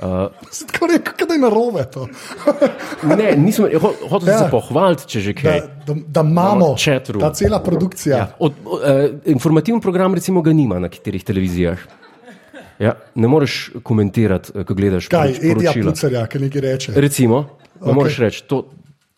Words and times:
Tako 0.00 0.86
rekel, 0.86 1.26
da 1.26 1.34
je 1.34 1.40
narobe 1.40 1.84
to. 1.86 2.06
ne, 3.14 3.36
nisem 3.36 3.68
ho, 3.74 3.92
hotel 4.08 4.28
Ja. 4.28 4.32
ja. 4.32 4.38
se 4.38 4.50
pohvaliti, 4.50 5.06
če 5.06 5.20
že 5.20 5.32
Da, 5.32 5.40
kaj. 5.42 5.60
da, 5.86 5.94
da 6.08 6.20
imamo 6.22 6.74
chatroom. 6.74 7.20
ta 7.20 7.30
cela 7.32 7.60
produkcija. 7.60 8.16
Ja, 8.16 8.26
od, 8.38 8.52
od, 8.64 8.80
uh, 8.80 8.86
informativni 9.26 9.80
program, 9.80 10.14
recimo, 10.14 10.40
ga 10.40 10.52
nima 10.52 10.78
na 10.78 10.88
katerih 10.88 11.20
televizijah. 11.22 11.78
Ja, 12.78 12.94
ne 13.14 13.28
moreš 13.28 13.70
komentirati, 13.82 14.52
eh, 14.54 14.64
ko 14.64 14.74
gledaš 14.74 15.08
Kaj, 15.08 15.28
poroč- 15.28 15.36
Edija 15.42 15.52
poročila. 15.72 15.92
Pucarja, 15.92 16.26
ki 16.26 16.38
nekaj 16.40 16.60
reče. 16.62 16.92
Recimo, 16.96 17.36
okay. 17.74 17.82
Ok. 17.82 17.94
moraš 17.94 18.16
reči, 18.18 18.42
to, 18.44 18.62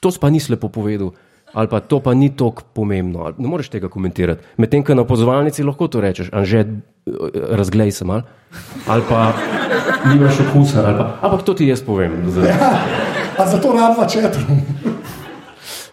to 0.00 0.10
pa 0.18 0.30
nisi 0.30 0.50
lepo 0.50 0.66
povedal, 0.68 1.12
ali 1.52 1.68
pa 1.68 1.80
to 1.80 2.00
pa 2.00 2.14
ni 2.14 2.30
tako 2.36 2.62
pomembno. 2.72 3.32
Ne 3.38 3.48
moreš 3.48 3.68
tega 3.68 3.88
komentirati. 3.88 4.44
Medtem, 4.56 4.84
ko 4.84 4.96
na 4.96 5.04
pozvalnici 5.04 5.64
lahko 5.64 5.88
to 5.88 6.00
rečeš, 6.00 6.32
anže, 6.32 6.64
razglej 7.32 7.92
se 7.92 8.04
mal, 8.04 8.22
ali 8.86 9.02
pa 9.08 9.32
nimaš 10.12 10.40
okusa, 10.48 10.86
ali 10.86 10.98
pa, 10.98 11.06
ampak 11.22 11.42
to 11.42 11.54
ti 11.54 11.68
jaz 11.68 11.84
povem. 11.84 12.22
Zdaj. 12.34 12.52
A 13.38 13.46
zato 13.46 13.72
rabva 13.72 14.08
četrum. 14.08 14.62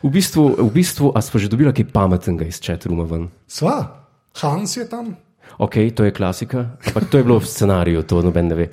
V 0.03 0.09
bistvu, 0.09 0.55
v 0.63 0.71
bistvu 0.71 1.11
a 1.15 1.19
smo 1.21 1.39
že 1.39 1.51
dobili 1.51 1.75
kaj 1.75 1.91
pametnega 1.91 2.47
iz 2.47 2.63
chatrooma 2.63 3.03
ven. 3.03 3.27
Sva, 3.47 4.07
Hans 4.39 4.77
je 4.77 4.87
tam. 4.87 5.17
Ok, 5.59 5.91
to 5.91 6.07
je 6.07 6.15
klasika, 6.15 6.79
ampak 6.87 7.11
to 7.11 7.19
je 7.19 7.23
bilo 7.27 7.39
v 7.39 7.47
scenariju, 7.47 8.03
to 8.07 8.21
noben 8.23 8.47
ne 8.47 8.55
ve. 8.55 8.67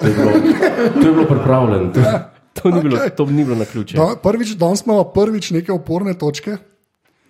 To 0.00 0.06
je 0.06 0.12
bilo, 0.16 0.32
to 0.96 1.04
je 1.04 1.12
bilo 1.12 1.26
pripravljeno, 1.28 1.92
to, 2.56 2.62
to, 2.70 2.70
ni, 2.72 2.80
bilo, 2.82 2.98
to 3.16 3.26
ni 3.26 3.44
bilo 3.44 3.56
na 3.56 3.64
ključe. 3.64 3.96
Da, 3.96 4.16
prvič, 4.22 4.56
danes 4.56 4.82
imamo 4.86 5.04
prvič 5.04 5.50
neke 5.54 5.72
oporne 5.72 6.16
točke, 6.16 6.56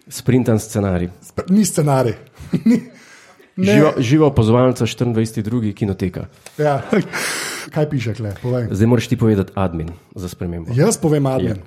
Sprintan 0.07 0.59
scenarij. 0.63 1.11
Sp- 1.19 1.51
ni 1.51 1.65
scenarij. 1.67 2.15
Ni- 2.65 2.83
ne, 3.57 3.73
Živa, 3.75 3.93
živa 3.99 4.31
pozvalnica 4.31 4.87
24.2. 4.87 5.75
kinoteka. 5.75 6.27
Ja. 6.59 6.83
Kaj 7.75 7.91
piše, 7.91 8.15
kle? 8.15 8.35
Povej. 8.43 8.69
Zdaj 8.71 8.87
moraš 8.87 9.09
ti 9.09 9.17
povedati 9.17 9.53
admin 9.55 9.91
za 10.15 10.29
spremembo. 10.29 10.71
Jaz 10.75 11.01
povem 11.01 11.27
admin. 11.27 11.59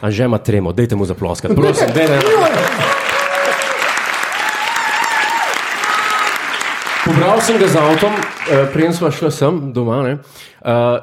A 0.00 0.10
že 0.10 0.24
ima 0.24 0.38
tremo, 0.38 0.72
dajte 0.72 0.96
mu 0.96 1.06
zaploskati. 1.06 1.54
Prosim, 1.54 1.88
dajte. 1.94 2.18
Pobral 7.02 7.40
sem 7.40 7.58
ga 7.58 7.66
z 7.66 7.76
avtom, 7.76 8.12
uh, 8.12 8.22
preden 8.70 8.94
smo 8.94 9.10
šli 9.10 9.30
sem 9.30 9.72
doma. 9.72 10.02
Ne, 10.02 10.12
uh, 10.60 11.02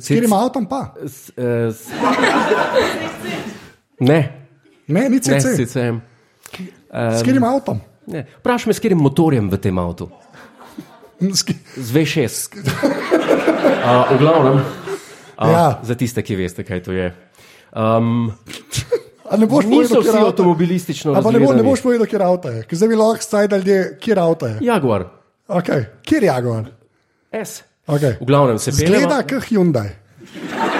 Kjer 0.00 0.24
ima 0.24 0.38
avtom 0.38 0.64
pa? 0.64 0.94
s- 1.02 1.28
eh, 1.30 1.68
s- 1.68 1.92
Ne, 4.00 4.20
Ne, 4.86 5.00
ni 5.02 5.16
ne, 5.16 5.20
CC. 5.20 5.56
CCM. 5.58 6.00
S 6.90 7.22
kjer 7.22 7.36
ima 7.36 7.48
avtom? 7.50 7.80
Ne. 8.06 8.26
Vprašaj 8.38 8.66
me, 8.66 8.74
s 8.74 8.80
katerim 8.80 8.98
motorjem 8.98 9.48
v 9.48 9.56
tem 9.58 9.78
avtu. 9.78 10.08
S 11.20 11.44
Z 11.74 11.92
V6. 11.92 12.48
Uh, 12.52 12.60
v 14.10 14.18
glavnem, 14.18 14.56
uh, 15.38 15.48
Ja. 15.48 15.80
za 15.82 15.94
tiste, 15.94 16.20
ki 16.20 16.36
veste, 16.36 16.60
kaj 16.60 16.80
to 16.80 16.92
je. 16.92 17.12
Um, 17.70 18.32
A 19.30 19.36
ne 19.36 19.46
boš 19.46 19.64
povedal, 19.64 19.98
avto 19.98 20.10
je? 20.10 20.20
avtomobilistično 20.22 21.12
A 21.12 21.20
pa 21.20 21.30
ne, 21.30 21.40
bo, 21.40 21.52
ne 21.52 21.62
boš 21.62 21.80
povedal, 21.80 22.04
avto 22.22 22.48
je. 22.48 22.62
Ker 22.62 22.76
zdaj 22.76 22.88
bi 22.88 22.94
lahko 22.94 23.22
staj, 23.22 23.48
da 23.48 23.56
ljudje, 23.56 23.96
avto 24.18 24.46
je. 24.46 24.56
Jaguar, 24.60 25.08
Okay. 25.48 25.84
Kjer 26.02 26.22
je 26.22 26.26
Jaguar? 26.26 26.64
S. 27.44 27.62
Okay. 27.86 28.16
V 28.20 28.24
glavnem 28.24 28.58
se 28.58 28.72
Zgleda, 28.72 29.20
pelje. 29.20 29.28
kot 29.28 29.48
Hyundai. 29.50 29.88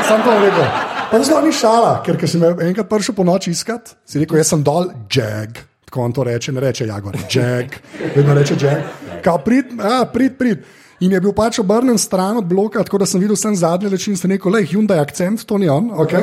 Sam 0.09 0.23
to 0.25 0.33
rekel. 0.41 0.65
Pa 1.11 1.19
to 1.21 1.25
sploh 1.25 1.45
ni 1.45 1.53
šala, 1.53 2.01
ker 2.03 2.17
me 2.41 2.49
enkrat 2.69 2.89
prišel 2.89 3.15
po 3.15 3.25
noči 3.29 3.53
iskat, 3.53 3.93
si 4.09 4.19
rekel, 4.19 4.41
jaz 4.41 4.55
sem 4.55 4.63
dol, 4.65 4.89
Jag. 5.13 5.61
Tako 5.85 6.01
on 6.01 6.13
to 6.13 6.25
reče, 6.25 6.53
ne 6.53 6.61
reče 6.65 6.87
Jaguar, 6.89 7.19
Jag. 7.31 7.77
Vedno 8.17 8.35
reče 8.35 8.57
Jag. 8.59 8.83
Kao 9.23 9.39
prid, 9.39 9.77
a, 9.79 10.07
prid, 10.09 10.39
prid. 10.39 10.65
In 11.05 11.13
je 11.13 11.21
bil 11.21 11.35
pač 11.37 11.59
obrnen 11.61 11.99
stran 11.99 12.41
od 12.41 12.49
bloka, 12.49 12.83
tako 12.83 12.99
da 12.99 13.07
sem 13.07 13.21
videl 13.21 13.37
sem 13.37 13.55
zadnji 13.57 13.93
reči 13.93 14.11
in 14.11 14.17
sem 14.17 14.33
rekel, 14.33 14.53
le 14.53 14.65
Hyundai 14.65 14.99
akcent, 15.03 15.45
to 15.45 15.59
ni 15.61 15.69
on, 15.69 15.91
ok. 15.93 16.15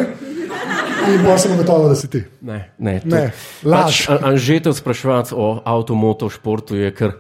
In 1.08 1.22
bo 1.26 1.38
sem 1.38 1.54
gotovo, 1.58 1.90
da 1.90 1.96
si 1.96 2.10
ti. 2.10 2.24
Ne, 2.42 2.74
ne, 2.80 3.02
Ne, 3.06 3.24
laž. 3.64 4.06
Pač, 4.08 4.24
Anžetev 4.26 4.74
spraševati 4.74 5.38
o 5.38 5.62
avtomoto 5.66 6.30
športu 6.30 6.76
je 6.76 6.90
kar. 6.96 7.16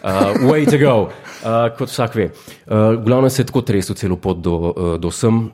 Uh, 0.00 0.32
way 0.48 0.64
to 0.64 0.78
go, 0.80 1.10
uh, 1.44 1.68
kot 1.76 1.90
vsak 1.92 2.14
ve. 2.16 2.30
Uh, 2.32 2.96
v 2.96 3.04
glavnem 3.04 3.30
se 3.30 3.42
je 3.42 3.46
tako 3.50 3.60
tresel 3.60 3.94
celo 3.94 4.16
pot 4.16 4.38
do, 4.40 4.54
uh, 4.56 4.94
do 4.96 5.10
sem, 5.12 5.50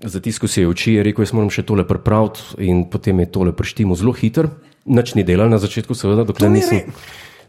zatiskal 0.00 0.48
si 0.48 0.64
je 0.64 0.68
oči, 0.68 0.94
je 0.96 1.02
rekel, 1.04 1.26
jaz 1.26 1.34
moram 1.36 1.52
še 1.52 1.66
tole 1.68 1.84
pripraviti 1.84 2.56
in 2.64 2.86
potem 2.88 3.20
je 3.20 3.28
tole 3.28 3.52
preštimo 3.52 3.92
zelo 3.92 4.16
hiter. 4.16 4.48
Nič 4.88 5.12
ni 5.14 5.26
delal 5.28 5.52
na 5.52 5.60
začetku, 5.60 5.92
seveda, 5.92 6.24
dokler 6.24 6.48
nisem, 6.50 6.88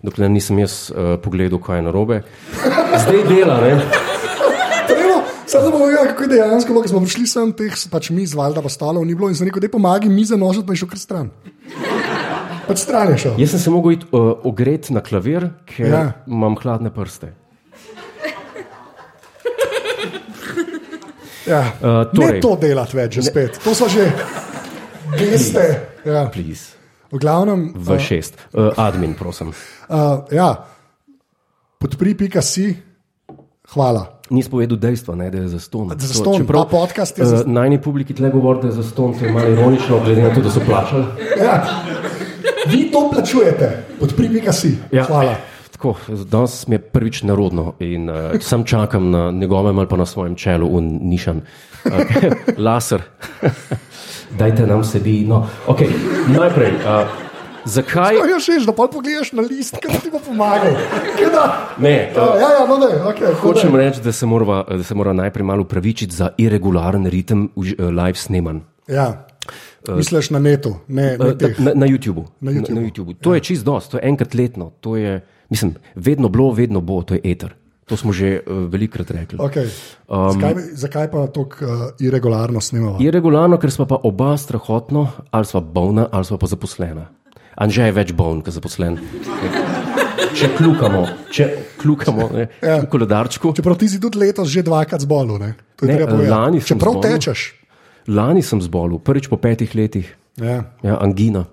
dokler 0.03 0.27
nisem 0.27 0.59
jaz 0.59 0.91
uh, 0.91 1.15
pogledal, 1.23 1.63
kaj 1.63 1.79
je 1.79 1.87
narobe. 1.87 2.19
Zdaj 2.59 3.23
dela, 3.31 3.61
ne? 3.63 3.79
Zdaj 5.47 5.71
bomo 5.71 5.85
videli, 5.85 6.07
kako 6.11 6.23
je 6.23 6.29
dejansko, 6.29 6.73
ko 6.73 6.87
smo 6.89 6.99
prišli 7.07 7.27
sem, 7.29 7.55
teh 7.55 7.73
pač 7.87 8.09
mi 8.11 8.27
z 8.27 8.35
Valda, 8.35 8.59
pa 8.59 8.71
stalov 8.73 9.05
ni 9.05 9.15
bilo 9.15 9.29
in 9.29 9.37
sem 9.37 9.47
rekel, 9.47 9.61
da 9.61 9.69
pomagaj 9.71 10.11
mi 10.11 10.25
za 10.25 10.35
nožet, 10.35 10.65
pa 10.65 10.73
je 10.73 10.81
šel 10.83 10.89
kar 10.91 10.99
stran. 10.99 11.29
Pač 12.63 12.77
stran 12.79 13.09
je 13.09 13.17
šel. 13.19 13.33
Jaz 13.37 13.49
sem 13.49 13.59
se 13.59 13.69
mogel 13.69 13.91
iti 13.91 14.05
uh, 14.07 14.19
ogreti 14.43 14.93
na 14.93 15.01
klavir, 15.01 15.49
ker 15.65 15.87
Ja. 15.87 16.03
imam 16.25 16.55
hladne 16.55 16.89
prste. 16.89 17.33
Ja. 21.45 21.59
Uh, 21.77 21.87
Ne 21.87 22.05
torej, 22.15 22.39
to 22.39 22.55
delati 22.55 22.95
več, 22.95 23.13
že 23.13 23.23
spet. 23.25 23.59
To 23.59 23.75
so 23.75 23.87
že 23.87 24.07
geste. 25.13 25.65
Ja. 26.05 26.27
please. 26.27 26.71
V 27.11 27.19
glavnem, 27.19 27.73
V 27.75 27.99
šest. 27.99 28.39
Uh, 28.49 28.71
admin, 28.75 29.13
prosim. 29.13 29.51
uh, 29.85 30.23
ja. 30.31 30.65
podpri, 31.77 32.15
pika 32.15 32.41
si, 32.41 32.71
hvala. 33.69 34.07
Nisi 34.31 34.49
povedal 34.49 34.79
dejstva, 34.79 35.13
ne, 35.13 35.27
da 35.29 35.37
je 35.37 35.49
za 35.49 35.59
ston. 35.59 35.91
Zastonj, 35.93 36.47
ta 36.47 36.63
podcast 36.65 37.13
je 37.13 37.25
za- 37.25 37.43
Uh, 37.43 37.51
Najni 37.53 37.77
publiki 37.77 38.13
tle 38.13 38.31
govori, 38.31 38.61
da 38.61 38.67
je 38.67 38.79
za 38.79 38.83
ston, 38.85 39.13
to 39.13 39.25
je 39.25 39.29
malo 39.29 39.45
ironično, 39.47 39.99
glede 39.99 40.23
na 40.23 40.33
to, 40.33 40.41
da 40.41 40.49
so 40.49 40.59
plačali. 40.59 41.05
Ja. 41.37 41.59
Vi 42.67 42.91
to 42.91 43.09
plačujete, 43.13 43.83
podpri, 43.99 44.29
pika 44.29 44.53
si, 44.53 44.77
Ja. 44.91 45.03
hvala. 45.03 45.35
Tako, 45.71 45.95
danes 46.31 46.67
mi 46.67 46.75
je 46.75 46.79
prvič 46.79 47.23
narodno 47.23 47.73
in 47.79 48.09
uh, 48.09 48.15
sam 48.41 48.63
čakam 48.63 49.11
na 49.11 49.31
njegovem 49.31 49.77
ali 49.77 49.87
pa 49.87 49.97
na 49.97 50.05
svojem 50.05 50.35
čelu, 50.35 50.67
un 50.67 50.99
nišan. 51.01 51.41
Uh, 51.85 51.91
laser. 52.57 53.01
Dajte 54.39 54.67
nam 54.67 54.83
sedi. 54.83 55.25
No, 55.27 55.47
okay. 55.67 55.89
Najprej, 56.39 56.71
uh, 56.71 57.07
zakaj? 57.65 58.15
Ja, 58.15 58.39
še 58.39 58.61
da 58.65 58.71
pa 58.71 58.87
pogledaš 58.87 59.33
na 59.35 59.43
list, 59.43 59.75
kaj 59.83 59.99
ti 59.99 60.13
bo 60.13 60.21
pomagal. 60.23 60.77
Ne, 61.77 62.13
uh, 62.15 62.39
ja, 62.39 62.49
ja, 62.59 62.63
no, 62.69 62.77
ne, 62.77 63.03
okay, 63.11 63.35
Hočem 63.41 63.75
reči, 63.75 64.01
da 64.01 64.11
se 64.11 64.25
mora, 64.25 64.63
da 64.69 64.83
se 64.83 64.95
mora 64.95 65.13
najprej 65.13 65.45
malo 65.45 65.67
upravičiti 65.67 66.15
za 66.15 66.31
irregularen 66.37 67.05
ritem 67.05 67.49
live 67.79 68.15
snemanj. 68.15 68.63
Ja. 68.87 69.25
Misliš 69.85 70.29
na 70.29 70.39
netu, 70.39 70.75
ne 70.87 71.17
na 71.17 71.25
Eh, 71.25 71.35
teh. 71.35 71.59
Na, 71.59 71.73
na 71.75 71.85
YouTubu. 71.85 72.25
Na 72.39 72.51
YouTubu. 72.51 72.69
Na, 72.69 72.81
na 72.81 72.87
YouTubu. 72.87 73.13
To 73.15 73.33
je 73.33 73.41
čist 73.41 73.63
dost, 73.63 73.91
to 73.91 73.97
je 73.97 74.03
enkrat 74.03 74.33
letno. 74.33 74.71
To 74.79 74.95
je, 74.95 75.19
mislim, 75.49 75.73
vedno 75.95 76.29
bilo, 76.29 76.51
vedno 76.51 76.79
bo, 76.79 77.01
to 77.01 77.13
je 77.13 77.21
eter. 77.25 77.51
To 77.83 77.97
smo 77.97 78.13
že 78.13 78.39
uh, 78.39 78.63
velikrat 78.65 79.11
rekli. 79.11 79.35
Okay. 79.37 79.67
Um, 80.07 80.31
zakaj, 80.31 80.53
zakaj 80.73 81.11
pa 81.11 81.27
tako 81.27 81.55
uh, 81.59 81.69
irregularno 81.99 82.61
snimamo? 82.61 82.95
Irregularno, 82.97 83.57
ker 83.57 83.67
smo 83.69 83.83
pa 83.85 83.99
oba 83.99 84.37
strahotno, 84.37 85.03
ali 85.29 85.45
smo 85.45 85.61
bolna, 85.61 86.07
ali 86.09 86.23
smo 86.23 86.37
pa 86.37 86.47
zaposlena. 86.47 87.09
Anže 87.53 87.83
je 87.83 87.91
več 87.91 88.13
boln, 88.13 88.39
kot 88.41 88.53
zaposlen. 88.53 88.95
Če 90.33 90.47
kljukamo, 90.57 91.01
če 91.29 91.45
kljukamo 91.77 92.29
ne, 92.31 92.47
Ja. 92.61 92.79
v 92.79 92.87
koledarčku. 92.87 93.51
Čeprav 93.53 93.75
ti 93.75 93.85
si 93.85 93.99
tudi 93.99 94.17
letos 94.17 94.47
že 94.47 94.63
dvakrat 94.63 95.01
zbolel, 95.01 95.37
lani 96.25 96.61
sem 96.61 96.73
Čeprav 96.73 96.93
zbolel. 96.93 97.11
tečeš. 97.11 97.39
Lani 98.07 98.43
sem 98.43 98.61
zbolel, 98.61 98.99
prvič 98.99 99.29
po 99.31 99.37
petih 99.37 99.75
letih. 99.75 100.09
Ja. 100.41 100.63
Ja, 100.83 100.97
angina. 100.99 101.45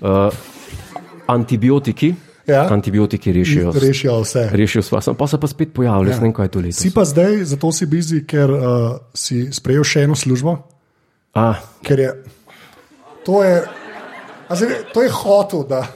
Uh, 0.00 0.32
antibiotiki. 1.26 2.14
Ja. 2.46 2.66
Antibiotiki 2.68 3.32
rešijo. 3.32 3.72
Rešijo 3.72 4.18
vse. 4.20 4.48
Rešijo 4.52 4.82
sem 4.82 5.16
pa 5.16 5.26
se 5.26 5.40
pa 5.40 5.48
spet 5.48 5.72
pojavil, 5.72 6.10
ja. 6.10 6.18
ne 6.18 6.28
vem, 6.28 6.32
kaj 6.36 6.44
je 6.44 6.52
to 6.52 6.60
letos. 6.60 6.82
Si 6.82 6.92
pa 6.92 7.04
zdaj, 7.08 7.44
zato 7.54 7.72
si 7.72 7.86
bizi, 7.88 8.24
ker 8.28 8.50
uh, 8.52 8.64
si 9.16 9.46
sprejel 9.52 9.84
še 9.84 10.04
eno 10.04 10.16
službo, 10.18 10.58
A, 11.34 11.54
ker 11.82 11.98
je 11.98 12.10
to 13.26 13.42
je, 13.42 13.64
zdaj, 14.50 14.68
to 14.94 15.02
je 15.02 15.10
hotel. 15.10 15.64
Da. 15.68 15.86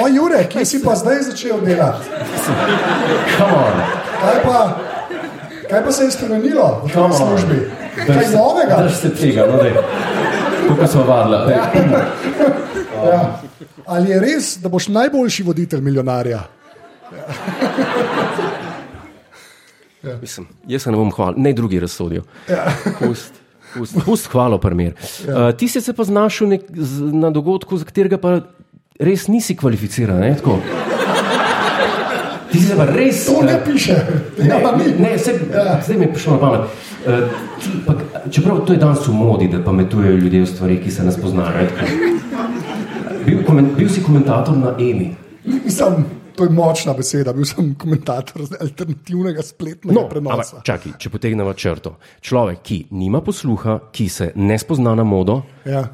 O, 0.00 0.08
Jure, 0.08 0.48
kje 0.48 0.64
si 0.64 0.82
pa 0.84 0.94
zdaj 0.94 1.22
začel 1.22 1.60
delati? 1.60 2.08
Kaj 4.20 4.42
pa, 4.44 4.78
kaj 5.70 5.84
pa 5.84 5.92
se 5.92 6.04
je 6.04 6.10
spremenilo 6.10 6.82
v 6.84 6.92
tej 6.92 7.12
službi? 7.16 7.58
Kaj 8.06 8.30
novega? 8.34 8.82
Drž 8.82 8.94
se 8.94 9.10
tega, 9.14 9.46
no 9.46 9.62
dej. 9.62 9.74
Tukaj 10.68 10.88
smo 10.88 11.02
vadila. 11.08 11.44
daj. 11.46 11.56
Ja. 13.00 13.40
Ali 13.86 14.10
je 14.10 14.20
res, 14.20 14.56
da 14.62 14.68
boš 14.68 14.88
najboljši 14.92 15.42
voditelj 15.42 15.80
milijonarja? 15.80 16.42
Mislim, 20.20 20.46
jaz 20.66 20.82
se 20.82 20.90
ne 20.90 20.96
bom 20.96 21.10
hvalil, 21.12 21.42
ne 21.42 21.52
drugi 21.52 21.80
razsodijo. 21.80 22.22
Pust, 22.98 23.40
pust, 23.74 23.96
pust 24.04 24.30
hvalo, 24.32 24.58
primer. 24.58 24.94
Uh, 24.94 25.50
ti 25.56 25.68
si 25.68 25.80
se 25.80 25.92
pa 25.92 26.04
znašel 26.04 26.48
nek, 26.48 26.68
z, 26.76 27.10
na 27.12 27.30
dogodku, 27.30 27.76
za 27.76 27.84
katerega 27.88 28.18
pa 28.20 28.38
res 29.00 29.28
nisi 29.28 29.56
kvalificiran. 29.56 30.20
Ne, 30.20 30.36
tako? 30.36 30.58
Ti 32.52 32.60
si 32.60 32.74
pa 32.74 32.84
res. 32.86 33.24
To 33.26 33.42
ne 33.42 33.52
eh, 33.52 33.62
piše. 33.64 33.96
Ne, 34.38 34.46
Ja, 34.46 34.60
pa 34.60 34.72
ne, 34.72 34.84
ni. 34.84 34.94
ne 35.00 35.18
se, 35.18 35.34
zdaj 35.80 35.96
mi 35.96 36.04
je 36.04 36.12
prišlo 36.12 36.32
na 36.32 36.38
pamet. 36.38 36.60
Uh, 37.00 37.24
ti, 37.58 37.68
pa, 37.86 37.94
čeprav 38.28 38.60
to 38.60 38.72
je 38.72 38.78
danes 38.78 39.06
v 39.06 39.14
modi, 39.14 39.48
da 39.48 39.60
pametujejo 39.60 40.16
ljudje 40.16 40.42
v 40.42 40.46
stvari, 40.46 40.78
ki 40.78 40.90
se 40.90 41.02
ne 41.02 41.12
spoznajo. 41.12 41.66
Bil, 43.20 43.44
bil 43.76 43.88
si 43.88 44.02
komentator 44.02 44.56
na 44.56 44.74
EMI. 44.74 45.10
Mislim, 45.64 46.04
to 46.36 46.44
je 46.44 46.50
močna 46.50 46.92
beseda. 46.92 47.32
Bil 47.32 47.44
sem 47.44 47.74
komentator 47.74 48.42
alternativnega 48.60 49.42
spletnega 49.42 49.94
No, 49.94 50.06
prenosa. 50.08 50.36
ampak, 50.56 50.64
čakaj, 50.64 50.92
če 50.98 51.10
potegnemo 51.10 51.52
črto. 51.54 51.94
Človek, 52.20 52.62
ki 52.62 52.78
nima 52.90 53.20
posluha, 53.20 53.78
ki 53.92 54.08
se 54.08 54.30
ne 54.34 54.58
spozna 54.58 54.94
na 54.94 55.04
modo. 55.04 55.42
Ja. 55.64 55.84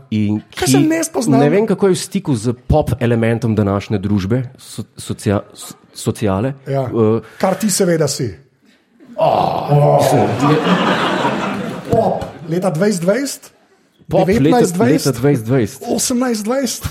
Kaj 0.54 0.68
se 0.68 0.80
ne 0.80 1.02
spozna? 1.04 1.38
Ne 1.38 1.50
vem, 1.50 1.66
kako 1.66 1.86
je 1.86 1.94
v 1.94 2.00
stiku 2.00 2.34
z 2.34 2.54
pop 2.66 2.94
elementom 3.00 3.54
današnje 3.54 3.98
družbe, 3.98 4.42
so, 4.56 4.86
socia, 4.96 5.42
so, 5.52 5.74
sociale. 5.96 6.54
Ja. 6.68 6.86
Uh, 6.92 7.24
Kar 7.40 7.56
ti 7.58 7.70
seveda 7.70 8.08
si. 8.08 8.28
Pop, 11.90 12.24
leta 12.48 12.70
2020, 12.70 13.50
pop 14.08 14.28
leta, 14.28 14.40
19, 14.40 14.76
leta 14.76 15.12
20, 15.12 15.46
2020. 15.48 15.86
18-20. 15.88 16.84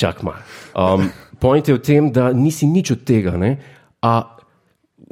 Čak 0.00 0.22
malo. 0.24 0.40
Um, 0.72 1.10
point 1.36 1.68
je 1.68 1.76
v 1.76 1.82
tem, 1.84 2.08
da 2.08 2.32
nisi 2.32 2.66
nič 2.66 2.96
od 2.96 3.04
tega. 3.04 3.36
Ne? 3.36 3.60
A 4.00 4.40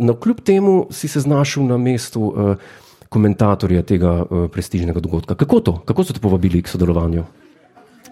na 0.01 0.17
kljub 0.17 0.41
temu 0.41 0.89
si 0.91 1.09
se 1.09 1.21
znašel 1.21 1.69
na 1.69 1.77
mestu 1.77 2.33
uh, 2.33 2.57
komentatorja 3.13 3.83
tega 3.83 4.25
uh, 4.25 4.49
prestižnega 4.49 5.01
dogodka. 5.01 5.35
Kako 5.35 5.61
to? 5.61 5.73
Kako 5.85 6.05
so 6.05 6.17
te 6.17 6.21
povabili 6.23 6.63
k 6.63 6.73
sodelovanju? 6.73 7.25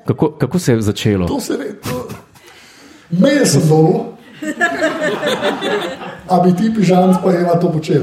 Kako, 0.04 0.36
kako 0.36 0.58
se 0.58 0.72
je 0.72 0.82
začelo? 0.82 1.28
To 1.28 1.40
se 1.40 1.56
re, 1.56 1.72
to... 1.80 2.08
Meje 3.10 3.46
sem 3.46 3.64
dol. 3.68 4.07
A 6.28 6.40
bi 6.44 6.52
ti 6.56 6.72
pižam 6.74 7.16
pa 7.22 7.32
Eva 7.32 7.58
to 7.60 7.72
počel? 7.72 8.02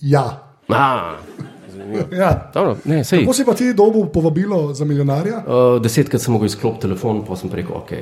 Ja. 0.00 0.40
A, 0.68 1.16
ja. 2.12 2.50
dobro, 2.54 2.76
ne, 2.84 3.04
sej. 3.04 3.24
Kako 3.24 3.34
si 3.34 3.44
pa 3.44 3.54
ti 3.54 3.74
dobil 3.74 4.06
povabilo 4.12 4.74
za 4.74 4.84
milijonarja? 4.84 5.42
Uh, 5.44 5.82
desetkrat 5.82 6.22
sem 6.22 6.32
mogel 6.32 6.46
izklopiti 6.46 6.86
telefon, 6.88 7.24
pa 7.24 7.36
sem 7.36 7.50
rekel, 7.52 7.76
ok. 7.76 7.92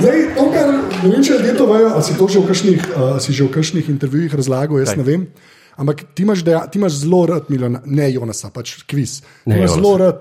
Zdaj, 0.00 0.18
to, 0.36 0.44
kar 0.50 0.68
ne 0.72 1.08
vem, 1.10 1.22
če 1.22 1.32
ljudje 1.36 1.56
to 1.58 1.66
vejo, 1.68 1.88
ali 1.94 2.04
si 2.06 2.14
to 2.18 2.28
že 2.28 2.40
v 2.40 2.46
kakšnih, 2.48 2.80
uh, 2.96 3.16
si 3.22 3.34
že 3.36 3.44
v 3.46 3.50
kakšnih 3.54 3.90
intervjujih 3.92 4.34
razlagal, 4.34 4.80
jaz 4.82 4.94
Kaj? 4.94 5.02
ne 5.02 5.06
vem. 5.06 5.26
Ampak 5.76 6.04
ti 6.16 6.24
imaš, 6.26 6.42
deja, 6.44 6.64
ti 6.68 6.80
imaš 6.80 7.02
zelo 7.04 7.22
rad 7.28 7.48
milijonarja, 7.52 7.86
ne 7.86 8.06
Jonasa, 8.12 8.50
pač 8.52 8.82
kviz. 8.88 9.20
Ti 9.22 9.52
Ne 9.52 9.60
imaš 9.60 9.70
Jonasa. 9.70 9.80
zelo 9.80 9.92
rad 10.00 10.20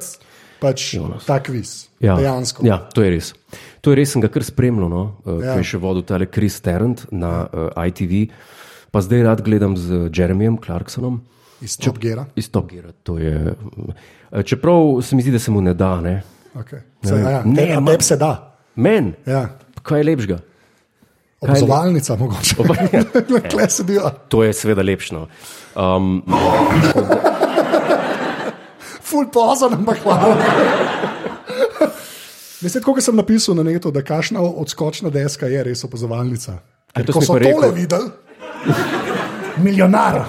pač 0.62 0.94
Jonas. 0.94 1.26
ta 1.26 1.40
kviz. 1.40 1.90
Ja, 2.00 2.16
Dejansko. 2.16 2.62
ja, 2.64 2.78
to 2.86 3.02
je 3.02 3.10
res. 3.12 3.34
To 3.82 3.90
je 3.90 3.98
res, 3.98 4.14
sem 4.14 4.22
ga 4.22 4.30
kar 4.30 4.46
spremljal, 4.46 4.88
no? 4.88 5.04
uh, 5.24 5.42
Ja. 5.42 5.54
ko 5.54 5.60
je 5.60 5.66
še 5.66 5.78
vodil 5.78 6.04
tale 6.04 6.28
Chris 6.28 6.60
Tarrant 6.60 7.02
na 7.10 7.44
uh, 7.44 7.74
ITV, 7.82 8.30
pa 8.88 9.02
zdaj 9.02 9.24
rad 9.24 9.42
gledam 9.42 9.74
z 9.74 10.08
Jeremijem 10.08 10.56
Clarksonom 10.56 11.18
Iz 11.60 11.76
Top 11.76 11.98
Geara. 11.98 12.26
iz 12.36 12.48
Top 12.48 12.70
Geara. 12.70 12.94
to 13.02 13.18
je, 13.18 13.54
uh, 13.54 13.94
Čeprav 14.42 15.02
se 15.02 15.16
mi 15.16 15.22
zdi, 15.22 15.32
da 15.32 15.40
se 15.40 15.50
mu 15.50 15.62
ne 15.62 15.74
da, 15.74 15.98
ne. 15.98 16.22
Okay. 16.54 16.82
Se, 17.02 17.16
ja, 17.16 17.30
ja. 17.32 17.42
Ne, 17.44 17.66
ne, 17.74 17.86
tebi 17.88 18.04
se 18.04 18.18
da. 18.18 18.32
Men, 18.76 19.14
Ja. 19.26 19.50
kaj 19.82 20.00
je 20.00 20.04
lepšega? 20.06 20.38
Opazovalnica, 21.42 22.16
mogoče. 22.16 22.56
Opa, 22.60 22.76
ja. 22.94 23.02
Kle 23.44 23.66
se 23.68 23.84
bil. 23.84 24.02
To 24.28 24.44
je 24.44 24.54
seveda 24.54 24.82
lepšno. 24.82 25.26
Um, 25.74 26.22
Ful 29.12 29.28
pozor, 29.28 29.74
ampak 29.74 30.00
hvala. 30.00 30.38
Veste, 32.62 32.80
kako 32.80 33.02
sem 33.02 33.12
napisal 33.14 33.56
na 33.56 33.64
netu, 33.64 33.90
da 33.90 34.02
kašna 34.02 34.40
odskočna 34.40 35.10
deska 35.10 35.48
je 35.48 35.64
res 35.64 35.84
opazovalnica. 35.84 36.60
A 36.90 36.94
Ker 36.94 37.06
to 37.06 37.14
Ko 37.14 37.22
so 37.22 37.36
rekel. 37.36 37.52
tole 37.54 37.72
videli, 37.72 38.08
milijonar. 39.58 40.22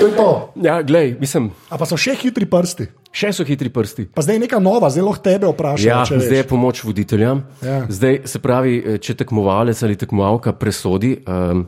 to 0.00 0.06
je 0.06 0.14
to. 0.14 0.28
ja, 0.56 0.82
glej, 0.82 1.16
mislim, 1.20 1.50
A 1.68 1.76
pa 1.76 1.84
so 1.84 1.96
še 1.96 2.14
hitri 2.16 2.46
prsti. 2.46 2.86
še 3.10 3.32
so 3.32 3.44
hitri 3.44 3.68
prsti. 3.68 4.06
Pa 4.08 4.22
zdaj 4.22 4.34
je 4.34 4.40
neka 4.40 4.58
nova, 4.58 4.90
zelo 4.90 5.14
tebe 5.14 5.46
vprašam. 5.46 5.84
Ja, 5.84 6.02
zdaj 6.04 6.36
je 6.36 6.44
pomoč 6.44 6.82
voditeljem. 6.82 7.44
Ja. 7.60 7.86
Zdaj 7.86 8.20
se 8.24 8.38
pravi, 8.38 8.74
eh, 8.76 8.98
če 8.98 9.14
tekmovalec 9.16 9.82
ali 9.82 9.96
tekmovalka 9.96 10.52
presodi, 10.52 11.16
um, 11.20 11.66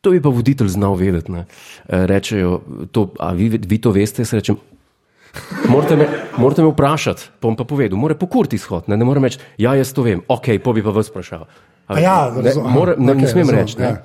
to 0.00 0.10
bi 0.10 0.20
pa 0.20 0.28
voditelj 0.30 0.68
znal 0.70 0.94
vedeti. 0.94 1.32
ne. 1.32 1.46
Eh, 1.86 2.06
Rečejo, 2.06 2.60
to, 2.90 3.12
a 3.18 3.32
vi, 3.32 3.48
vi 3.50 3.78
to 3.78 3.90
veste, 3.90 4.22
jaz 4.22 4.32
rečem. 4.32 4.56
Morate 5.68 5.96
me, 5.96 6.06
morate 6.36 6.62
me 6.62 6.68
vprašati, 6.68 7.22
bom 7.42 7.56
pa 7.56 7.64
povedal, 7.64 7.98
mora 7.98 8.14
pokurti 8.14 8.56
izhod, 8.56 8.88
ne, 8.88 8.96
ne 8.96 9.04
morem 9.04 9.24
reči, 9.24 9.38
ja, 9.58 9.74
jaz 9.74 9.92
to 9.92 10.02
vem, 10.02 10.22
ok, 10.26 10.58
po 10.58 10.72
bi 10.72 10.82
pa 10.82 10.90
vas 10.90 11.10
vprašal. 11.10 11.44
A 11.86 11.98
ja, 12.00 12.32
ne, 12.32 12.42
razum- 12.42 12.68
mora, 12.68 12.94
ne, 12.98 13.12
okej, 13.12 13.22
ne 13.22 13.28
smem 13.28 13.50
reči. 13.50 13.76
Ja. 13.78 13.96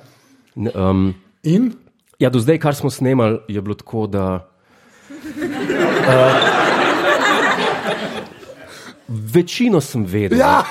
Ne, 0.54 0.70
Um, 0.70 1.14
In 1.42 1.72
ja, 2.18 2.30
do 2.30 2.38
zdaj, 2.38 2.58
kar 2.58 2.74
smo 2.74 2.90
snemali, 2.90 3.40
je 3.48 3.60
bilo 3.60 3.74
tako, 3.74 4.06
da. 4.06 4.46
Uh, 5.10 5.34
večino 9.34 9.80
sem 9.80 10.04
vedel. 10.04 10.38
Ja. 10.38 10.62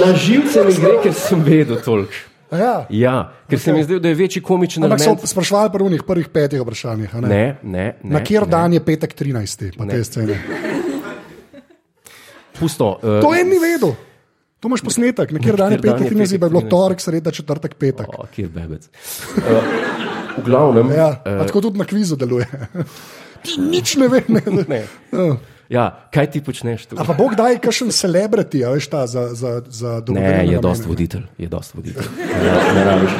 Na 0.00 0.14
živce 0.14 0.64
mi 0.64 0.74
gre, 0.74 0.96
ker 1.02 1.14
sem 1.14 1.42
vedel 1.42 1.76
toliko. 1.76 2.12
Ja. 2.58 2.86
Ja, 2.90 3.32
ker 3.48 3.58
okay. 3.58 3.62
se 3.62 3.72
mi 3.72 3.82
zdelo, 3.84 4.00
da 4.00 4.08
je 4.08 4.14
večji 4.14 4.42
komičen 4.42 4.84
Ampak 4.84 5.00
so 5.00 5.10
element. 5.10 5.28
sprašvali 5.28 5.70
pri 5.72 5.82
unih 5.82 6.02
prvih 6.06 6.28
petih 6.28 6.60
vprašanjih. 6.60 7.14
Ne? 7.14 7.28
Ne, 7.28 7.44
ne, 7.62 7.84
ne. 8.02 8.14
Na 8.16 8.24
kjer 8.24 8.46
ne. 8.46 8.50
dan 8.50 8.72
je 8.72 8.84
petek 8.84 9.14
13. 9.14 9.78
pa 9.78 9.86
te 9.86 10.04
scene? 10.04 10.38
Pusto. 12.58 12.98
Uh, 13.02 13.20
To 13.20 13.34
en 13.34 13.48
ni 13.48 13.58
vedel. 13.58 13.94
To 14.60 14.70
imaš 14.70 14.84
posnetek, 14.86 15.32
na 15.34 15.40
kjer 15.42 15.56
dan 15.58 15.72
je 15.72 15.80
petek 15.82 16.04
je 16.06 16.10
13, 16.14 16.38
pa 16.38 16.46
je 16.46 16.50
bilo 16.50 16.60
petek 16.60 16.68
13? 16.68 16.70
torek, 16.70 17.00
sreda, 17.00 17.30
četrtek, 17.30 17.74
petek. 17.74 18.06
oh, 18.18 18.28
kjer 18.30 18.48
bebec. 18.48 18.86
Uh, 19.36 19.42
v 20.36 20.44
glavnem. 20.44 20.92
Ja, 20.94 21.08
pa 21.24 21.46
tako 21.48 21.60
tudi 21.60 21.78
na 21.78 21.84
kvizu 21.84 22.16
deluje. 22.16 22.46
Ti 23.42 23.58
nič 23.72 23.96
ne 23.96 24.08
veš. 24.08 24.28
Ne. 24.28 24.42
ne. 24.68 24.84
Ja. 25.12 25.36
Ja, 25.72 26.04
kaj 26.12 26.26
ti 26.30 26.42
počneš 26.44 26.84
tu? 26.92 27.00
A 27.00 27.04
pa 27.08 27.16
Bog 27.16 27.32
daj 27.32 27.56
kakšen 27.64 27.88
celebrity, 27.88 28.60
a 28.60 28.76
veš 28.76 28.92
ta 28.92 29.06
za, 29.08 29.32
za, 29.32 29.64
za 29.64 29.90
Ne, 29.94 30.00
dolgotrajne 30.04 30.52
je 30.52 30.58
dost 30.60 30.84
voditelj, 30.84 31.24
je 31.40 31.48
dost 31.48 31.74
voditelj. 31.74 32.08
Ne, 32.20 32.52
ne 32.76 32.82
rabiš. 32.84 33.14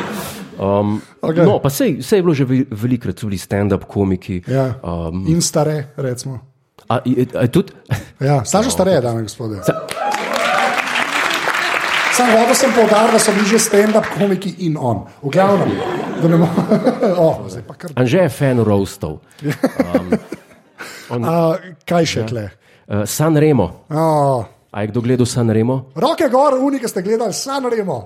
Um, 0.61 1.00
okay. 1.25 1.49
No, 1.49 1.56
pa 1.64 1.73
sej, 1.73 2.04
sej 2.04 2.21
je 2.21 2.23
bilo 2.23 2.35
že 2.37 2.44
ve- 2.44 2.68
velikrat, 2.68 3.16
so 3.16 3.25
bili 3.26 3.40
stand-up 3.40 3.88
komiki. 3.88 4.42
Ja. 4.44 4.76
Um, 4.85 5.25
In 5.32 5.40
stare, 5.40 5.97
recimo. 5.97 6.44
a, 6.92 7.00
a 7.00 7.42
je 7.42 7.49
tudi, 7.49 7.73
Ja, 8.28 8.44
Sažo 8.44 8.68
stare, 8.71 9.00
dame 9.00 9.25
in 9.25 9.32
gospodje. 9.32 9.64
Sam 12.12 12.28
hodil 12.28 12.52
sem 12.54 12.68
povdar, 12.76 13.09
da 13.09 13.18
so 13.18 13.32
bili 13.32 13.49
že 13.49 13.59
stand-up 13.59 14.04
komiki 14.12 14.52
in 14.68 14.76
on. 14.76 15.09
V 15.25 15.32
glavnem, 15.32 15.73
da 16.21 16.28
ne 16.28 16.37
moremo. 16.37 16.52
oh. 17.25 17.49
Anže 17.97 18.18
je 18.18 18.28
fan 18.28 18.61
roastov. 18.61 19.25
A, 21.11 21.57
kaj 21.85 22.07
še 22.07 22.27
tle? 22.27 22.49
Uh, 22.85 23.05
San 23.05 23.37
Remo. 23.37 23.85
Oh. 23.89 24.45
A 24.71 24.83
je 24.83 24.89
kdo 24.89 25.01
gledal 25.01 25.27
San 25.27 25.51
Remo? 25.51 25.93
Roke 25.95 26.29
gor, 26.29 26.57
unike 26.57 26.89
ste 26.89 27.03
gledali, 27.03 27.33
san 27.33 27.65
remo. 27.67 27.99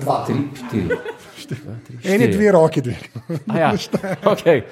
Dva. 0.00 0.24
Tri, 0.26 0.34
štiri. 0.56 0.88
Ja, 1.60 1.74
tri, 1.78 1.94
Eni 2.04 2.18
štiri. 2.18 2.32
dve 2.32 2.52
roki, 2.52 2.80
dve. 2.80 2.96
A 3.46 3.58
Ja, 3.58 3.70
okay. 4.32 4.62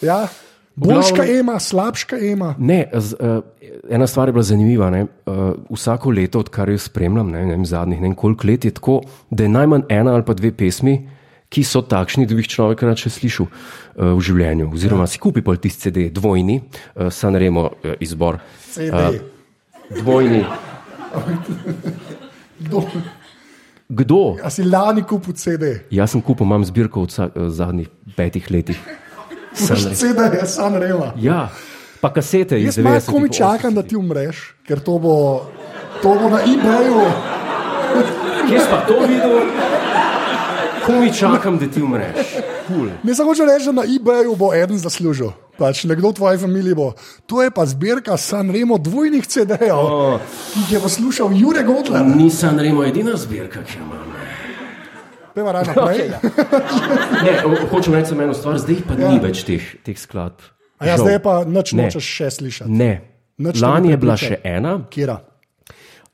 Ja. 0.00 0.28
Boljška 0.74 1.14
glavnem- 1.16 1.40
ema, 1.40 1.58
slabška 1.58 2.16
ema. 2.18 2.54
Ne, 2.58 2.90
z, 2.94 3.14
uh, 3.14 3.42
ena 3.90 4.06
stvar 4.06 4.28
je 4.28 4.32
bila 4.32 4.42
zanimiva. 4.42 4.90
Ne? 4.90 5.02
Uh, 5.26 5.34
vsako 5.70 6.10
leto, 6.10 6.38
odkar 6.38 6.68
jo 6.68 6.78
spremljam, 6.78 7.30
ne, 7.30 7.42
ne 7.42 7.50
vem, 7.50 7.64
zadnjih 7.66 8.00
ne 8.00 8.08
vem 8.08 8.14
koliko 8.14 8.46
let, 8.46 8.64
je 8.64 8.70
tako, 8.70 9.00
da 9.30 9.42
je 9.42 9.48
najmanj 9.50 9.82
ena 9.90 10.14
ali 10.14 10.24
pa 10.24 10.34
dve 10.34 10.52
pesmi, 10.52 11.08
ki 11.50 11.64
so 11.66 11.82
takšni, 11.82 12.26
da 12.30 12.34
bi 12.38 12.44
jih 12.44 12.50
človek 12.52 12.82
rad 12.86 13.00
še 13.00 13.10
slišal 13.10 13.46
uh, 13.50 14.14
v 14.14 14.20
življenju. 14.22 14.68
Oziroma, 14.70 15.06
si 15.10 15.18
kupi 15.18 15.42
pol 15.42 15.58
tisti 15.58 15.90
CD, 15.90 16.06
dvojni, 16.14 16.60
uh, 16.62 17.08
Sanremo 17.10 17.64
uh, 17.74 17.96
izbor. 17.98 18.38
CD. 18.70 18.94
Uh, 18.94 19.18
dvojni. 19.98 20.44
Kdo? 23.90 24.38
A 24.38 24.50
si 24.50 24.62
lani 24.62 25.02
kupil 25.02 25.34
CD? 25.34 25.82
Jaz 25.90 26.14
sem 26.14 26.22
kupil, 26.22 26.46
imam 26.46 26.62
zbirko 26.62 27.02
v 27.02 27.10
vsa- 27.10 27.32
uh, 27.34 27.50
zadnjih 27.50 27.90
petih 28.14 28.46
letih. 28.50 28.78
Sanre- 29.50 29.94
CD 29.98 30.30
je 30.38 30.46
san 30.46 30.78
reva. 30.78 31.10
Ja, 31.18 31.50
pa 31.98 32.12
kasete 32.14 32.54
iz 32.62 32.78
Jaz 32.78 32.84
malo 32.84 33.02
90. 33.02 33.10
komi 33.10 33.28
čakam, 33.34 33.74
da 33.74 33.82
ti 33.82 33.98
umreš, 33.98 34.54
ker 34.62 34.78
to 34.78 34.98
bo, 35.02 35.50
to 35.98 36.14
bo 36.14 36.30
na 36.30 36.38
eBayu. 36.46 37.02
Kje 38.46 38.58
si 38.62 38.68
pa 38.70 38.78
to 38.86 38.94
videl? 39.10 39.50
Ko 40.80 40.92
mi 40.94 41.08
čakam, 41.10 41.58
da 41.58 41.66
ti 41.66 41.82
umreš. 41.82 42.16
Cool. 42.66 42.88
Ne 43.02 43.14
samo 43.14 43.30
hoče 43.30 43.44
reči, 43.44 43.66
da 43.66 43.72
na 43.72 43.84
eBayu 43.84 44.36
bo 44.36 44.54
eden 44.54 44.78
zaslužil. 44.78 45.30
Pač 45.56 45.84
nekdo 45.84 46.08
v 46.08 46.14
tvoji 46.14 46.38
familiji 46.38 46.74
bo. 46.74 46.92
To 47.26 47.42
je 47.42 47.50
pa 47.50 47.66
zbirka 47.66 48.16
Sanremo 48.16 48.78
dvojnih 48.78 49.20
CD-jev, 49.22 49.74
O, 49.74 50.18
ki 50.48 50.58
jih 50.58 50.72
je 50.72 50.80
poslušal 50.80 51.28
Jure 51.32 51.62
Godler. 51.62 52.06
ni 52.06 52.30
Sanremo 52.30 52.84
edina 52.84 53.12
zbirka, 53.14 53.60
ki 53.62 53.78
jo 53.78 53.84
imam. 53.84 54.06
Peva 55.30 55.52
raj 55.52 55.64
naprej. 55.64 55.98
Okay, 55.98 56.10
ja. 56.10 56.18
Ne, 57.22 57.32
hočem 57.68 57.94
reči 57.94 58.08
samo 58.08 58.22
eno 58.22 58.34
stvar, 58.34 58.58
zdaj 58.58 58.76
pa 58.82 58.94
ja. 58.94 59.08
ni 59.08 59.20
več 59.20 59.44
teh, 59.44 59.62
teh 59.80 59.94
skladb. 59.94 60.40
A 60.78 60.86
ja, 60.86 60.96
Žal. 60.96 61.04
zdaj 61.04 61.18
pa 61.18 61.34
nič 61.44 61.72
Ne. 61.72 61.82
nočeš 61.84 62.02
še 62.04 62.30
slišati. 62.32 62.70
Ne. 62.70 62.92
Nič 63.38 63.60
Lani 63.60 63.90
je 63.90 63.96
bila 63.96 64.16
še 64.16 64.40
ena, 64.42 64.80
Kjera? 64.90 65.20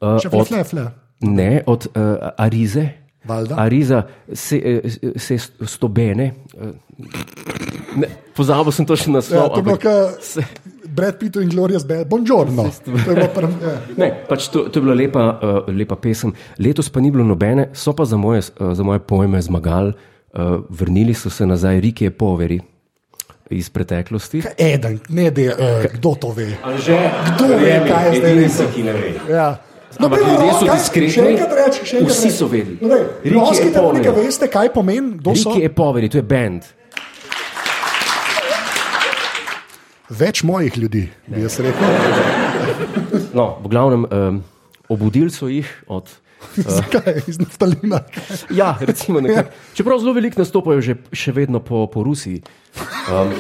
uh, 0.03 0.19
Še 0.19 0.29
od, 0.29 0.47
fle, 0.47 0.61
fle. 0.65 0.85
ne, 1.23 1.63
od 1.67 1.87
uh, 1.89 2.35
Arize. 2.37 3.06
Valjda. 3.27 3.55
Ariza 3.57 4.03
se, 4.33 4.57
eh, 4.57 4.81
se 5.17 5.39
stobene. 5.63 6.25
eh, 6.55 6.73
Ne, 7.97 8.07
pozabil 8.33 8.73
sem 8.73 8.85
točno 8.85 9.11
Ja, 9.11 9.15
naslov. 9.15 9.49
to 9.49 9.57
je 9.57 9.63
bilo 9.63 9.77
kot 9.77 10.23
se- 10.23 10.45
Brad 10.87 11.19
Pitt 11.19 11.37
in 11.37 11.49
Glorious 11.49 11.85
Bad. 11.85 12.07
Buongiorno. 12.07 12.71
To 13.05 13.11
je 13.13 13.29
prv, 13.29 13.49
ja. 13.63 13.81
Ne, 13.97 14.25
pač 14.29 14.49
to, 14.49 14.59
to 14.63 14.79
je 14.79 14.83
bila 14.83 14.95
lepa, 14.95 15.23
uh, 15.65 15.69
lepa 15.69 15.97
pesem. 15.97 16.33
Letos 16.59 16.89
pa 16.89 17.01
ni 17.01 17.11
bilo 17.11 17.25
nobene, 17.25 17.69
so 17.73 17.93
pa 17.93 18.05
za 18.05 18.17
moje, 18.17 18.43
uh, 18.55 18.73
za 18.73 18.83
moje 18.83 18.99
pojme 18.99 19.43
zmagali. 19.43 19.93
Uh, 20.31 20.41
vrnili 20.71 21.15
so 21.15 21.31
se 21.31 21.47
nazaj 21.47 21.81
Rike 21.81 22.11
Poveri 22.11 22.61
iz 23.51 23.71
preteklosti. 23.71 24.43
Eden, 24.59 25.01
ne 25.09 25.31
de, 25.31 25.49
uh, 25.49 25.57
kdo 25.91 26.15
to 26.15 26.29
ve. 26.31 26.57
Anže, 26.63 26.97
Kdo 27.29 27.49
ve, 27.51 27.83
kaj 27.89 28.05
je 28.07 28.19
zdaj 28.19 28.35
rekel? 28.35 28.67
ki 28.69 28.83
Ja. 29.99 30.07
Ampak 30.07 30.21
ljudje 30.21 30.53
so 30.53 30.67
diskretni. 30.75 31.29
Enkrat 31.33 32.09
Vsi 32.09 32.31
so 32.31 32.47
vedeli. 32.47 32.79
No, 32.81 32.97
Ploskite, 33.23 33.69
je 33.69 33.83
povedal. 33.83 34.15
veste, 34.15 34.49
kaj 34.49 34.73
pomeni, 34.75 35.17
so. 35.37 35.55
Rike 35.55 35.73
Poveri, 35.75 36.09
to 36.09 36.19
je 36.19 36.23
bend. 36.23 36.69
Več 40.09 40.43
mojih 40.47 40.77
ljudi, 40.79 41.09
bi 41.27 41.43
jaz 41.43 41.59
rekel. 41.59 41.83
No, 43.35 43.57
v 43.65 43.69
glavnem, 43.73 44.07
um, 44.07 44.39
obudili 44.89 45.33
so 45.35 45.49
jih 45.51 45.67
od. 45.89 46.13
Zakaj? 46.77 47.25
Iz 47.27 47.41
naftalina. 47.41 48.05
Ja, 48.55 48.77
recimo 48.81 49.21
nekako. 49.21 49.51
Čeprav 49.75 49.99
zelo 49.99 50.13
veliko 50.15 50.39
nastopajo 50.39 50.85
že, 50.85 51.01
še 51.11 51.33
vedno 51.35 51.59
po, 51.65 51.87
po 51.91 52.05
Rusiji. 52.07 52.45
Um, 53.11 53.33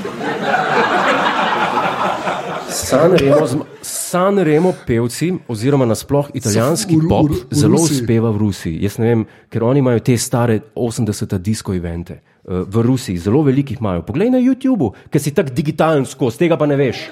Sanremo, 2.77 3.47
Sanremo 3.83 4.75
pevci, 4.87 5.33
oziroma 5.49 5.85
nasploh 5.85 6.29
italijanski 6.35 6.97
Ru- 6.97 7.09
pop, 7.09 7.25
v 7.25 7.29
Ru- 7.29 7.41
v 7.51 7.55
zelo 7.55 7.73
Rusiji. 7.73 7.97
uspeva 7.97 8.31
v 8.31 8.37
Rusiji. 8.39 8.83
Jaz 8.83 8.99
ne 8.99 9.07
vem, 9.07 9.21
ker 9.49 9.65
oni 9.65 9.79
imajo 9.79 9.99
te 10.01 10.17
stare 10.17 10.61
80-ta 10.77 11.39
disko 11.39 11.75
evente. 11.75 12.19
uh, 12.45 12.63
V 12.63 12.83
Rusiji 12.83 13.19
zelo 13.19 13.43
velikih 13.43 13.81
imajo. 13.81 14.03
Poglej 14.03 14.31
na 14.31 14.39
YouTubu, 14.39 14.93
ker 15.11 15.21
si 15.21 15.33
tako 15.33 15.51
digitalen 15.51 16.05
skozi, 16.05 16.39
tega 16.39 16.57
pa 16.57 16.67
ne 16.67 16.77
veš. 16.77 17.09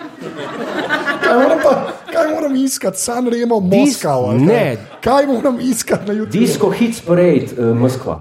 Kaj 1.21 1.35
moram, 1.35 1.59
pa, 1.59 1.73
kaj 2.07 2.27
moram 2.31 2.57
iskati, 2.57 3.01
San 3.01 3.27
Remo, 3.27 3.61
Moskva? 3.61 4.35
ne. 4.37 4.77
Kaj 5.01 5.27
moram 5.27 5.59
iskati 5.61 6.07
na 6.07 6.15
YouTubu? 6.15 6.31
Disco 6.33 6.71
Hits 6.71 7.01
Parade, 7.01 7.49
uh, 7.59 7.73
Moskva. 7.75 8.21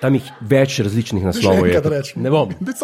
Tam 0.00 0.14
jih 0.14 0.26
več 0.40 0.78
različnih 0.84 1.24
naslovov 1.24 1.66
je. 1.68 1.80
Ne 2.20 2.30
bom. 2.30 2.50
Ne, 2.60 2.74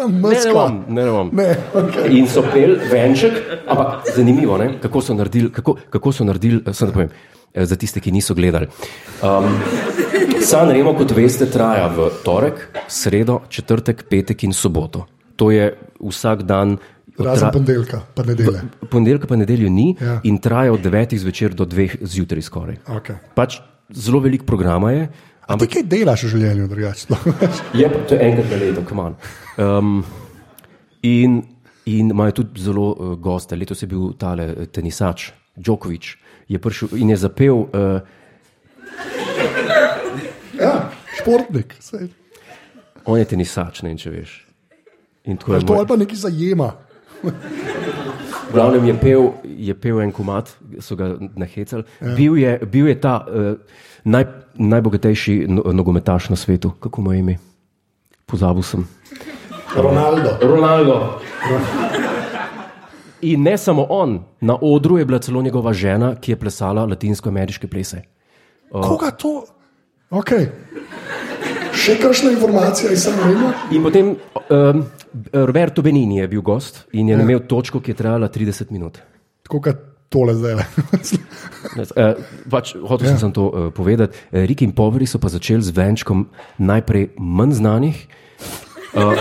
ne 0.45 0.53
bom. 0.53 0.79
Ne, 0.87 1.03
ne 1.03 1.11
bom. 1.11 1.29
Ne, 1.37 1.47
okay. 1.77 2.09
In 2.17 2.27
so 2.31 2.41
pel 2.47 2.77
venček, 2.89 3.37
ampak 3.69 4.09
zanimivo, 4.15 4.57
ne? 4.57 4.71
kako 4.81 5.01
so 5.01 5.13
naredili, 5.17 5.51
kako, 5.53 5.77
kako 5.93 6.11
so 6.11 6.25
naredili, 6.25 6.63
eh, 6.65 6.73
samo 6.73 6.91
da 6.91 6.95
povem, 6.97 7.11
eh, 7.53 7.65
za 7.69 7.75
tiste, 7.77 8.01
ki 8.01 8.11
niso 8.11 8.33
gledali. 8.33 8.67
Um, 9.21 9.51
San 10.43 10.71
Remo, 10.73 10.95
kot 10.97 11.13
veste, 11.15 11.45
traja 11.51 11.87
v 11.93 12.09
torek, 12.25 12.65
sredo, 12.89 13.41
četrtek, 13.49 14.03
petek 14.09 14.43
in 14.43 14.53
soboto. 14.53 15.05
To 15.35 15.51
je 15.51 15.69
vsak 16.01 16.43
dan. 16.49 16.77
Razen 17.13 17.51
ponedeljka, 17.53 17.99
pa 18.17 18.23
nedele. 18.25 18.63
Ponedeljka 18.89 19.27
pa 19.29 19.35
nedeljo 19.37 19.69
ni 19.69 19.93
Ja. 20.01 20.17
in 20.23 20.39
traja 20.41 20.73
od 20.73 20.81
9 20.81 21.17
zvečer 21.17 21.53
do 21.53 21.65
2 21.65 22.01
zjutraj 22.01 22.41
skoraj. 22.41 22.75
Okay. 22.89 23.21
Pač 23.37 23.59
zelo 23.93 24.19
velik 24.19 24.43
program 24.45 24.89
je, 24.89 25.07
A 25.47 25.57
ti 25.59 25.67
kaj 25.67 25.83
delaš 25.91 26.23
v 26.27 26.33
življenju, 26.37 26.67
drugače? 26.71 27.17
je 27.79 27.89
pa 27.91 28.01
to 28.07 28.15
enkrat 28.15 28.51
na 28.53 28.59
leto, 28.61 28.83
come 28.87 29.01
on. 29.03 29.15
Um, 29.59 30.03
in, 31.03 31.41
in 31.85 32.13
imajo 32.13 32.37
tudi 32.39 32.63
zelo 32.63 32.89
uh, 32.93 33.15
goste. 33.19 33.57
Letos 33.59 33.83
je 33.83 33.89
bil 33.91 34.13
tale 34.19 34.47
eh, 34.53 34.69
tenisač, 34.71 35.31
Djokovic, 35.55 36.13
je 36.49 36.59
prišel 36.59 36.95
in 36.97 37.11
je 37.13 37.17
zapel. 37.25 37.65
Uh, 37.67 37.99
ja, 40.57 40.89
športnik. 41.19 41.75
Sej. 41.79 42.07
on 43.05 43.19
je 43.19 43.27
tenisač, 43.27 43.83
ne 43.83 43.91
vem, 43.91 43.99
če 43.99 44.13
veš. 44.15 44.39
In 45.27 45.35
je 45.35 45.43
To 45.43 45.59
moj- 45.59 45.83
ali 45.83 45.87
pa 45.87 45.99
neki 45.99 46.15
zajema. 46.15 46.71
V 48.53 48.55
glavnem 48.55 48.85
je 48.85 48.93
pel, 49.01 49.23
je 49.43 49.73
pel 49.73 50.01
en 50.03 50.11
komat, 50.13 50.51
so 50.77 50.93
ga 50.95 51.15
nahecali. 51.33 51.81
Ja. 52.01 52.13
Bil, 52.13 52.37
je, 52.37 52.51
bil 52.69 52.87
je 52.91 52.93
ta 53.01 53.15
uh, 53.25 53.55
naj, 54.05 54.27
najbogatejši 54.61 55.45
no, 55.49 55.63
nogometaš 55.73 56.29
na 56.29 56.37
svetu, 56.37 56.69
kako 56.77 57.01
mu 57.01 57.13
je 57.13 57.19
ime? 57.19 57.35
Pozabil 58.29 58.61
sem. 58.61 58.85
Ronaldo. 59.73 60.37
Ronaldo. 60.41 60.99
In 63.25 63.41
ne 63.41 63.57
samo 63.57 63.87
on, 63.89 64.19
na 64.41 64.57
odru 64.61 64.97
je 65.01 65.05
bila 65.05 65.19
celo 65.19 65.41
njegova 65.41 65.73
žena, 65.73 66.13
ki 66.15 66.31
je 66.31 66.39
plesala 66.39 66.85
latinsko-ameriške 66.85 67.67
plese. 67.67 68.03
Koga 68.69 69.11
to? 69.17 69.45
Okay. 70.13 70.45
Še 71.73 71.97
kakšna 71.97 72.35
informacija 72.37 72.91
iz 72.93 73.01
San 73.01 73.17
Remo? 73.17 73.49
In 73.73 73.81
potem 73.81 74.13
um, 74.49 74.83
Roberto 75.33 75.81
Benini 75.81 76.17
je 76.17 76.27
bil 76.27 76.41
gost 76.41 76.85
in 76.91 77.09
je 77.09 77.17
ja. 77.17 77.21
imel 77.21 77.45
točko, 77.47 77.79
ki 77.79 77.91
je 77.91 77.95
trajala 77.95 78.29
30 78.29 78.71
minut. 78.71 78.99
Tako 79.43 79.61
kot 79.61 79.81
tole 80.13 80.35
zdaj. 80.37 80.61
Uh, 81.73 82.19
pač, 82.51 82.75
hotel 82.77 83.13
sem 83.13 83.17
samo 83.17 83.33
to 83.33 83.45
uh, 83.49 83.67
povedati. 83.73 84.17
Uh, 84.29 84.43
Rik 84.45 84.61
in 84.61 84.75
Poveri 84.77 85.07
so 85.09 85.17
pa 85.17 85.31
začeli 85.33 85.65
z 85.65 85.73
venčkom 85.73 86.27
najprej 86.61 87.15
manj 87.17 87.57
znanih. 87.57 87.97
Uh, 88.93 89.17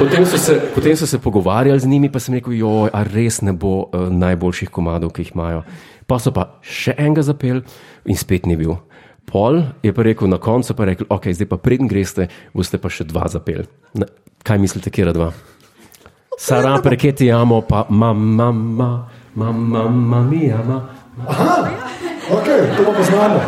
potem, 0.00 0.24
so 0.24 0.40
se, 0.40 0.56
potem 0.72 0.96
so 0.96 1.04
se 1.04 1.20
pogovarjali 1.20 1.80
z 1.80 1.90
njimi, 1.90 2.08
pa 2.08 2.22
sem 2.22 2.38
rekel, 2.38 2.56
joj, 2.56 2.88
a 2.88 3.04
res 3.04 3.42
ne 3.44 3.52
bo 3.52 3.90
uh, 3.90 4.08
najboljših 4.08 4.72
komadov, 4.72 5.12
ki 5.12 5.28
jih 5.28 5.34
imajo. 5.36 5.64
Pa 6.08 6.16
so 6.16 6.32
pa 6.32 6.62
še 6.64 6.96
enega 6.96 7.26
zapel 7.26 7.60
in 8.08 8.16
spet 8.16 8.48
ni 8.48 8.56
bil. 8.56 8.80
Pol 9.26 9.62
je 9.82 9.92
pa 9.94 10.02
rekel 10.02 10.28
na 10.28 10.38
koncu, 10.42 10.74
pa 10.74 10.84
rekel, 10.84 11.06
ok, 11.08 11.30
zdaj 11.34 11.48
pa 11.50 11.56
preden 11.60 11.86
greste, 11.86 12.28
boste 12.54 12.78
pa 12.82 12.88
še 12.90 13.04
dva 13.06 13.28
zapel. 13.30 13.68
Na, 13.94 14.06
kaj 14.42 14.58
mislite, 14.58 14.90
kje 14.90 15.12
dva? 15.14 15.30
Sara, 16.40 16.80
perché 16.80 17.12
ti 17.12 17.28
amo, 17.30 17.60
pa 17.62 17.84
mamma, 17.88 18.48
mamma, 18.50 18.90
mamma, 19.36 19.82
mamma 19.84 20.20
mia, 20.24 20.58
ma. 20.64 20.78
Okay, 22.30 22.60
to 22.76 22.82
pa 22.86 22.92
poznamo. 22.96 23.40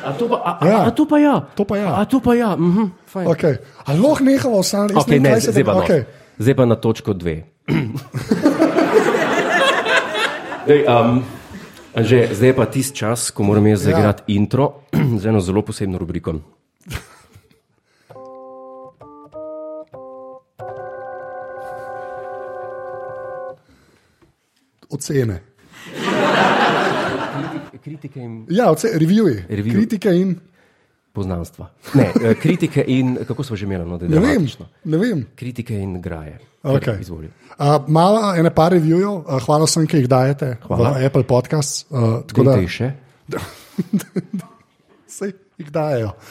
A 0.00 0.10
to 0.16 0.24
pa, 0.28 0.36
a, 0.40 0.52
Ja. 0.66 0.78
a, 0.82 0.86
a 0.88 0.90
to 0.90 1.04
pa 1.04 1.16
ja. 1.20 1.34
To 1.54 1.64
pa 1.64 1.76
ja. 1.76 1.90
A 1.94 2.04
to 2.08 2.20
pa 2.20 2.32
ja. 2.34 2.56
Mhm, 2.56 2.90
fajn. 3.06 3.26
Okay. 3.28 3.54
Ali 3.86 3.98
lahko 4.00 4.24
nehamo 4.24 4.60
Remo? 4.64 5.00
okay, 5.00 5.18
ne, 5.20 5.40
zdaj, 5.40 5.64
pa 5.64 5.72
no. 5.72 5.80
okay. 5.84 6.00
zdaj 6.40 6.54
pa 6.56 6.64
na 6.64 6.76
točko 6.76 7.12
dve. 7.12 7.44
Dej, 10.66 10.84
um, 10.88 11.24
že, 11.96 12.30
zdaj 12.32 12.48
je 12.48 12.54
pa 12.54 12.66
tisti 12.66 12.96
čas, 12.96 13.30
ko 13.30 13.42
moram 13.42 13.66
jaz 13.66 13.82
Ja. 13.82 13.84
zaigrati 13.90 14.22
ja. 14.22 14.36
intro 14.36 14.86
z 15.20 15.26
eno 15.26 15.40
zelo 15.40 15.62
posebno 15.62 15.98
rubriko. 15.98 16.38
Ocene. 24.90 25.42
Kritike 27.84 28.20
in 28.20 28.46
Ja, 28.48 28.70
oce, 28.70 28.88
reviewi. 28.98 29.44
Review. 29.48 29.72
Kritike 29.74 30.12
in. 30.12 30.36
Poznanstva. 31.12 31.70
Ne, 31.94 32.12
eh, 32.14 32.34
kritike 32.34 32.84
in 32.86 33.18
kako 33.28 33.44
smo 33.44 33.56
že 33.56 33.66
imeli, 33.66 33.84
no, 33.88 33.98
da 33.98 34.06
je 34.06 34.10
Ne 34.10 34.20
vem, 34.20 34.48
ne 34.84 34.98
vem. 34.98 35.26
Kritike 35.34 35.74
in 35.74 36.00
graje. 36.02 36.38
Okay. 36.62 37.00
Uh, 37.00 37.88
malo, 37.88 38.34
ene 38.36 38.50
par 38.52 38.72
reviewov, 38.72 39.24
uh, 39.24 39.40
hvala 39.44 39.64
vsem, 39.64 39.86
ki 39.88 39.96
jih 40.04 40.08
dajete 40.08 40.56
Hvala. 40.68 40.92
v 40.92 41.06
Apple 41.08 41.24
Podcast. 41.24 41.86
Uh, 41.88 42.20
tako 42.28 42.44
da, 42.44 42.50
Dajte 42.52 42.62
jih 42.66 42.74
še. 42.76 42.88
sej, 45.18 45.32
jih 45.58 45.70
dajo. 45.72 46.12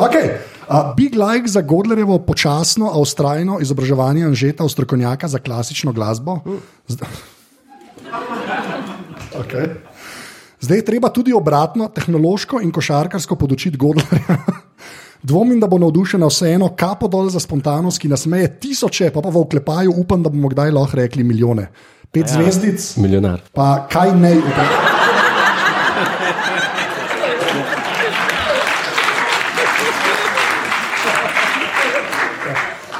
Okay. 0.00 0.40
Uh, 0.64 0.96
big 0.96 1.12
like 1.12 1.44
za 1.50 1.60
Godlerjevo 1.60 2.16
počasno, 2.24 2.88
a 2.88 2.96
ustrajno 2.96 3.58
izobraževanje 3.60 4.24
Anžeta, 4.24 4.64
strokovnjaka 4.68 5.28
za 5.28 5.38
klasično 5.38 5.92
glasbo. 5.92 6.38
Zd 6.88 7.04
okay. 9.42 9.89
Zdaj 10.60 10.78
je 10.78 10.84
treba 10.84 11.08
tudi 11.08 11.32
obratno, 11.32 11.88
tehnološko 11.88 12.60
in 12.60 12.72
košarkarsko 12.72 13.36
podočiti 13.36 13.76
Godlerja. 13.76 14.36
Dvomim, 15.22 15.60
da 15.60 15.66
bo 15.66 15.78
navdušena 15.78 16.26
vseeno, 16.26 16.68
kapo 16.76 17.08
dol 17.08 17.28
za 17.28 17.40
spontanost, 17.40 18.00
ki 18.00 18.08
nas 18.08 18.26
meje 18.26 18.48
tisoče, 18.60 19.10
pa 19.10 19.20
pa 19.20 19.28
v 19.28 19.40
oklepaju 19.40 19.92
upam, 19.96 20.22
da 20.22 20.28
bomo 20.28 20.48
kdaj 20.48 20.70
lahko 20.70 20.96
rekli 20.96 21.24
milijone. 21.24 21.68
Pet 22.12 22.26
ja. 22.28 22.32
zvezdic, 22.34 22.96
Milijonar. 22.96 23.40
pa 23.52 23.86
kaj 23.90 24.14
ne. 24.16 24.36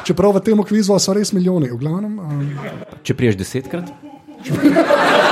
Čeprav 0.05 0.33
v 0.37 0.40
tem 0.40 0.62
kvizu 0.64 0.99
so 0.99 1.12
res 1.14 1.33
milijoni, 1.33 1.71
v 1.71 1.76
glavnem. 1.76 2.19
Um, 2.19 2.59
Če 3.02 3.14
priješ 3.14 3.37
desetkrat, 3.37 3.93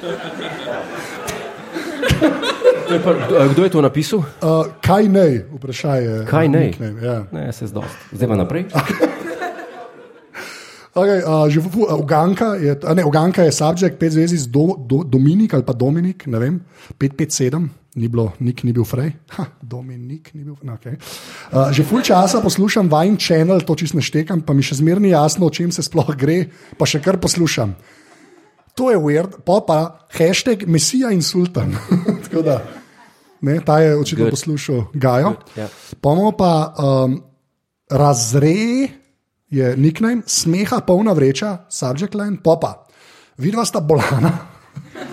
To 0.00 0.06
je 0.06 0.16
pa, 2.20 2.26
a 2.76 2.79
kdo 3.52 3.64
je 3.64 3.70
to 3.70 3.80
napisal? 3.80 4.18
uh, 4.18 4.66
kaj 4.80 5.08
ne, 5.08 5.44
vprašaj 5.52 6.04
je. 6.04 6.16
Kaj 6.26 6.48
ne? 6.48 6.72
Ja. 7.02 7.24
Ne, 7.32 7.52
se 7.52 7.66
zdost. 7.66 7.94
Zdaj 8.12 8.28
pa 8.28 8.36
naprej. 8.36 8.64
Okay, 10.90 11.22
uh, 11.22 11.46
že 11.46 11.62
v, 11.62 11.86
uh, 11.86 11.94
Uganka 12.02 12.58
je, 12.58 12.74
a 12.82 12.90
ne, 12.98 13.06
Uganka 13.06 13.46
je 13.46 13.54
subjekt, 13.54 13.94
pet 13.94 14.10
zvezdic, 14.10 14.50
do, 14.50 14.74
do, 14.74 15.06
Dominik 15.06 15.54
ali 15.54 15.62
pa 15.62 15.70
Dominik, 15.70 16.26
ne 16.26 16.38
vem, 16.42 16.54
557, 16.98 17.70
ni 17.94 18.10
bilo, 18.10 18.34
nik 18.42 18.66
ni 18.66 18.74
bil 18.74 18.82
frej, 18.82 19.14
ha, 19.38 19.46
Dominik 19.62 20.34
ni 20.34 20.42
bil, 20.42 20.58
no, 20.66 20.74
okay. 20.74 20.98
uh, 21.54 21.70
Že 21.70 21.86
ful 21.86 22.02
časa 22.02 22.42
poslušam 22.42 22.90
Vine 22.90 23.14
Channel, 23.14 23.62
to 23.62 23.78
čist 23.78 23.94
ne 23.94 24.02
štekam, 24.02 24.42
pa 24.42 24.50
mi 24.50 24.66
še 24.66 24.82
zmerni 24.82 25.14
jasno, 25.14 25.46
o 25.46 25.54
čem 25.54 25.70
se 25.70 25.86
sploh 25.86 26.10
gre, 26.18 26.50
pa 26.74 26.90
še 26.90 26.98
kar 26.98 27.22
poslušam. 27.22 27.70
To 28.74 28.90
je 28.90 28.98
weird, 28.98 29.46
pa 29.46 29.62
pa 29.62 29.78
hashtag 30.10 30.66
Mesija 30.66 31.14
in 31.14 31.22
Sultan. 31.22 31.70
Tako 32.26 32.42
da, 32.42 32.58
ne, 33.42 33.60
ta 33.60 33.78
je 33.80 33.96
očitno 33.96 34.24
Good. 34.24 34.30
poslušal 34.30 34.84
Gajo. 34.94 35.34
ja. 35.56 35.68
Pomo 36.00 36.32
pa 36.32 36.74
um, 36.74 37.22
razrej 37.90 38.88
je 39.50 39.76
nickname, 39.76 40.22
smeha 40.26 40.80
polna 40.80 41.12
vreča, 41.12 41.58
subject 41.68 42.14
line, 42.14 42.36
popa. 42.44 42.86
Vidva 43.38 43.64
sta 43.64 43.80
bolana 43.80 44.30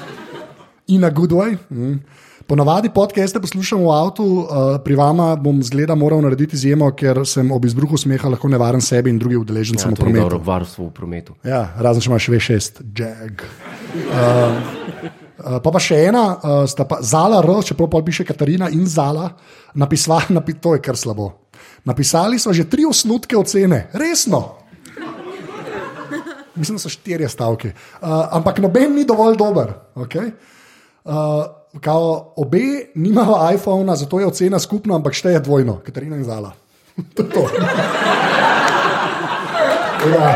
in 0.94 1.02
na 1.02 1.10
good 1.10 1.32
way. 1.32 1.58
Mm. 1.70 2.00
Ponavadi 2.48 2.88
podcaste 2.90 3.40
poslušam 3.44 3.82
v 3.84 3.92
avtu, 3.92 4.24
uh, 4.24 4.48
pri 4.80 4.96
vama 4.96 5.36
bom 5.36 5.60
zgleda 5.64 5.96
moral 5.96 6.22
narediti 6.24 6.56
izjemo, 6.56 6.88
ker 6.96 7.26
sem 7.28 7.52
ob 7.52 7.66
izbruhu 7.66 7.98
smeha 8.00 8.30
lahko 8.30 8.48
nevaren 8.48 8.80
sebi 8.82 9.10
in 9.12 9.20
drugim 9.20 9.42
udeležencem 9.42 9.92
Ja, 9.92 9.96
v 9.96 10.00
prometu. 10.00 10.24
dobro 10.24 10.40
varstvo 10.40 10.88
v 10.88 10.94
prometu. 10.96 11.36
Ja, 11.44 11.74
razen 11.76 12.02
če 12.02 12.10
imaš 12.10 12.30
V6, 12.32 12.84
jag. 12.96 13.44
Uh, 14.08 15.12
Uh, 15.38 15.60
pa, 15.62 15.70
pa 15.70 15.78
še 15.78 16.00
ena, 16.10 16.24
uh, 16.34 16.64
sta 16.66 16.88
pa 16.90 16.98
Zala 17.06 17.44
R, 17.46 17.60
čeprav 17.62 17.92
pol 17.94 18.02
piše 18.02 18.26
Katarina 18.26 18.72
in 18.74 18.88
Zala, 18.90 19.30
napisala, 19.78 20.26
napi, 20.38 20.58
to 20.58 20.74
je 20.74 20.82
kar 20.82 20.98
slabo. 20.98 21.46
Napisali 21.86 22.42
so 22.42 22.50
že 22.54 22.66
tri 22.66 22.86
osnutke 22.90 23.38
ocene, 23.38 23.88
resno. 23.94 24.58
Mislim, 26.58 26.82
da 26.82 26.82
so 26.82 26.90
štirje 26.90 27.30
stavki. 27.30 27.70
Uh, 28.02 28.34
ampak 28.34 28.58
noben 28.66 28.98
ni 28.98 29.06
dovolj 29.06 29.38
dober. 29.38 29.78
Okay? 29.94 30.34
Uh, 31.06 31.46
kao, 31.86 32.34
obe 32.42 32.90
nimajo 32.98 33.38
iPhona, 33.54 33.96
zato 33.96 34.20
je 34.20 34.26
ocena 34.26 34.60
skupna, 34.60 34.98
ampak 34.98 35.14
šteje 35.14 35.40
dvojno, 35.46 35.78
Katarina 35.86 36.18
in 36.18 36.26
Zala. 36.26 36.52
to 37.14 37.24
je 37.24 37.30
to. 37.30 37.46
Ja. 40.08 40.34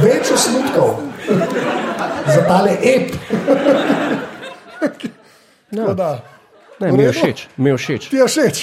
Več 0.00 0.32
osnutkov 0.32 1.00
za 2.26 2.42
tale 2.48 2.76
ep. 2.82 3.10
Tako 5.70 5.94
da, 5.94 6.24
Ne, 6.80 6.92
mi 6.92 7.02
je 7.02 7.12
všeč, 7.12 7.48
mi 7.56 7.70
je 7.70 7.76
všeč. 7.76 8.08
Ti 8.08 8.16
je 8.16 8.26
všeč. 8.26 8.56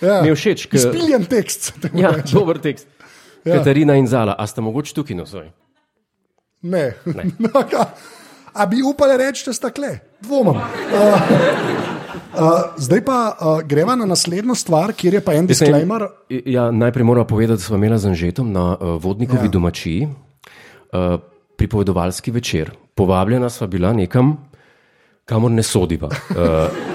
Ja. 0.00 0.22
Mi 0.22 0.28
je 0.28 0.34
všeč, 0.34 0.66
ke- 0.66 0.76
Izpiljen 0.76 1.24
tekst. 1.28 1.72
Ja, 1.92 2.10
reče. 2.10 2.32
dober 2.32 2.58
tekst. 2.58 2.86
Ja. 3.44 3.58
Katarina 3.58 3.94
in 3.94 4.06
Zala, 4.06 4.34
a 4.38 4.46
sta 4.46 4.60
mogoče 4.60 4.94
tukaj 4.94 5.16
nosoj? 5.16 5.50
Ne. 6.62 6.94
No, 7.44 7.52
ka- 7.68 7.92
A 8.54 8.66
bi 8.66 8.82
upali 8.82 9.16
reči, 9.16 9.44
da 9.46 9.52
sta 9.52 9.70
kle? 9.70 9.98
Dvomim. 10.20 10.56
Uh, 10.56 10.62
uh, 12.34 12.74
zdaj 12.76 13.04
pa 13.04 13.18
uh, 13.30 13.60
greva 13.62 13.94
na 13.94 14.06
naslednjo 14.06 14.54
stvar, 14.54 14.92
kjer 14.92 15.14
je 15.14 15.20
pa 15.20 15.34
en 15.34 15.46
disclaimer. 15.46 16.08
Ja, 16.28 16.70
najprej 16.70 17.04
moramo 17.04 17.26
povedati, 17.26 17.60
da 17.60 17.62
smo 17.62 17.76
imeli 17.76 17.98
z 17.98 18.06
Anžetom 18.06 18.52
na 18.52 18.72
uh, 18.72 18.96
vodnikovi 19.02 19.46
ja. 19.46 19.52
domačiji 19.52 20.08
uh, 20.08 21.20
pripovedovalski 21.58 22.30
večer. 22.30 22.70
Povabljena 22.94 23.50
sva 23.50 23.66
bila 23.66 23.92
nekam, 23.92 24.36
kamor 25.26 25.50
ne 25.50 25.62
sodiva. 25.62 26.08
Uh, 26.08 26.36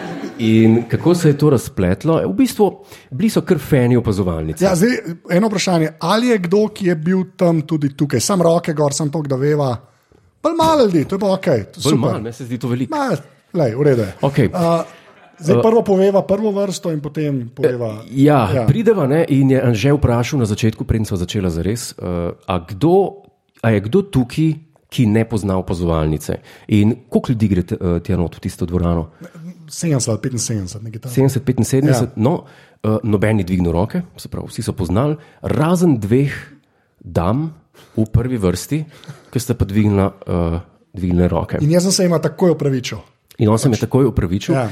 in 0.40 0.84
kako 0.90 1.16
se 1.16 1.30
je 1.30 1.38
to 1.38 1.50
razpletlo? 1.50 2.22
V 2.28 2.34
bistvu 2.34 2.70
bili 3.12 3.30
so 3.30 3.44
kar 3.46 3.60
fani 3.60 3.98
opazovalnice. 4.00 4.66
Ja, 4.66 4.76
zdaj, 4.76 4.98
eno 5.32 5.48
vprašanje. 5.52 5.94
Ali 6.00 6.32
je 6.32 6.38
kdo, 6.48 6.68
ki 6.74 6.88
je 6.88 6.96
bil 6.96 7.24
tam 7.38 7.62
tudi 7.68 7.92
tukaj, 7.98 8.20
sam 8.24 8.42
roke 8.42 8.74
gor, 8.74 8.96
sem 8.96 9.12
to, 9.12 9.22
da 9.28 9.36
veva. 9.36 9.76
Bolj 10.44 10.58
malo 10.60 10.86
ljudi, 10.86 11.06
to 11.06 11.16
je 11.16 11.20
pa 11.20 11.34
ok. 11.34 11.48
Malo, 11.96 12.20
meni 12.20 12.34
se 12.34 12.46
zdi 12.46 12.58
to 12.60 12.68
veliko. 12.68 12.96
Ma, 12.96 13.16
lej, 13.54 13.76
v 13.76 13.84
redu 13.88 14.02
je. 14.02 14.14
Okej. 14.22 14.50
Uh, 14.52 14.84
zdaj 15.40 15.62
prvo 15.62 15.84
poveva 15.84 16.22
prvo 16.28 16.52
vrsto 16.52 16.92
in 16.92 17.00
potem 17.02 17.50
poveva. 17.56 18.02
Ja, 18.12 18.48
Ja. 18.52 18.56
ja. 18.56 18.66
prideva 18.68 19.08
ne, 19.08 19.26
in 19.30 19.52
je 19.52 19.62
Anže 19.62 19.94
vprašal 19.94 20.40
na 20.40 20.46
začetku, 20.46 20.84
preden 20.84 21.06
smo 21.06 21.18
začela 21.18 21.50
zares, 21.50 21.94
uh, 21.96 22.36
a, 22.48 22.60
kdo, 22.60 23.23
a 23.64 23.72
je 23.72 23.80
kdo 23.88 24.04
tukaj, 24.04 24.54
ki 24.94 25.08
ne 25.10 25.24
pozna 25.26 25.56
opazovalnice. 25.58 26.36
In 26.78 26.92
koliko 27.10 27.32
ljudi 27.32 27.48
gre 27.50 27.64
uh, 27.66 27.98
tja 28.06 28.18
not 28.20 28.36
v 28.38 28.44
tisto 28.46 28.68
dvorano? 28.70 29.08
70 29.66 30.10
ali 30.12 30.20
75, 30.38 30.84
nekaj 30.84 31.02
tam. 31.02 31.12
70, 31.12 31.42
75, 31.42 31.90
Ja. 31.90 32.12
no, 32.16 32.34
uh, 32.84 33.00
noben 33.04 33.40
ni 33.42 33.44
dvignil 33.44 33.72
roke, 33.74 34.04
se 34.18 34.30
pravi, 34.30 34.52
vsi 34.52 34.62
so 34.62 34.76
poznali, 34.78 35.18
razen 35.42 35.98
dveh 35.98 36.30
dam 37.00 37.54
v 37.98 38.06
prvi 38.06 38.38
vrsti, 38.38 38.84
ki 39.34 39.40
sta 39.42 39.58
pa 39.58 39.66
dvignila, 39.66 40.12
uh, 40.30 40.60
dvignile 40.94 41.28
roke. 41.28 41.58
In 41.62 41.74
jaz 41.74 41.88
sem 41.90 41.92
se 41.92 42.06
jima 42.06 42.22
takoj 42.22 42.54
opravičil. 42.54 43.02
In 43.42 43.50
on 43.50 43.58
se 43.58 43.70
mi 43.70 43.76
je 43.76 43.88
takoj 43.88 44.06
upravičil. 44.14 44.54
Ja. 44.54 44.70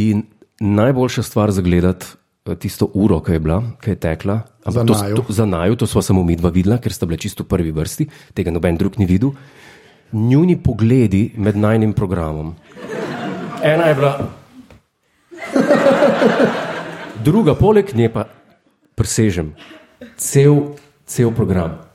In 0.00 0.24
najboljša 0.60 1.22
stvar 1.22 1.52
za 1.52 1.60
gledati 1.62 2.06
eh, 2.06 2.17
tisto 2.54 2.90
uro, 2.94 3.20
ki 3.20 3.32
je 3.32 3.40
bila, 3.40 3.62
ki 3.82 3.90
je 3.90 3.96
tekla. 3.96 4.40
Za 4.66 4.84
to, 4.84 4.94
naju. 4.94 5.16
to, 5.16 5.32
za 5.32 5.46
naju, 5.46 5.76
to 5.76 5.86
smo 5.86 6.02
samo 6.02 6.22
mi 6.24 6.36
dva 6.36 6.50
videla, 6.50 6.78
ker 6.78 6.92
sta 6.92 7.06
bile 7.06 7.18
čisto 7.18 7.44
v 7.44 7.48
prvi 7.48 7.72
vrsti, 7.72 8.08
tega 8.34 8.52
noben 8.54 8.76
drug 8.76 8.98
ni 8.98 9.06
videl. 9.06 9.32
Njuni 10.12 10.56
pogledi 10.56 11.32
med 11.36 11.56
najnim 11.56 11.92
programom. 11.92 12.54
Ena 13.62 13.90
je 13.90 13.94
bila, 13.94 14.12
druga, 17.26 17.54
poleg 17.54 17.92
nje 17.94 18.08
pa 18.12 18.24
presežem. 18.94 19.54
Cel, 20.16 20.78
cel 21.06 21.34
program. 21.34 21.87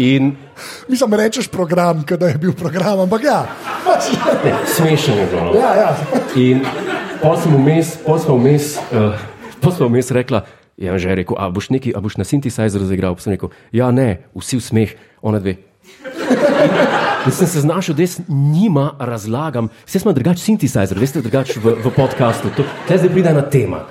In 0.00 0.32
Mislim, 0.88 1.14
rečeš 1.14 1.48
program, 1.48 2.04
da 2.18 2.28
je 2.28 2.38
bil 2.38 2.52
program, 2.52 3.00
ampak 3.00 3.24
ja. 3.24 3.46
ne, 4.44 4.54
smešno 4.76 5.14
je 5.14 5.26
bilo. 5.26 5.44
no. 5.44 5.60
ja, 5.60 5.74
ja. 5.76 5.96
In 6.36 6.64
pol 7.22 7.36
sem 7.36 7.52
vmes, 7.56 7.96
pol 8.04 8.18
sem 8.18 8.32
vmes, 8.32 8.76
uh, 8.92 9.16
pol 9.60 9.72
sem 9.76 9.88
vmes 9.88 10.10
rekla, 10.10 10.44
ja, 10.80 10.96
že 10.96 11.12
rekel, 11.12 11.36
a 11.36 11.50
boš 11.52 11.68
neki, 11.68 11.92
a 11.92 12.00
boš 12.00 12.16
na 12.16 12.24
synthesizer 12.24 12.80
zaigral, 12.80 13.16
sem 13.20 13.36
rekel, 13.36 13.52
ja, 13.76 13.90
ne, 13.92 14.24
vsi 14.32 14.56
v 14.56 14.64
smeh, 14.64 14.94
ona 15.20 15.40
dve. 15.42 15.58
In 17.26 17.32
sem 17.36 17.46
se 17.46 17.60
znašel, 17.60 17.94
da 17.94 18.04
njima 18.28 18.94
razlagam, 18.98 19.68
vse 19.84 20.00
smo 20.00 20.12
drugačni 20.16 20.40
synthesizer, 20.40 20.96
veste, 20.96 21.20
drugače 21.20 21.60
v, 21.60 21.76
v 21.84 21.92
podkastu, 21.92 22.48
to 22.56 22.64
zdaj 22.88 23.12
pride 23.12 23.34
na 23.36 23.44
tema. 23.44 23.84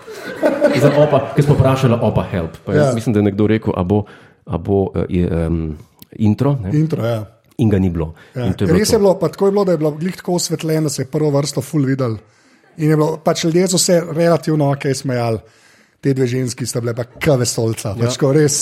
Za 0.74 0.90
opa, 0.98 1.34
ki 1.36 1.46
smo 1.46 1.54
vprašali, 1.54 1.98
opa, 2.02 2.26
help. 2.32 2.58
Pa 2.66 2.74
jaz 2.74 2.90
Ja. 2.90 2.96
Mislim, 2.98 3.14
da 3.14 3.22
je 3.22 3.30
nekdo 3.30 3.48
rekel, 3.48 3.74
a 3.78 3.84
bo, 3.84 4.04
a 4.46 4.58
bo 4.58 4.90
uh, 4.90 5.06
je, 5.10 5.30
um, 5.30 5.78
intro, 6.18 6.58
ne? 6.64 6.72
Intro, 6.74 7.06
ja. 7.06 7.26
in 7.58 7.70
ga 7.70 7.80
ni 7.80 7.90
bilo. 7.90 8.14
Ja. 8.36 8.46
Je 8.46 8.54
bilo 8.58 8.78
Res 8.78 8.90
to. 8.90 8.96
je 8.96 9.00
bilo, 9.00 9.14
pa 9.20 9.30
tako 9.30 9.46
je 9.46 9.52
bilo, 9.52 9.66
da 9.66 9.72
je 9.72 9.78
bilo 9.78 9.92
glih 9.92 10.16
tako 10.16 10.34
osvetljeno, 10.34 10.90
da 10.90 10.90
se 10.90 11.02
je 11.02 11.06
prvo 11.06 11.30
vrsto 11.30 11.62
full 11.62 11.86
videl. 11.86 12.18
In 12.78 12.90
je 12.90 12.96
bilo, 12.96 13.18
pač 13.24 13.44
ljudje 13.44 13.68
so 13.68 13.78
se 13.78 14.02
relativno 14.12 14.72
ok 14.72 14.90
smejali, 14.96 15.40
te 16.02 16.14
dve 16.14 16.28
ženski 16.28 16.66
sta 16.66 16.80
bile 16.82 16.96
pa 16.96 17.04
kave 17.04 17.46
stolca. 17.46 17.96
Pač 18.00 18.18
ja. 18.22 18.32
res, 18.34 18.60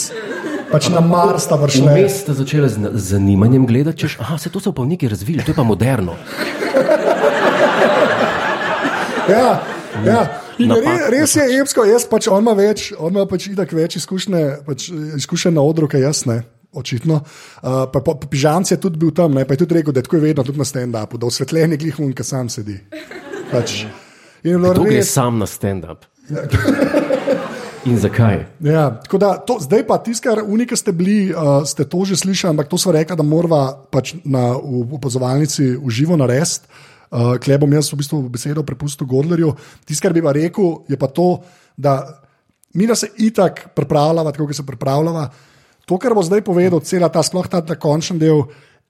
pač 0.72 0.90
na 0.90 1.02
mar 1.06 1.40
sta 1.40 1.56
vršile. 1.56 1.94
Vmes 1.94 2.22
ste 2.24 2.34
začeli 2.34 2.70
z 2.70 3.04
zanimanjem 3.12 3.68
gledati, 3.68 4.06
češ, 4.06 4.18
aha, 4.20 4.38
se 4.42 4.50
to 4.50 4.60
so 4.60 4.74
pa 4.74 4.86
neki 4.86 5.08
razvili, 5.08 5.46
to 5.46 5.54
je 5.54 5.56
pa 5.56 5.64
moderno. 5.64 6.18
Ja, 9.28 9.62
ja. 10.06 10.20
In 10.58 10.72
Napad, 10.72 10.88
re, 10.88 11.20
res 11.20 11.36
je 11.38 11.44
epsko, 11.62 11.86
jaz 11.86 12.08
pač 12.10 12.30
on 12.32 12.42
ima 12.42 12.56
več, 12.58 12.90
on 12.98 13.14
ima 13.14 13.28
pač 13.30 13.50
itak 13.52 13.74
več 13.78 14.00
izkušnje, 14.00 14.44
pač, 14.66 14.88
izkušenj 15.20 15.54
na 15.54 15.66
odru, 15.68 15.90
kot 15.92 16.02
jaz 16.02 16.24
ne. 16.30 16.40
Očitno. 16.78 17.22
Uh, 17.22 17.86
pa, 17.94 18.00
pa, 18.00 18.14
pa 18.14 18.30
Pižanc 18.30 18.72
je 18.72 18.80
tudi 18.82 19.02
bil 19.02 19.14
tam, 19.16 19.34
ne, 19.38 19.46
pa 19.46 19.58
je 19.58 19.64
tudi 19.66 19.80
rekel, 19.80 19.96
da 19.96 20.04
je 20.04 20.10
tako 20.10 20.22
vedno 20.24 20.46
tudi 20.48 20.62
na 20.62 20.68
stand-upu, 20.68 21.20
da 21.22 21.30
osvetljen 21.30 21.76
je 21.76 21.82
glihun, 21.86 22.14
ki 22.16 22.26
sam 22.26 22.50
sedi. 22.54 22.78
Pač. 23.52 23.82
In 24.44 24.54
je 24.54 24.60
Kdo 24.60 24.86
je 24.86 25.02
res. 25.02 25.12
sam 25.12 25.42
na 25.42 25.48
stand-up? 25.50 26.06
In 27.88 27.96
zakaj? 28.00 28.42
Ja, 28.60 28.90
da, 29.20 29.30
to, 29.48 29.58
zdaj 29.64 29.86
pa 29.88 29.98
tisto, 30.04 30.28
kar 30.28 30.42
unike 30.44 30.76
ste 30.76 30.92
bili, 30.92 31.32
uh, 31.32 31.64
ste 31.68 31.86
to 31.88 32.04
že 32.06 32.18
slišali, 32.20 32.52
ampak 32.56 32.68
to 32.68 32.78
smo 32.78 32.92
rekli, 32.92 33.16
da 33.16 33.24
moramo 33.24 33.88
pač 33.92 34.16
na 34.26 34.52
opazovalnici 34.58 35.76
uživo 35.80 36.18
narediti. 36.20 36.68
Uh, 37.08 37.38
Klej 37.40 37.62
bom 37.62 37.72
jaz 37.72 37.88
v 37.94 38.02
bistvu 38.04 38.20
besedo 38.28 38.66
prepustil 38.68 39.08
Godlerju. 39.08 39.54
Tisto, 39.88 40.04
kar 40.04 40.12
bi 40.12 40.20
pa 40.20 40.36
rekel, 40.36 40.84
je 40.92 41.00
pa 41.00 41.08
to, 41.08 41.40
da 41.80 42.04
mi 42.76 42.88
da 42.88 42.96
se 42.96 43.08
itak 43.24 43.70
pripravljava, 43.76 44.32
tako 44.32 44.50
kot 44.50 44.56
se 44.56 44.66
pripravljava. 44.66 45.30
To, 45.88 45.96
kar 45.96 46.12
bo 46.12 46.24
zdaj 46.24 46.44
povedal, 46.44 46.84
cela 46.84 47.08
ta 47.08 47.24
sploh 47.24 47.48
ta, 47.48 47.62
ta 47.64 47.78
končni 47.80 48.20
del, 48.20 48.44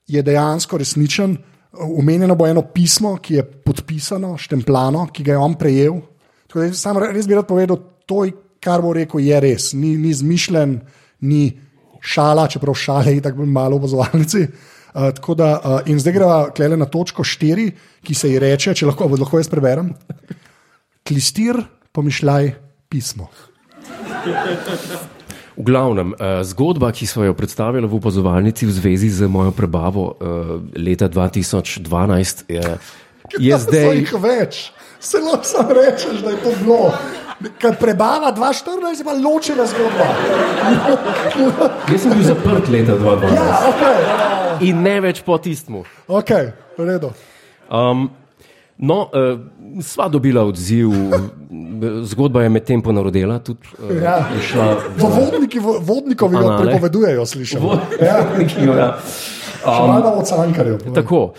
je 0.10 0.24
dejansko 0.24 0.80
resničen. 0.82 1.38
Umenjeno 1.78 2.34
bo 2.34 2.48
eno 2.50 2.64
pismo, 2.74 3.18
ki 3.22 3.38
je 3.38 3.44
podpisano, 3.46 4.34
štempljano, 4.40 5.06
ki 5.14 5.26
ga 5.28 5.36
je 5.36 5.42
on 5.44 5.54
prejel. 5.60 6.00
Tako 6.50 6.64
da 6.64 6.74
sam 6.74 6.98
res 7.04 7.28
bi 7.30 7.38
rad 7.38 7.46
povedal, 7.46 7.78
to, 8.10 8.24
kar 8.64 8.82
bo 8.82 8.96
rekel, 8.98 9.22
je 9.22 9.42
res. 9.44 9.72
Ni, 9.78 9.94
ni 10.00 10.16
zmišljen, 10.16 10.80
ni 11.22 11.44
šala, 12.02 12.48
čeprav 12.50 12.78
šale 12.78 13.14
je 13.18 13.22
tako 13.28 13.46
malo 13.46 13.78
v 13.78 13.84
opazovalnici. 13.84 14.48
Uh, 14.98 15.12
tako 15.14 15.36
da, 15.38 15.52
uh, 15.60 15.92
in 15.92 16.00
zdaj 16.02 16.16
greva 16.16 16.40
klele 16.56 16.80
na 16.80 16.88
točko 16.90 17.22
štiri, 17.22 17.68
ki 18.02 18.16
se 18.18 18.32
ji 18.32 18.40
reče, 18.42 18.74
če 18.74 18.90
lahko, 18.90 19.12
lahko 19.14 19.38
jaz 19.38 19.52
preberem. 19.52 19.92
Klistir, 21.06 21.62
pomišljaj 21.94 22.56
pismo. 22.90 23.30
V 25.58 25.63
glavnem, 25.65 26.13
uh, 26.13 26.46
zgodba, 26.46 26.91
ki 26.93 27.08
smo 27.10 27.24
jo 27.26 27.34
predstavili 27.34 27.88
v 27.88 27.96
opazovalnici 27.98 28.65
v 28.65 28.72
zvezi 28.72 29.10
z 29.10 29.26
mojo 29.28 29.52
prebavo 29.52 30.04
uh, 30.06 30.15
leta 30.78 31.10
2012, 31.10 32.46
je, 32.48 32.62
je 33.41 33.52
Da 33.52 33.60
so 33.60 33.65
zdaj. 33.65 33.96
jih 33.98 34.13
več, 34.22 34.72
zelo 35.02 35.39
sam 35.43 35.72
rečeš, 35.74 36.22
da 36.22 36.30
je 36.30 36.38
to 36.38 36.52
bilo. 36.62 36.93
Ker 37.58 37.76
prebava 37.78 38.30
2014 38.34 39.02
je 39.02 39.06
pa 39.06 39.13
ločena 39.13 39.65
zgodba. 39.65 40.08
Jaz 41.91 42.02
sem 42.02 42.13
bil 42.13 42.24
zaprt 42.26 42.70
leta 42.70 42.93
2012 42.98 43.36
Ja, 43.36 43.58
ok, 43.70 44.62
in 44.62 44.82
ne 44.82 44.96
več 45.02 45.22
po 45.22 45.38
tistmu. 45.38 45.84
ok, 46.08 46.32
v 46.78 46.86
redu. 46.86 47.12
Um, 47.70 48.10
no, 48.78 49.10
uh, 49.10 49.40
sva 49.84 50.08
dobila 50.10 50.44
odziv, 50.46 50.92
zgodba 52.04 52.44
je 52.44 52.50
medtem 52.50 52.82
ponarodela, 52.82 53.40
tudi 53.40 53.68
uh, 53.80 53.96
Ja. 54.04 54.18
je 54.36 54.42
šla 54.42 54.68
V 54.98 55.04
vodniki, 55.04 55.60
v 55.60 55.78
vodnikovi 55.82 56.36
jo 56.36 56.58
prepovedujejo, 56.62 57.26
slišim. 57.26 57.70
Ja, 58.02 58.18
ja. 58.62 58.90
še 59.62 59.84
malo 59.88 60.18
od 60.22 60.28
cankarjev. 60.28 60.80
povej. 60.84 60.96
Tako. 60.96 61.34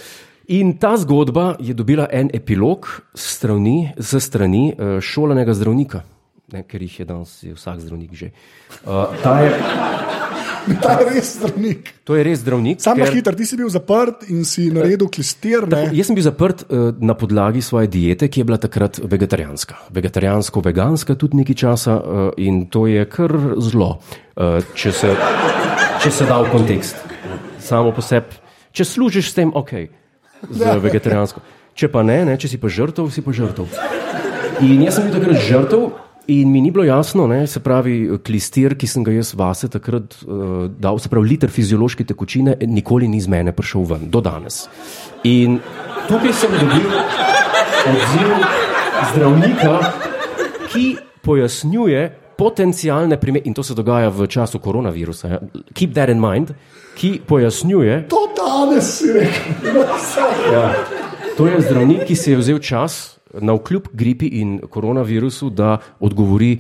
In 0.48 0.78
ta 0.80 0.96
zgodba 0.96 1.56
je 1.60 1.74
dobila 1.76 2.06
en 2.10 2.30
epilog 2.32 2.86
strani, 3.14 3.92
z 3.98 4.20
strani 4.20 4.72
uh, 4.72 4.96
šolanega 5.00 5.54
zdravnika, 5.54 6.02
ne, 6.52 6.62
ker 6.64 6.80
jih 6.82 7.00
je 7.00 7.04
danes 7.04 7.32
je 7.44 7.52
vsak 7.54 7.80
zdravnik 7.80 8.12
že. 8.16 8.30
Uh, 8.84 9.12
ta 9.24 9.40
je, 9.44 9.50
Ta 10.82 11.00
je 11.00 11.04
res 11.16 11.28
zdravnik. 11.40 11.94
to 12.04 12.12
je 12.12 12.22
res 12.24 12.40
zdravnik. 12.42 12.80
Sam 12.84 12.98
ker- 13.00 13.08
hiter, 13.14 13.32
ti 13.32 13.46
si 13.48 13.56
bil 13.56 13.70
zaprt 13.72 14.26
in 14.28 14.44
si 14.44 14.68
naredil 14.68 15.08
klistir. 15.08 15.64
Ne? 15.64 15.88
Jaz 15.96 16.10
sem 16.10 16.16
bil 16.18 16.24
zaprt 16.26 16.64
uh, 16.68 16.92
na 17.00 17.16
podlagi 17.16 17.62
svoje 17.64 17.88
diete, 17.88 18.28
ki 18.28 18.40
je 18.40 18.44
bila 18.44 18.60
takrat 18.60 19.00
vegetarijanska. 19.00 19.78
Vegetarijansko-veganska 19.96 21.16
tudi 21.16 21.40
nekaj 21.40 21.56
časa 21.56 21.94
uh, 21.96 22.02
in 22.36 22.66
to 22.68 22.84
je 22.84 23.00
kar 23.08 23.32
zlo, 23.64 23.96
uh, 24.36 24.60
če, 24.76 24.92
se, 24.92 25.08
če 26.04 26.10
se 26.12 26.28
da 26.28 26.42
v 26.44 26.52
kontekst. 26.52 27.00
Samo 27.64 27.92
po 27.96 28.04
sebi, 28.04 28.36
če 28.72 28.84
služiš 28.84 29.32
s 29.32 29.36
tem, 29.40 29.48
ok, 29.52 29.72
z 30.52 30.76
vegetarijansko. 30.84 31.40
Če 31.78 31.88
pa 31.88 32.02
ne, 32.04 32.24
ne, 32.28 32.36
če 32.36 32.48
si 32.50 32.58
pa 32.60 32.68
žrtev, 32.68 33.08
si 33.14 33.22
pa 33.24 33.32
žrtev. 33.32 33.72
In 34.66 34.82
jaz 34.84 34.98
sem 34.98 35.08
bil 35.08 35.16
takrat 35.16 35.40
žrtev. 35.48 35.88
In 36.28 36.50
mi 36.50 36.60
ni 36.60 36.70
bilo 36.70 36.84
jasno, 36.84 37.26
ne, 37.26 37.46
se 37.46 37.60
pravi, 37.64 38.18
klistir, 38.20 38.74
ki 38.76 38.86
sem 38.86 39.04
ga 39.04 39.14
jaz 39.14 39.30
vase 39.32 39.70
takrat 39.72 40.18
uh, 40.26 40.66
dal, 40.68 40.98
se 41.00 41.08
pravi, 41.08 41.24
liter 41.30 41.48
fiziološke 41.48 42.04
tekočine, 42.04 42.58
nikoli 42.68 43.08
ni 43.08 43.16
iz 43.16 43.24
mene 43.32 43.54
prišel 43.56 43.86
ven, 43.88 44.02
do 44.12 44.20
danes. 44.20 44.66
In 45.24 45.56
tukaj 46.04 46.34
sem 46.36 46.52
dobil 46.52 46.84
odziv 47.88 48.34
zdravnika, 49.14 49.72
ki 50.68 50.86
pojasnjuje 51.24 52.04
potencijalne 52.36 53.16
primere, 53.16 53.48
in 53.48 53.56
to 53.56 53.64
se 53.64 53.74
dogaja 53.74 54.12
v 54.12 54.28
času 54.28 54.60
koronavirusa, 54.60 55.32
ja, 55.32 55.40
keep 55.72 55.96
that 55.96 56.12
in 56.12 56.20
mind, 56.20 56.52
ki 57.00 57.22
pojasnjuje, 57.24 58.02
To 58.12 58.26
danes 58.36 58.98
si 58.98 59.14
rekel. 59.16 59.80
ja, 60.52 60.74
to 61.40 61.48
je 61.48 61.60
zdravnik, 61.64 62.04
ki 62.04 62.16
si 62.16 62.36
je 62.36 62.36
vzel 62.36 62.60
čas 62.60 63.17
na 63.40 63.52
vkljub 63.52 63.88
gripi 63.92 64.26
in 64.26 64.60
koronavirusu, 64.70 65.50
da 65.50 65.78
odgovori 66.00 66.58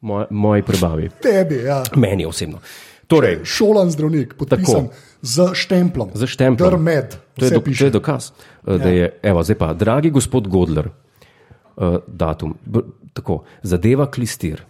moj, 0.00 0.24
moji 0.30 0.62
prebavi. 0.62 1.10
Tebi, 1.22 1.54
ja. 1.54 1.82
Meni 1.96 2.26
osebno. 2.26 2.58
Torej, 3.06 3.40
Šolan 3.44 3.90
zdravnik, 3.90 4.34
podpisan 4.34 4.86
Tako. 4.86 4.94
z 5.22 5.50
štemplom. 5.52 6.10
za 6.14 6.26
štemplom. 6.26 6.70
Drmed. 6.70 7.16
To 7.36 7.44
je, 7.44 7.50
do, 7.50 7.60
piše. 7.60 7.78
to 7.78 7.84
je 7.84 7.90
dokaz, 7.90 8.30
ja. 8.66 8.78
da 8.78 8.88
je, 8.88 9.18
evo, 9.22 9.42
zdaj 9.42 9.58
pa, 9.58 9.72
dragi 9.72 10.10
gospod 10.10 10.48
Godler, 10.48 10.88
uh, 10.88 11.96
datum, 12.06 12.54
b, 12.64 12.80
tako, 13.12 13.42
zadeva 13.62 14.10
klistir. 14.10 14.64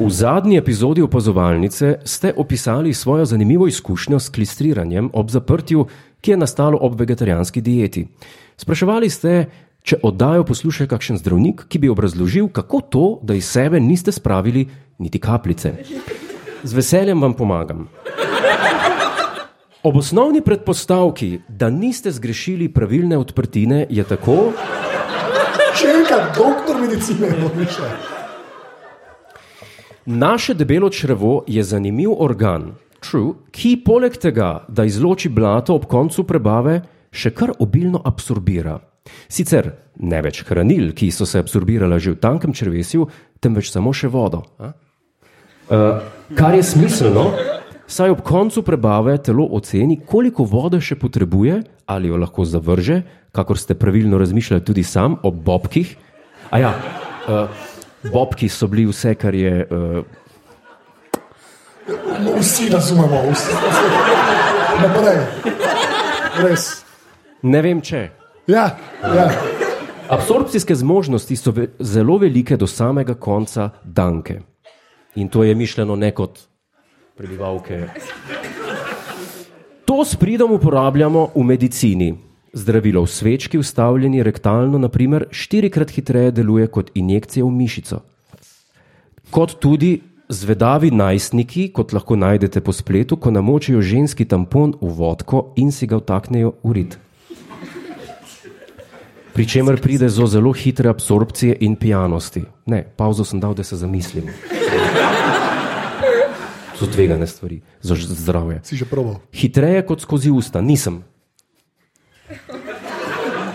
V 0.00 0.08
zadnji 0.08 0.56
epizodi 0.56 1.02
opazovalnice 1.02 1.98
ste 2.04 2.32
opisali 2.36 2.94
svojo 2.94 3.24
zanimivo 3.24 3.66
izkušnjo 3.66 4.20
s 4.20 4.28
klistriranjem 4.28 5.10
ob 5.12 5.30
zaprtju, 5.30 5.86
ki 6.20 6.30
je 6.30 6.36
nastalo 6.36 6.78
ob 6.80 7.00
vegetarijanski 7.00 7.60
dieti. 7.60 8.06
Spraševali 8.56 9.10
ste, 9.10 9.46
če 9.82 10.00
oddajo 10.02 10.44
posluša 10.44 10.86
kakšen 10.86 11.18
zdravnik, 11.20 11.64
ki 11.68 11.78
bi 11.78 11.88
obrazložil, 11.88 12.48
kako 12.52 12.80
to, 12.80 13.06
da 13.22 13.34
iz 13.34 13.48
sebe 13.48 13.80
niste 13.80 14.12
spravili 14.12 14.68
niti 14.98 15.18
kapljice. 15.18 15.72
Z 16.62 16.76
veseljem 16.76 17.22
vam 17.22 17.32
pomagam. 17.34 17.88
Ob 19.82 19.96
osnovni 19.96 20.42
predpostavki, 20.44 21.38
da 21.48 21.70
niste 21.70 22.12
zgrešili 22.12 22.68
pravilne 22.68 23.16
odprtine, 23.16 23.86
je 23.88 24.04
tako, 24.04 24.52
Še 25.80 25.88
enkrat, 25.96 26.34
doktor 26.36 26.80
medicine, 26.80 27.30
no, 27.40 27.48
piše. 27.54 27.86
Naše 30.06 30.54
debelo 30.54 30.90
črevo 30.90 31.44
je 31.46 31.62
zanimiv 31.62 32.10
organ, 32.18 32.74
true, 33.00 33.34
ki 33.50 33.80
poleg 33.84 34.16
tega, 34.20 34.64
da 34.68 34.84
izloči 34.84 35.28
blato 35.32 35.74
ob 35.74 35.88
koncu 35.90 36.24
prebave, 36.28 36.80
še 37.10 37.32
kar 37.34 37.54
obilno 37.58 38.02
absorbira. 38.06 38.78
Sicer 39.30 39.72
ne 40.00 40.20
več 40.22 40.42
hranil, 40.46 40.92
ki 40.96 41.10
so 41.12 41.26
se 41.26 41.40
absorbirala 41.40 41.98
že 41.98 42.14
v 42.14 42.20
tankem 42.22 42.52
črvesju, 42.56 43.08
temveč 43.40 43.72
samo 43.72 43.92
še 43.96 44.10
vodo. 44.12 44.44
Uh, 44.60 46.02
kar 46.36 46.54
je 46.54 46.62
smiselno, 46.66 47.30
saj 47.90 48.14
ob 48.14 48.22
koncu 48.26 48.62
prebave 48.66 49.16
telo 49.22 49.48
oceni, 49.56 50.00
koliko 50.06 50.46
vode 50.46 50.80
še 50.82 50.98
potrebuje, 50.98 51.60
ali 51.90 52.10
jo 52.10 52.20
lahko 52.20 52.46
zavrže, 52.46 53.02
kakor 53.34 53.58
ste 53.58 53.78
pravilno 53.78 54.18
razmišljali 54.18 54.64
tudi 54.66 54.84
sam 54.86 55.18
ob 55.22 55.42
bobkih. 55.46 55.94
A 56.50 56.62
ja, 56.62 56.72
uh, 57.26 57.46
bobki 58.10 58.50
so 58.50 58.70
bili 58.70 58.88
vse, 58.90 59.14
kar 59.18 59.34
je. 59.34 59.66
Uh, 59.66 60.19
vsi 62.38 62.68
razumemo, 62.68 63.22
vsi. 63.32 63.52
Naprej. 64.82 65.18
Res. 66.42 66.84
ne 67.42 67.62
vem 67.62 67.80
če. 67.80 68.08
Ja, 68.46 68.76
ja. 69.02 69.30
Absorpcijske 70.10 70.74
zmožnosti 70.74 71.36
so 71.36 71.52
ve 71.54 71.68
zelo 71.78 72.18
velike 72.18 72.56
do 72.56 72.66
samega 72.66 73.14
konca 73.14 73.70
danke. 73.84 74.40
In 75.14 75.28
to 75.28 75.44
je 75.44 75.54
mišljeno 75.54 75.96
ne 75.96 76.10
kot 76.14 76.38
prebivalke. 77.16 77.86
To 79.84 80.04
s 80.04 80.16
pridom 80.16 80.52
uporabljamo 80.52 81.28
v 81.34 81.44
medicini. 81.44 82.14
Zdravilo 82.52 83.02
v 83.02 83.06
svečki, 83.06 83.58
ustavljeni 83.58 84.22
rektalno, 84.22 84.78
naprimer, 84.78 85.28
štirikrat 85.30 85.90
hitreje 85.90 86.30
deluje 86.30 86.66
kot 86.66 86.90
injekcija 86.94 87.44
v 87.44 87.50
mišico. 87.50 88.00
Kot 89.30 89.60
tudi 89.62 90.00
zvedavi 90.30 90.90
najstniki, 90.90 91.68
kot 91.74 91.92
lahko 91.92 92.16
najdete 92.16 92.62
po 92.62 92.72
spletu, 92.72 93.16
ko 93.16 93.30
namočijo 93.30 93.82
ženski 93.82 94.24
tampon 94.24 94.74
v 94.80 94.94
vodko 94.94 95.50
in 95.56 95.72
si 95.74 95.86
ga 95.90 95.98
vtaknejo 95.98 96.54
v 96.62 96.72
rit. 96.72 96.98
Pri 99.34 99.46
čemer 99.46 99.80
pride 99.80 100.08
do 100.10 100.26
zelo 100.26 100.52
hitre 100.52 100.90
absorpcije 100.90 101.56
in 101.60 101.76
pijanosti. 101.76 102.42
Ne, 102.66 102.82
pauzo 102.96 103.24
sem 103.24 103.40
dal, 103.40 103.54
da 103.54 103.64
se 103.64 103.76
zamislim. 103.76 104.30
So 106.78 106.86
tvegane 106.86 107.26
stvari 107.26 107.60
za 107.82 107.94
zdravje. 107.94 108.60
Si 108.64 108.76
že 108.76 108.84
probal. 108.84 109.20
Hitreje 109.32 109.86
kot 109.86 110.00
skozi 110.00 110.30
usta, 110.30 110.60
nisem. 110.60 111.02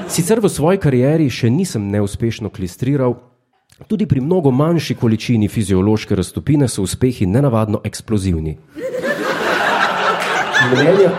Sicer 0.08 0.40
v 0.40 0.50
svoji 0.50 0.80
karieri 0.80 1.28
še 1.30 1.50
nisem 1.50 1.90
neuspešno 1.92 2.50
klistriral, 2.54 3.18
Tudi 3.88 4.06
pri 4.06 4.22
mnogo 4.22 4.52
manjši 4.52 4.96
količini 4.96 5.48
fiziološke 5.48 6.16
raztopine 6.16 6.68
so 6.68 6.82
uspehi 6.82 7.26
nenavadno 7.26 7.82
eksplozivni. 7.84 8.58
Mnenja, 10.72 11.12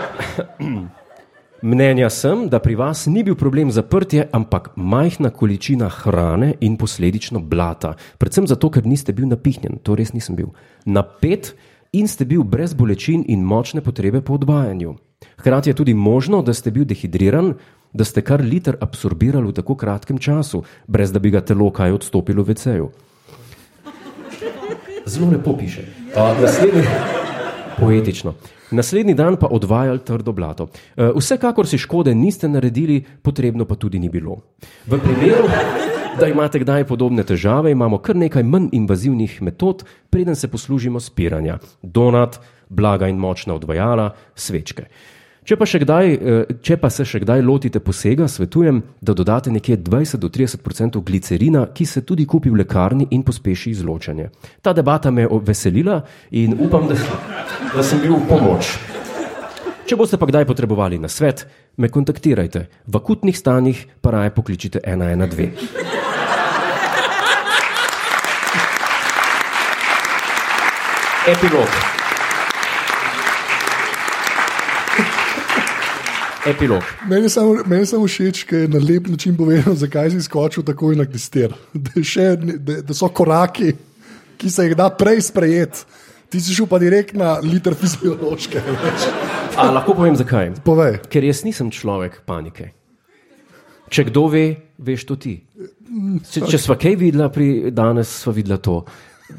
mnenja 1.71 2.09
sem, 2.09 2.47
da 2.49 2.59
pri 2.59 2.75
vas 2.75 3.05
ni 3.05 3.23
bil 3.23 3.35
problem 3.35 3.71
zaprtje, 3.71 4.27
ampak 4.31 4.71
majhna 4.75 5.29
količina 5.29 5.89
hrane 5.89 6.53
in 6.59 6.77
posledično 6.77 7.39
blata. 7.39 7.93
Predvsem 8.17 8.47
zato, 8.47 8.71
ker 8.73 8.85
niste 8.85 9.13
bil 9.13 9.29
napihnjen, 9.29 9.77
to 9.83 9.95
res 9.95 10.13
nisem 10.13 10.35
bil. 10.35 10.49
Napet 10.85 11.53
in 11.93 12.07
ste 12.07 12.25
bil 12.25 12.43
brez 12.43 12.73
bolečin 12.73 13.23
in 13.27 13.45
močne 13.45 13.81
potrebe 13.81 14.21
po 14.21 14.33
odvajanju. 14.33 14.95
Hkrati 15.37 15.69
je 15.69 15.73
tudi 15.73 15.93
možno, 15.93 16.41
da 16.41 16.53
ste 16.53 16.71
bil 16.71 16.85
dehidriran, 16.85 17.53
da 17.97 18.05
ste 18.05 18.21
kar 18.21 18.41
liter 18.41 18.77
absorbirali 18.81 19.49
v 19.49 19.57
tako 19.57 19.75
kratkem 19.75 20.17
času, 20.21 20.61
brez 20.87 21.11
da 21.11 21.19
bi 21.19 21.33
ga 21.33 21.41
telo 21.41 21.71
kaj 21.73 21.97
odstopilo 21.97 22.43
v 22.43 22.53
veceju. 22.53 22.89
Zelo 25.05 25.31
lepo 25.31 25.55
piše. 25.57 25.87
A, 26.15 26.35
naslednji, 26.41 26.83
poetično. 27.79 28.33
Naslednji 28.71 29.13
dan 29.15 29.37
pa 29.39 29.47
odvajali 29.47 30.03
trdo 30.05 30.31
blato. 30.31 30.67
E, 30.97 31.09
vsekakor 31.15 31.67
si 31.67 31.77
škode 31.77 32.15
niste 32.15 32.49
naredili, 32.49 32.99
potrebno 33.21 33.65
pa 33.65 33.75
tudi 33.75 33.99
ni 33.99 34.09
bilo. 34.09 34.41
V 34.85 34.99
primeru, 34.99 35.47
da 36.19 36.27
imate 36.27 36.59
kdaj 36.59 36.83
podobne 36.87 37.23
težave, 37.23 37.71
imamo 37.71 37.97
kar 38.03 38.15
nekaj 38.15 38.43
manj 38.43 38.69
invazivnih 38.75 39.41
metod, 39.41 39.85
preden 40.09 40.35
se 40.35 40.51
poslužimo 40.51 40.99
spiranja. 40.99 41.57
Donat, 41.81 42.39
blaga 42.69 43.07
in 43.07 43.17
močna 43.17 43.55
odvajala, 43.55 44.11
svečke. 44.35 44.91
Če 45.47 45.55
pa, 45.55 45.63
kdaj, 45.63 46.09
eh, 46.11 46.49
če 46.59 46.75
pa 46.75 46.89
se 46.91 47.05
še 47.07 47.21
kdaj 47.23 47.39
lotite 47.39 47.79
posega, 47.79 48.25
svetujem, 48.27 48.81
da 48.99 49.13
dodate 49.15 49.47
nekje 49.47 49.77
20 49.79 50.19
do 50.19 50.27
30 50.27 50.59
odstotkov 50.59 51.05
glicerina, 51.07 51.61
ki 51.71 51.85
se 51.85 52.03
tudi 52.03 52.25
kupi 52.27 52.51
v 52.51 52.59
lekarni 52.65 53.07
in 53.15 53.23
pospeši 53.23 53.71
izločanje. 53.71 54.27
Ta 54.61 54.73
debata 54.73 55.07
me 55.09 55.23
je 55.23 55.39
veselila 55.47 56.01
in 56.31 56.51
upam, 56.59 56.91
da, 56.91 56.99
da 57.71 57.83
sem 57.83 58.03
bil 58.03 58.19
v 58.19 58.27
pomoč. 58.27 58.75
Če 59.87 59.95
boste 59.95 60.19
pa 60.19 60.27
kdaj 60.27 60.43
potrebovali 60.43 60.99
na 60.99 61.07
svet, 61.07 61.47
me 61.77 61.87
kontaktirajte. 61.87 62.67
V 62.83 62.99
akutnih 62.99 63.37
stanjih 63.37 63.87
pa 64.03 64.11
raje 64.11 64.35
pokličite 64.35 64.83
112. 64.83 65.47
Epilog. 71.27 71.96
Epilog. 76.47 76.83
Meni 77.09 77.25
je 77.25 77.29
samo, 77.29 77.55
meni 77.65 77.81
je 77.81 77.91
samo 77.91 78.07
všeč, 78.07 78.43
ker 78.47 78.65
je 78.65 78.67
na 78.71 78.79
lep 78.79 79.07
način 79.11 79.35
povedal, 79.37 79.75
zakaj 79.75 80.11
si 80.11 80.21
skočil 80.23 80.63
takoj 80.63 80.95
na 80.95 81.05
klister. 81.05 81.53
Da, 81.87 82.03
še, 82.03 82.27
da, 82.37 82.81
da 82.87 82.95
so 82.95 83.09
koraki, 83.09 83.73
ki 84.37 84.51
se 84.51 84.67
jih 84.67 84.75
da 84.77 84.89
prej 84.89 85.21
sprejeti. 85.29 85.83
Ti 86.27 86.41
si 86.43 86.55
šel 86.55 86.67
pa 86.67 86.79
direkt 86.79 87.15
na 87.15 87.37
liter 87.43 87.75
fiziološke. 87.75 88.61
A, 89.55 89.69
lahko 89.71 89.95
povem 89.95 90.15
zakaj. 90.19 90.51
Povej. 90.65 90.99
Ker 91.11 91.23
jaz 91.23 91.45
nisem 91.47 91.71
človek 91.71 92.19
panike. 92.27 92.73
Če 93.87 94.09
kdo 94.09 94.25
ve, 94.31 94.47
veš 94.83 95.05
to 95.07 95.15
ti. 95.15 95.37
Če, 96.27 96.43
če 96.51 96.59
sva 96.59 96.75
kaj 96.79 96.97
videla, 96.99 97.29
pri, 97.31 97.71
danes 97.71 98.11
sva 98.23 98.35
videla 98.35 98.59
to, 98.59 98.81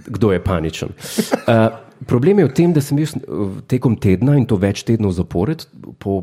kdo 0.09 0.33
je 0.33 0.41
paničen. 0.45 0.97
Uh, 1.45 1.69
problem 2.07 2.39
je 2.39 2.45
v 2.45 2.53
tem, 2.55 2.73
da 2.73 2.81
sem 2.85 2.99
jaz 2.99 3.15
eh, 3.17 3.23
tekom 3.71 3.97
tedna 3.99 4.37
in 4.39 4.47
to 4.47 4.59
več 4.61 4.85
tednov 4.87 5.17
zapored, 5.17 5.67
po 5.99 6.23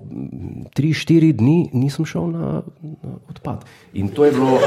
3-4 0.77 1.33
dni 1.35 1.57
nisem 1.75 2.07
šel 2.07 2.31
na, 2.31 2.61
na 2.81 3.17
odpad. 3.31 3.65
In 3.97 4.09
to 4.13 4.25
je 4.25 4.31
bilo, 4.35 4.59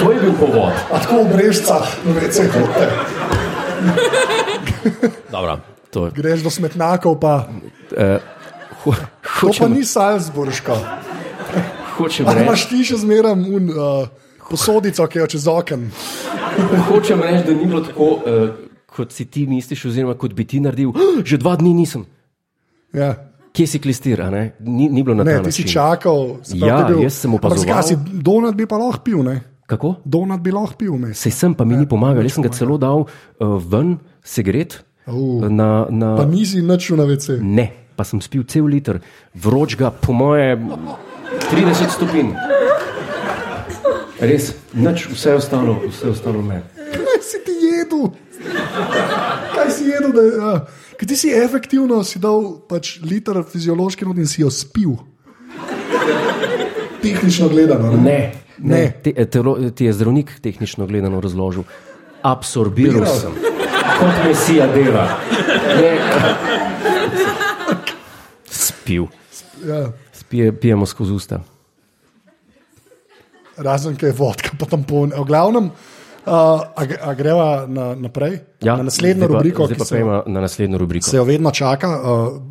to 0.00 0.12
je 0.12 0.20
bil 0.22 0.34
povod. 0.40 0.72
A 0.88 1.02
tako 1.02 1.24
v 1.26 1.36
brežcah, 1.36 1.86
vece 2.16 2.48
hote. 2.54 2.86
Dobro, 5.34 5.60
to, 5.90 6.08
Greš 6.14 6.46
do 6.46 6.50
smetnjakov, 6.50 7.18
pa 7.20 7.50
ho, 8.84 8.92
to 8.94 8.94
pa 8.94 9.46
hočem, 9.46 9.72
ni 9.72 9.84
Salzburško. 9.84 10.76
hočem 11.96 12.26
reči. 12.28 12.42
imaš 12.44 12.66
ti 12.70 12.80
še 12.86 12.96
zmeraj 13.02 13.36
un, 13.36 13.70
uh, 13.74 14.08
posodico, 14.48 15.06
ki 15.06 15.20
jo 15.20 15.26
čez 15.36 15.46
okno. 15.50 15.90
Hočem 16.88 17.22
reči, 17.22 17.44
da 17.46 17.54
ni 17.54 17.66
bilo 17.66 17.82
tako, 17.84 18.08
uh, 18.24 18.69
kot 18.90 19.12
si 19.12 19.24
ti 19.24 19.46
misliš, 19.46 19.84
oziroma 19.86 20.14
kot 20.14 20.34
bi 20.34 20.44
ti 20.44 20.60
naredil. 20.60 20.90
"Ah, 20.90 21.22
Že 21.24 21.36
dva 21.38 21.56
dni 21.56 21.74
nisem. 21.74 22.04
Ja. 22.92 23.14
Kje 23.52 23.66
si 23.66 23.78
klistir, 23.78 24.20
a 24.20 24.30
ne? 24.30 24.52
Ni, 24.60 24.88
ni 24.88 25.02
bilo 25.02 25.14
na 25.14 25.24
Ne, 25.24 25.36
ta 25.36 25.42
ti 25.42 25.52
si 25.52 25.64
čakal. 25.64 26.38
pravi, 26.38 26.60
Ja, 26.60 26.86
bil- 26.86 27.02
jaz 27.02 27.14
sem 27.16 27.34
opazoval. 27.34 27.58
zakaj 27.58 27.82
si 27.84 27.94
donat 28.22 28.54
bi 28.54 28.66
pa 28.66 28.76
lahko 28.76 29.02
pil, 29.02 29.22
ne? 29.22 29.42
Kako? 29.66 29.96
Donat 30.04 30.40
bi 30.40 30.50
lahko 30.50 30.74
pil, 30.76 30.94
ne? 30.96 31.14
Sej 31.14 31.32
sem, 31.32 31.54
pa 31.54 31.64
mi 31.64 31.76
ni 31.76 31.86
pomagal. 31.86 32.22
Jaz 32.22 32.32
sem 32.34 32.42
ga 32.42 32.50
celo 32.50 32.78
dal 32.78 33.06
uh, 33.40 33.58
ven, 33.60 33.98
segret. 34.22 34.82
Uh. 35.06 35.42
Na, 35.50 35.84
Pa 35.86 35.90
na, 35.90 36.24
nisi 36.26 36.62
nič 36.62 36.90
na 36.94 37.04
vece. 37.04 37.38
ne, 37.42 37.72
pa 37.96 38.04
sem 38.04 38.20
spil 38.20 38.44
cel 38.44 38.66
liter, 38.66 39.00
vroč 39.34 39.74
ga, 39.76 39.90
po 39.90 40.12
moje, 40.12 40.54
30 41.50 41.90
stopinj. 41.90 42.30
Res, 44.20 44.52
nič, 44.74 45.08
vse 45.08 45.34
ostalo, 45.34 45.80
vse 45.88 46.06
ostalo 46.06 46.42
me. 46.42 46.60
Kaj 46.76 47.20
si 47.20 47.38
ti 47.40 47.52
jedel? 47.56 48.12
Kaj 49.54 49.70
si 49.76 49.84
jedel? 49.90 50.12
Da, 50.12 50.22
ja. 50.22 50.52
Kaj 51.00 51.08
ti 51.08 51.16
si 51.16 51.32
efektivno 51.34 52.02
si 52.04 52.20
dal 52.22 52.60
pač 52.68 52.98
liter 53.02 53.42
fiziološki 53.44 54.08
not 54.08 54.18
in 54.20 54.28
si 54.30 54.42
jo 54.42 54.50
spil. 54.50 54.96
Tehnično 57.02 57.48
gledano. 57.48 57.92
Ne. 57.92 57.98
Ne, 58.00 58.32
ne. 58.58 58.74
Ne. 58.76 58.82
Te, 59.02 59.24
telo, 59.32 59.56
ti 59.70 59.84
je 59.88 59.92
zdravnik 59.96 60.34
tehnično 60.44 60.86
gledano 60.86 61.20
razložil. 61.20 61.64
Absorbiral 62.22 63.00
Biral. 63.00 63.16
sem, 63.16 63.32
kot 64.00 64.18
mesija 64.26 64.66
dela. 64.74 65.06
Ne. 65.80 65.94
Spil, 68.50 69.06
Ja. 69.66 69.92
Spije, 70.12 70.52
pijemo 70.60 70.86
skozi 70.86 71.12
usta. 71.12 71.40
Razen, 73.56 73.96
ker 73.96 74.08
je 74.08 74.16
vodka, 74.16 74.54
pa 74.58 74.64
tam 74.66 74.84
poln. 74.88 75.12
V 75.12 75.24
glavnem, 75.28 75.70
uh, 76.22 76.32
a, 76.70 76.80
a 77.02 77.10
greva 77.12 77.64
na, 77.64 77.94
naprej 77.94 78.40
Ja, 78.58 78.74
na 78.74 78.84
naslednjo 78.84 79.24
pa- 79.24 79.32
rubriko, 79.34 79.64
ki 79.64 79.74
pa 79.74 79.84
se, 79.84 79.94
pojma 79.94 80.22
na 80.26 80.40
naslednjo 80.40 80.76
rubriko. 80.76 81.04
se 81.04 81.16
jo 81.16 81.24
vedno 81.24 81.50
čaka. 81.50 81.88
Uh, 81.90 82.02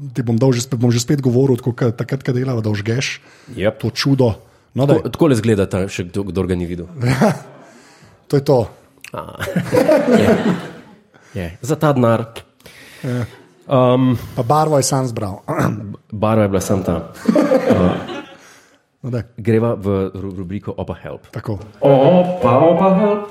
ti 0.09 0.21
bom, 0.21 0.35
dal 0.35 0.51
že, 0.51 0.61
spet, 0.61 0.75
bom 0.75 0.89
že 0.89 0.99
spet 0.99 1.19
govoril, 1.19 1.55
tako 1.55 1.73
kot 1.73 1.93
takrat, 1.93 2.21
ko 2.21 2.31
delava, 2.31 2.59
da 2.59 2.69
užgeš 2.69 3.21
Yep. 3.51 3.73
to 3.77 3.89
čudo. 3.91 4.29
No, 4.71 4.85
daj, 4.85 5.09
Tako 5.09 5.27
le 5.27 5.35
zgleda, 5.35 5.65
ta, 5.65 5.85
še 5.85 6.05
kdo, 6.05 6.23
kdo 6.25 6.39
ga 6.43 6.53
ni 6.53 6.63
videl. 6.63 6.85
to 8.27 8.35
je 8.35 8.43
to. 8.43 8.59
Je. 11.31 11.57
Za 11.59 11.75
ta 11.75 11.89
denar. 11.91 12.25
Um, 13.65 14.17
Pa 14.35 14.43
barvo 14.43 14.77
je 14.77 14.83
sam 14.83 15.05
zbral. 15.05 15.41
barva 16.11 16.43
je 16.43 16.49
bila 16.49 16.61
sam 16.61 16.81
ta. 16.81 17.09
No, 18.99 19.07
daj, 19.09 19.31
Greva 19.37 19.73
v 19.73 20.11
ru- 20.11 20.35
rubriko 20.35 20.75
Opa 20.75 20.91
Help. 20.93 21.31
tako. 21.31 21.55
Opa, 21.79 22.51
opa 22.51 22.87
help. 22.93 23.21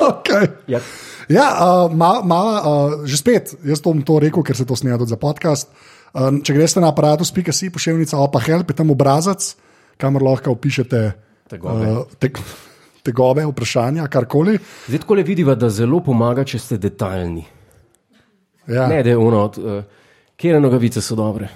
Okay. 0.14 0.48
Ja. 0.66 0.80
Ja, 1.28 1.46
uh, 1.56 1.88
ma, 1.94 2.20
ma, 2.20 2.40
uh, 2.60 3.06
že 3.08 3.16
spet, 3.16 3.54
jaz 3.64 3.80
to 3.80 3.92
bom 3.94 4.02
to 4.04 4.18
rekel, 4.20 4.42
ker 4.44 4.56
se 4.56 4.66
to 4.68 4.76
snema 4.76 4.98
tudi 5.00 5.14
za 5.14 5.16
podcast. 5.20 5.70
Uh, 6.12 6.28
če 6.44 6.52
greste 6.52 6.80
na 6.84 6.90
aparatus.si, 6.92 7.70
pošiljnica 7.72 8.18
opa 8.20 8.42
help, 8.44 8.70
je 8.70 8.76
tam 8.76 8.92
obrazac, 8.92 9.54
kamor 9.96 10.22
lahko 10.22 10.52
opišete 10.52 11.00
Tegobe. 11.48 11.86
uh, 11.88 12.04
te, 12.20 12.28
tegobe, 13.02 13.44
vprašanja, 13.48 14.04
karkoli. 14.12 14.58
Zdaj 14.88 15.00
tako 15.04 15.16
le 15.16 15.24
vidiva, 15.24 15.56
da 15.56 15.70
zelo 15.72 16.00
pomaga, 16.04 16.44
če 16.44 16.58
ste 16.60 16.78
detaljni. 16.78 17.44
Ja. 18.68 18.88
Ne, 18.88 19.02
da 19.04 19.12
je 19.12 19.16
ono, 19.16 19.44
uh, 19.48 19.80
kje 20.36 20.60
nogavice 20.60 21.00
so 21.04 21.16
dobre. 21.16 21.48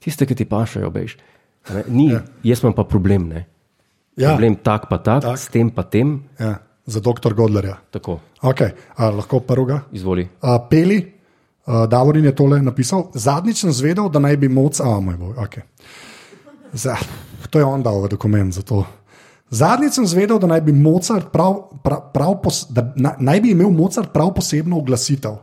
Tiste, 0.00 0.26
ki 0.26 0.36
ti 0.38 0.44
pašajo, 0.48 0.90
bež. 0.92 1.16
Ne, 1.74 1.82
Ni, 1.88 2.10
ja. 2.12 2.22
Jaz 2.46 2.62
imam 2.62 2.76
pa 2.76 2.84
problem. 2.86 3.28
Ne. 3.32 3.46
Ja. 4.16 4.32
Problem 4.32 4.56
tak 4.64 4.88
pa 4.88 4.96
Tak. 4.96 5.22
tak. 5.24 5.38
s 5.38 5.48
tem 5.52 5.68
pa 5.70 5.82
tem. 5.82 6.22
Ja, 6.40 6.62
za 6.86 7.00
doktor 7.00 7.34
Godlerja. 7.34 7.76
Tako, 7.90 8.18
Okay. 8.42 8.70
A, 8.96 9.10
lahko 9.10 9.40
prvega. 9.40 9.80
izvoli. 9.92 10.28
Uh, 10.42 10.56
Peli, 10.70 11.12
uh, 11.66 11.86
Davorin 11.88 12.24
je 12.24 12.34
tole 12.34 12.62
napisal. 12.62 13.10
Zadnjič 13.14 13.60
sem 13.60 13.72
zvedel, 13.72 14.08
da 14.08 14.18
naj 14.18 14.36
bi 14.36 14.48
moc. 14.48 14.80
A, 14.80 15.00
moj 15.00 15.16
bog, 15.16 15.36
okay. 15.36 15.62
Za, 16.72 16.96
to 17.50 17.58
je 17.58 17.64
on 17.64 17.82
dal 17.82 18.02
v 18.02 18.08
dokument 18.08 18.54
za 18.54 18.62
to. 18.62 18.84
Zadnjič 19.50 19.92
sem 19.94 20.06
zvedel, 20.06 20.38
da 20.38 20.46
naj 20.46 20.60
bi, 20.60 20.72
Mozart 20.72 21.30
prav, 21.32 21.70
prav, 21.82 22.10
prav 22.12 22.42
pos, 22.42 22.66
da 22.70 22.92
na, 22.96 23.14
naj 23.18 23.40
bi 23.40 23.50
imel 23.54 23.70
Mozart 23.70 24.12
prav 24.12 24.34
posebno 24.34 24.78
oglasitev. 24.78 25.38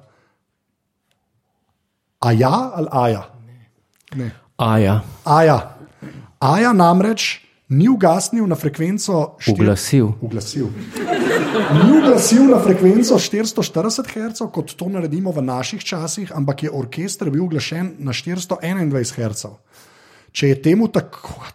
A 2.20 2.32
ja 2.32 2.72
ali 2.76 2.88
aja? 2.92 3.24
Ne. 4.16 4.32
Aja, 4.58 5.02
Aja. 5.26 5.76
Aja 6.40 6.74
namreč 6.74 7.42
ni 7.74 7.90
ugasnil 7.90 8.46
na 8.48 8.56
frekvenco 8.56 9.36
štir- 9.42 9.58
uglasil. 9.58 10.14
Uglasil. 10.22 10.70
Ni 11.74 11.90
uglasil 11.98 12.46
na 12.50 12.60
frekvenco 12.62 13.18
440 13.18 14.08
Hz, 14.14 14.46
kot 14.54 14.76
to 14.78 14.90
naredimo 14.90 15.32
v 15.34 15.42
naših 15.42 15.82
časih, 15.82 16.32
ampak 16.36 16.64
je 16.64 16.72
orkester 16.72 17.30
bil 17.34 17.44
uglašen 17.50 17.96
na 18.00 18.14
421 18.14 19.18
Hz. 19.18 19.46
Če 20.34 20.48
je, 20.50 20.62
temu 20.62 20.88
tako, 20.90 21.46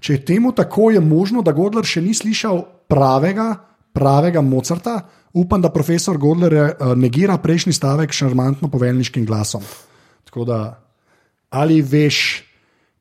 če 0.00 0.12
je 0.12 0.24
temu 0.24 0.52
tako, 0.52 0.90
je 0.92 1.00
možno, 1.00 1.40
da 1.40 1.56
Godler 1.56 1.84
še 1.88 2.02
ni 2.04 2.12
slišal 2.12 2.84
pravega, 2.88 3.56
pravega 3.96 4.44
Mozarta. 4.44 5.08
Upam, 5.36 5.60
da 5.60 5.72
profesor 5.72 6.18
Godler 6.20 6.52
uh, 6.52 6.92
negira 6.96 7.38
prejšnji 7.40 7.72
stavek 7.72 8.12
s 8.12 8.20
šarmantno 8.20 8.68
poveljniškim 8.68 9.24
glasom. 9.24 9.64
Tako 10.28 10.44
da, 10.44 10.58
ali 11.48 11.80
veš, 11.80 12.44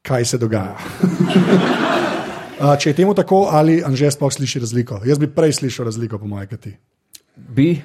kaj 0.07 0.25
se 0.25 0.39
dogaja? 0.39 0.79
uh, 2.59 2.75
če 2.77 2.89
je 2.89 2.95
temu 2.95 3.13
tako, 3.13 3.47
ali 3.51 3.83
Anže 3.83 4.11
sploh 4.11 4.31
sliši 4.31 4.59
razliko? 4.59 5.01
Jaz 5.05 5.19
bi 5.19 5.27
prej 5.27 5.53
slišal 5.53 5.85
razliko, 5.85 6.17
po 6.17 6.27
mojem, 6.27 6.57
ti. 6.57 6.75
Bi, 7.35 7.81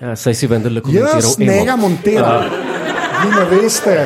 ja, 0.00 0.16
saj 0.16 0.34
si 0.34 0.46
vendar 0.46 0.72
lahko 0.72 0.92
Jaz 0.92 1.38
ne 1.38 1.64
ga 1.64 1.76
montiram. 1.76 2.44
Vi 3.20 3.30
ne 3.30 3.44
veste. 3.50 3.96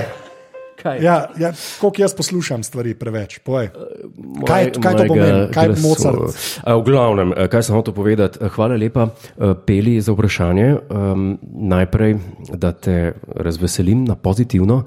Kaj? 0.76 0.98
Ja, 1.00 1.30
ja, 1.38 1.48
koliko 1.80 2.02
jaz 2.02 2.12
poslušam 2.12 2.62
stvari 2.62 2.92
preveč. 2.94 3.38
Povej. 3.38 3.70
Moj- 4.14 4.44
Kaj, 4.46 4.70
kaj 4.74 4.92
to 4.92 5.04
pomeni? 5.08 5.46
Kaj 5.48 5.64
je. 5.64 5.76
Mozart? 5.80 6.36
A, 6.62 6.74
V 6.74 6.82
glavnem, 6.84 7.32
eh, 7.32 7.48
kaj 7.48 7.62
sem 7.62 7.74
hotel 7.74 7.94
povedati. 7.94 8.38
Eh, 8.38 8.48
Hvala 8.48 8.76
lepa, 8.76 9.06
eh, 9.06 9.54
Peli, 9.66 10.00
za 10.00 10.12
vprašanje. 10.12 10.76
Um, 10.90 11.38
najprej, 11.42 12.18
da 12.52 12.72
te 12.72 13.14
razveselim 13.28 14.04
na 14.04 14.14
pozitivno. 14.14 14.84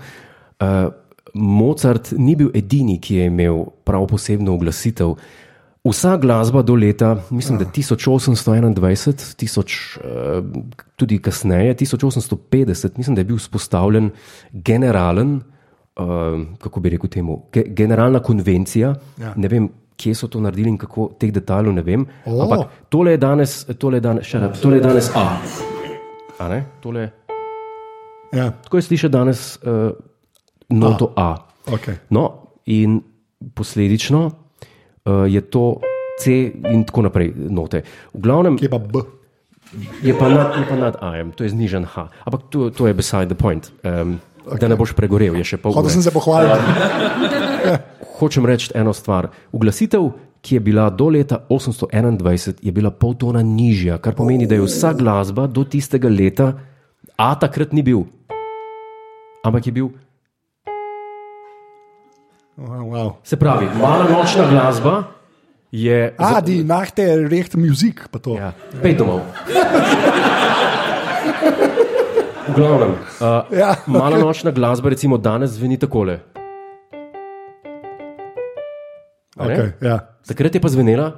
Uh, 0.60 0.94
Mozart 1.38 2.12
ni 2.12 2.36
bil 2.36 2.50
edini, 2.54 3.00
ki 3.00 3.16
je 3.16 3.26
imel 3.26 3.56
prav 3.84 4.08
posebno 4.08 4.54
oglasitev. 4.54 5.16
Vsa 5.84 6.18
glasba 6.18 6.62
do 6.62 6.76
leta, 6.76 7.18
mislim, 7.30 7.58
da 7.58 7.66
1821, 7.66 9.14
tisoč, 9.36 9.74
eh, 9.98 10.42
tudi 10.96 11.20
kasneje, 11.20 11.74
1850, 11.76 12.98
mislim, 12.98 13.16
da 13.16 13.22
je 13.22 13.26
bil 13.26 13.38
vzpostavljen 13.38 14.10
generalen, 14.54 15.42
eh, 15.96 16.04
kako 16.58 16.80
bi 16.80 16.90
rekel 16.90 17.10
temu, 17.10 17.44
ge, 17.54 17.64
generalna 17.68 18.20
konvencija. 18.20 18.96
Ja. 19.18 19.34
Ne 19.36 19.48
vem, 19.48 19.70
kje 19.98 20.16
so 20.16 20.28
to 20.28 20.40
naredili 20.40 20.70
in 20.70 20.78
kako 20.78 21.12
teh 21.18 21.32
detajlov 21.32 21.74
ne 21.74 21.82
vem. 21.82 22.04
O. 22.26 22.42
Ampak 22.42 22.60
tole 22.90 23.12
je 23.12 23.18
danes, 23.18 23.56
tole 23.76 23.98
je 23.98 24.02
danes, 24.02 24.26
shut 24.26 24.44
up, 24.44 24.60
tole 24.62 24.78
je 24.78 24.82
danes 24.82 25.12
A. 25.16 25.38
A 26.40 26.50
ne? 26.50 26.66
Tole, 26.82 27.00
je- 27.02 27.12
Ja, 28.34 28.52
tako 28.54 28.78
je 28.78 28.82
slišati 28.82 29.12
danes 29.12 29.58
uh, 29.58 29.92
noto 30.70 31.14
A. 31.16 31.32
A. 31.32 31.72
okay. 31.74 31.96
No, 32.10 32.54
in 32.66 33.02
posledično 33.54 34.26
uh, 34.28 35.26
je 35.28 35.42
to 35.42 35.80
C 36.20 36.52
in 36.72 36.84
tako 36.84 37.02
naprej 37.08 37.34
note. 37.36 37.84
V 38.14 38.20
glavnem 38.20 38.58
Kje 38.58 38.70
pa 38.70 38.80
B? 38.82 39.06
je 40.04 40.14
pa 40.18 40.30
nad, 40.30 40.56
je 40.58 40.66
pa 40.70 40.76
nad 40.76 40.96
AM, 41.02 41.32
to 41.32 41.44
je 41.44 41.50
znižen 41.50 41.86
H. 41.86 42.08
Ampak 42.26 42.42
to, 42.50 42.70
to 42.70 42.88
je 42.88 42.94
beside 42.94 43.28
the 43.28 43.36
point. 43.36 43.72
Um, 43.84 44.20
okay. 44.46 44.60
Da 44.60 44.68
ne 44.68 44.76
boš 44.80 44.96
pregorel, 44.96 45.36
je 45.44 45.44
še 45.44 45.58
pol. 45.62 45.76
Hotel 45.76 45.92
ure. 45.92 45.96
sem 46.00 46.04
se 46.04 46.12
pohvaliti. 46.12 46.64
Hočem 48.20 48.48
reči 48.48 48.72
eno 48.74 48.96
stvar. 48.96 49.30
Uglasitev, 49.54 50.10
ki 50.42 50.58
je 50.58 50.62
bila 50.64 50.88
do 50.90 51.10
leta 51.12 51.44
821, 51.50 52.64
je 52.64 52.72
bila 52.72 52.90
pol 52.92 53.18
tona 53.20 53.44
nižja, 53.44 54.00
kar 54.00 54.16
pomeni, 54.16 54.48
da 54.48 54.58
je 54.58 54.66
vsa 54.66 54.94
glasba 54.96 55.48
do 55.52 55.66
tistega 55.68 56.10
leta, 56.10 56.54
a 57.18 57.34
takrat 57.36 57.74
ni 57.74 57.82
bil, 57.82 58.06
ampak 59.42 59.68
je 59.68 59.74
bil 59.74 59.90
Wow, 62.58 62.90
wow. 62.90 63.10
Se 63.24 63.38
pravi, 63.38 63.68
mala 63.78 64.10
nočna 64.10 64.50
glasba 64.50 65.04
je. 65.72 66.16
A, 66.18 66.42
di 66.42 66.64
nahte 66.66 67.06
recht 67.30 67.54
muzik, 67.54 68.10
pa 68.10 68.18
to. 68.18 68.34
Ja, 68.34 68.50
pej 68.82 68.98
domov. 68.98 69.22
V 72.50 72.54
glavnem, 72.58 72.98
uh, 73.22 73.46
Ja, 73.54 73.78
mala 73.86 74.18
nočna 74.18 74.50
glasba, 74.50 74.90
recimo 74.90 75.22
danes, 75.22 75.54
zveni 75.54 75.78
takole. 75.78 76.18
Okay, 79.38 79.78
ja. 79.78 80.18
Takrat 80.26 80.58
je 80.58 80.62
pa 80.62 80.74
zvenela. 80.74 81.14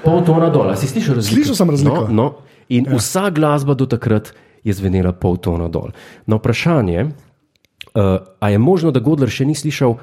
Pol 0.00 0.24
tona 0.24 0.48
dol, 0.48 0.72
si 0.72 0.88
slišal 0.88 1.20
razliko? 1.20 1.36
Slišal 1.36 1.52
sem 1.52 1.68
razliko. 1.76 2.08
No, 2.08 2.16
no. 2.16 2.28
In 2.72 2.88
ja. 2.88 2.96
vsa 2.96 3.28
glasba 3.28 3.76
do 3.76 3.84
takrat 3.84 4.32
je 4.68 4.76
zvenela 4.76 5.12
pol 5.16 5.40
tona 5.40 5.68
dol. 5.72 5.90
Na 6.28 6.36
vprašanje, 6.36 7.08
uh, 7.08 7.12
a 8.40 8.46
je 8.52 8.58
možno, 8.60 8.92
da 8.92 9.00
Godler 9.00 9.32
še 9.32 9.48
ni 9.48 9.56
slišal 9.56 9.96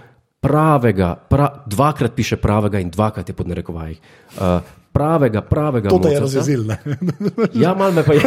pravega, 0.45 1.15
pra, 1.29 1.63
dvakrat 1.65 2.13
piše 2.13 2.37
pravega 2.37 2.81
in 2.81 2.89
dvakrat 2.93 3.29
je 3.29 3.35
pod 3.37 3.49
narekovajih. 3.49 4.01
Uh, 4.37 4.59
pravega, 4.95 5.41
pravega. 5.41 5.89
To 5.89 5.95
je 5.95 6.01
Mozarta. 6.01 6.19
razjezil. 6.21 6.65
ne? 6.69 6.77
Ja, 7.63 7.73
malo 7.73 7.91
me 7.91 8.03
pa 8.03 8.13
je. 8.13 8.21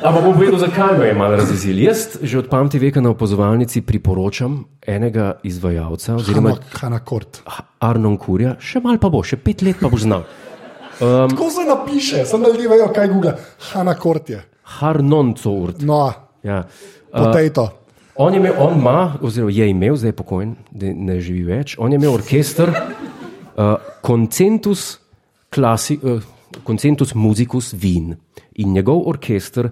Ampak 0.00 0.22
bom 0.24 0.34
povedal, 0.34 0.58
zakaj 0.58 0.98
me 0.98 1.06
je 1.10 1.14
malo 1.14 1.36
razjezil. 1.36 1.78
Jaz 1.82 2.16
že 2.22 2.38
od 2.38 2.48
pameti 2.48 2.78
veka 2.78 3.00
na 3.00 3.10
opozovalnici 3.10 3.82
priporočam 3.82 4.64
enega 4.86 5.40
izvajalca, 5.42 6.16
oziroma 6.16 6.54
Hanna, 6.72 7.00
Hanna. 7.00 7.66
Arnon 7.80 8.16
Kurja, 8.16 8.56
še 8.60 8.80
malo 8.80 9.00
pa 9.00 9.10
bo, 9.12 9.20
še 9.24 9.36
pet 9.36 9.62
let 9.62 9.76
pa 9.80 9.88
bo 9.92 9.98
znal. 10.00 10.24
Tako 11.00 11.50
se 11.50 11.64
napiše, 11.68 12.24
sem 12.24 12.42
da 12.42 12.48
ljudje 12.48 12.68
vejo, 12.68 12.88
kaj 12.94 13.08
Google. 13.08 13.32
Hanna 13.58 13.94
Kort 13.94 14.30
je. 14.30 14.44
Harnon 14.62 15.34
Court. 15.34 15.80
No, 15.80 16.12
Ja. 16.42 16.64
potato. 17.12 17.68
On, 18.14 18.34
imel, 18.34 18.52
on 18.58 18.78
ima, 18.78 19.16
oziroma 19.22 19.52
je 19.52 19.70
imel, 19.70 19.96
zdaj 19.96 20.08
je 20.08 20.16
pokojen, 20.16 20.54
ne 20.76 21.20
živi 21.20 21.44
več, 21.48 21.76
on 21.78 21.92
je 21.92 21.96
imel 21.96 22.12
orkester 22.14 22.68
uh, 22.68 23.78
Concentus, 24.06 24.98
klasi, 25.48 25.96
uh, 26.02 26.20
Concentus 26.66 27.14
Musicus 27.14 27.72
Wien. 27.74 28.16
In 28.60 28.72
njegov 28.72 29.06
orkester 29.08 29.70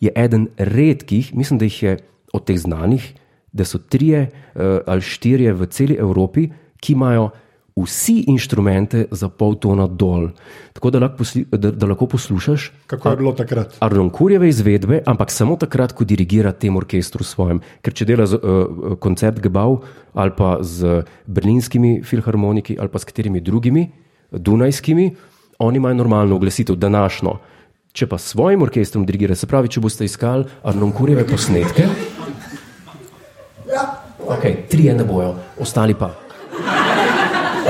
je 0.00 0.12
eden 0.16 0.48
redkih, 0.56 1.34
mislim, 1.34 1.58
da 1.58 1.68
jih 1.68 1.82
je 1.82 1.96
od 2.32 2.44
teh 2.44 2.58
znanih, 2.58 3.04
da 3.52 3.64
so 3.64 3.78
trije 3.78 4.30
uh, 4.30 4.80
ali 4.86 5.04
štirje 5.04 5.52
v 5.52 5.66
celi 5.66 5.98
Evropi, 6.00 6.48
ki 6.80 6.92
imajo 6.96 7.30
vsi 7.76 8.24
inštrumente 8.28 9.04
za 9.10 9.28
pol 9.28 9.54
tona 9.54 9.86
dol. 9.86 10.30
Tako 10.72 10.90
da 10.90 10.98
lahko, 10.98 11.16
posli, 11.16 11.44
da, 11.50 11.70
da 11.70 11.86
lahko 11.86 12.06
poslušaš 12.06 12.72
Kako 12.86 13.10
je 13.10 13.16
bilo 13.16 13.32
takrat? 13.32 13.76
Arnon 13.80 14.10
Kurjeve 14.10 14.48
izvedbe, 14.48 15.02
ampak 15.06 15.30
samo 15.30 15.56
takrat, 15.56 15.92
ko 15.92 16.04
dirigira 16.04 16.52
tem 16.52 16.76
orkestru 16.76 17.24
svojem. 17.24 17.60
Ker 17.82 17.94
če 17.94 18.04
dela 18.04 18.26
z, 18.26 18.38
uh, 18.40 18.96
koncert 19.00 19.40
Gebau 19.40 19.80
ali 20.14 20.32
pa 20.36 20.58
z 20.62 21.04
berlinskimi 21.26 22.02
filharmoniki 22.02 22.76
ali 22.80 22.88
pa 22.88 22.98
s 22.98 23.04
katerimi 23.04 23.40
drugimi, 23.40 23.90
dunajskimi, 24.32 25.10
oni 25.58 25.76
imajo 25.76 25.94
normalno 25.94 26.36
oglasitev, 26.36 26.76
današnjo. 26.76 27.36
Če 27.92 28.06
pa 28.06 28.18
s 28.18 28.32
svojim 28.34 28.62
orkestrom 28.62 29.06
dirigira, 29.06 29.34
se 29.34 29.46
pravi, 29.50 29.68
če 29.68 29.80
boste 29.82 30.06
iskali 30.06 30.46
Arnon 30.62 30.92
Kurjeve 30.92 31.26
posnetke, 31.26 31.86
Ja. 33.70 34.02
okay, 34.26 34.66
trije 34.68 34.94
ne 34.94 35.04
bojo, 35.04 35.34
ostali 35.58 35.94
pa. 35.94 36.10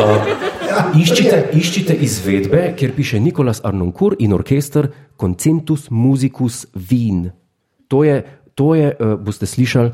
Uh, 0.00 0.96
iščite, 0.96 1.50
iščite 1.52 1.94
izvedbe, 1.94 2.74
kjer 2.78 2.92
piše 2.96 3.20
Nikolas 3.20 3.60
Arnonkur 3.64 4.16
in 4.18 4.32
orkester 4.32 4.88
Concentus 5.14 5.90
Musicus 5.90 6.66
Wien. 6.72 7.30
To 7.88 8.04
je, 8.04 8.22
to 8.54 8.74
je 8.74 8.88
uh, 8.90 9.14
boste 9.16 9.46
slišali 9.46 9.90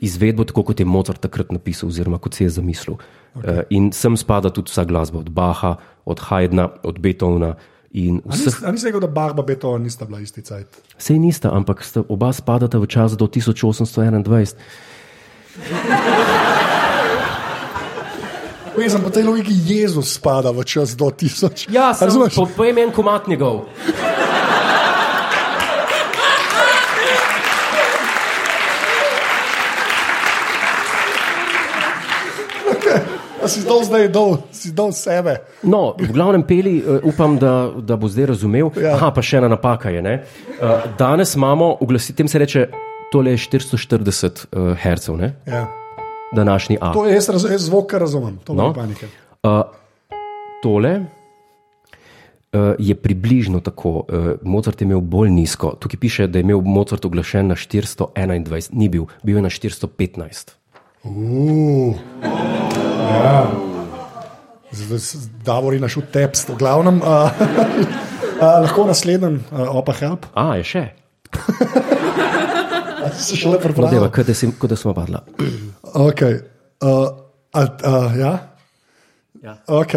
izvedbo, 0.00 0.44
tako 0.44 0.62
kot 0.62 0.80
je 0.80 0.86
Mozart 0.86 1.20
takrat 1.20 1.52
napisal, 1.52 1.88
oziroma 1.88 2.18
kot 2.18 2.34
si 2.34 2.44
je 2.44 2.50
zamislil. 2.50 2.98
Okay. 3.34 3.62
Uh, 3.62 3.62
in 3.70 3.92
sem 3.92 4.16
spada 4.16 4.50
tudi 4.50 4.68
vsa 4.68 4.84
glasba, 4.84 5.18
od 5.18 5.30
Baha, 5.30 5.76
od 6.04 6.20
Haydna, 6.20 6.68
od 6.82 6.98
Beethovna 6.98 7.54
in 7.92 8.20
vseh. 8.26 8.52
nis- 8.52 8.60
A 8.60 8.72
nisi 8.72 8.86
rekel, 8.86 9.00
da 9.00 9.08
Barba 9.08 9.42
Beethoven 9.42 9.82
nista 9.82 10.04
bila 10.04 10.20
isti 10.20 10.42
cajt? 10.42 10.68
Sej 10.98 11.16
nista, 11.18 11.48
ampak 11.48 11.80
sta, 11.80 12.04
oba 12.08 12.32
spadata 12.32 12.76
v 12.76 12.86
čas 12.86 13.16
do 13.16 13.24
1821. 13.24 14.52
Jaz 18.76 18.92
sem 18.92 19.02
po 19.02 19.10
tej 19.10 19.24
logiki 19.24 19.54
Jezus 19.56 20.12
spada 20.14 20.52
v 20.52 20.60
čas 20.64 20.92
do 20.92 21.08
tisoč. 21.10 21.64
Ja, 21.72 21.94
sem, 21.96 22.08
Razumeš? 22.08 22.34
po, 22.36 22.44
povem 22.46 22.78
en 22.78 22.92
komat 22.92 23.24
njegov. 23.28 23.64
Si 33.46 33.62
dol 33.62 33.86
zdaj 33.86 34.10
dol, 34.10 34.42
si 34.50 34.74
dol 34.74 34.90
sebe. 34.90 35.38
No, 35.62 35.94
v 35.94 36.10
glavnem 36.10 36.42
peli, 36.42 36.82
uh, 36.82 36.98
upam, 37.06 37.38
da, 37.38 37.70
da 37.78 37.94
bo 37.94 38.10
zdaj 38.10 38.34
razumel. 38.34 38.74
Ja. 38.74 38.98
Aha, 38.98 39.12
pa 39.14 39.22
še 39.22 39.38
ena 39.38 39.46
napaka 39.46 39.94
je. 39.94 40.02
ne. 40.02 40.18
Uh, 40.58 40.82
danes 40.98 41.38
imamo, 41.38 41.78
tem 42.10 42.26
se 42.26 42.42
reče, 42.42 42.66
tole 43.14 43.36
je 43.38 43.46
440 43.46 44.50
uh, 44.50 44.74
Hz, 44.74 45.14
Ja. 45.46 45.85
Današnji 46.32 46.78
A. 46.80 46.92
To 46.92 47.06
je 47.06 47.14
jaz, 47.14 47.28
raz, 47.28 47.44
jaz 47.44 47.62
zvok 47.62 47.86
kar 47.86 48.00
razumem, 48.00 48.38
to 48.38 48.54
No. 48.54 48.62
no. 48.64 48.74
panike. 48.74 49.06
Uh, 49.42 49.62
tole 50.62 51.00
uh, 51.00 51.04
je 52.78 52.94
približno 52.94 53.60
tako. 53.60 53.90
Uh, 53.90 54.04
Mozart 54.42 54.80
je 54.80 54.84
imel 54.84 55.00
bolj 55.00 55.30
nizko. 55.30 55.72
Tukaj 55.72 55.98
piše, 55.98 56.26
da 56.26 56.38
je 56.38 56.42
imel 56.42 56.60
Mozart 56.60 57.04
oglašen 57.04 57.46
na 57.46 57.54
421, 57.54 58.68
ni 58.72 58.88
bil, 58.88 59.04
bil 59.22 59.36
je 59.36 59.42
na 59.42 59.50
415. 59.50 60.54
Uh, 61.04 61.94
ja. 63.14 63.46
Z- 64.72 64.98
z- 64.98 65.28
Davor 65.40 65.74
je 65.74 65.80
našel 65.80 66.02
tepst, 66.04 66.48
v 66.48 66.56
glavnem. 66.56 66.96
Uh, 66.96 67.06
uh, 68.36 68.60
lahko 68.60 68.84
naslednji, 68.84 69.38
uh, 69.46 69.70
opa 69.72 69.92
help. 69.94 70.26
A, 70.34 70.56
je 70.56 70.64
še. 70.64 70.84
Se 73.12 73.36
šele 73.36 73.58
kot 74.10 74.26
da, 74.26 74.34
si- 74.34 74.50
kot 74.50 74.70
da 74.70 74.76
smo 74.76 74.90
padla. 74.94 75.20
Okay. 75.96 76.44
Uh, 76.84 77.08
a, 77.56 77.60
uh, 77.64 78.12
ja? 78.12 78.32
Ja. 79.40 79.56
Ok. 79.64 79.94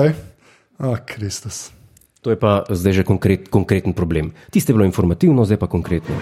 Oh, 0.80 0.96
Kristus. 1.04 1.76
To 2.24 2.32
je 2.32 2.40
pa 2.40 2.64
zdaj 2.72 3.04
že 3.04 3.04
konkret, 3.04 3.52
konkreten 3.52 3.92
problem. 3.92 4.32
Tiste 4.48 4.72
je 4.72 4.80
bilo 4.80 4.88
informativno, 4.88 5.44
zdaj 5.44 5.60
pa 5.60 5.68
konkretno. 5.68 6.16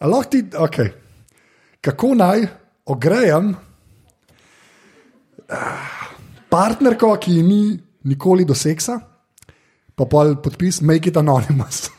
A 0.00 0.04
lahko 0.08 0.32
ti, 0.32 0.48
okay. 0.48 0.96
kako 1.84 2.16
naj 2.16 2.48
ogrejem 2.88 3.52
ah, 5.52 6.16
partnerko, 6.48 7.20
ki 7.20 7.36
ji 7.36 7.42
ni 7.44 7.62
nikoli 8.08 8.48
do 8.48 8.56
seksa, 8.56 8.96
pa 9.92 10.04
pa 10.08 10.24
podpis 10.40 10.80
Make 10.80 11.12
it 11.12 11.20
anonymous. 11.20 11.92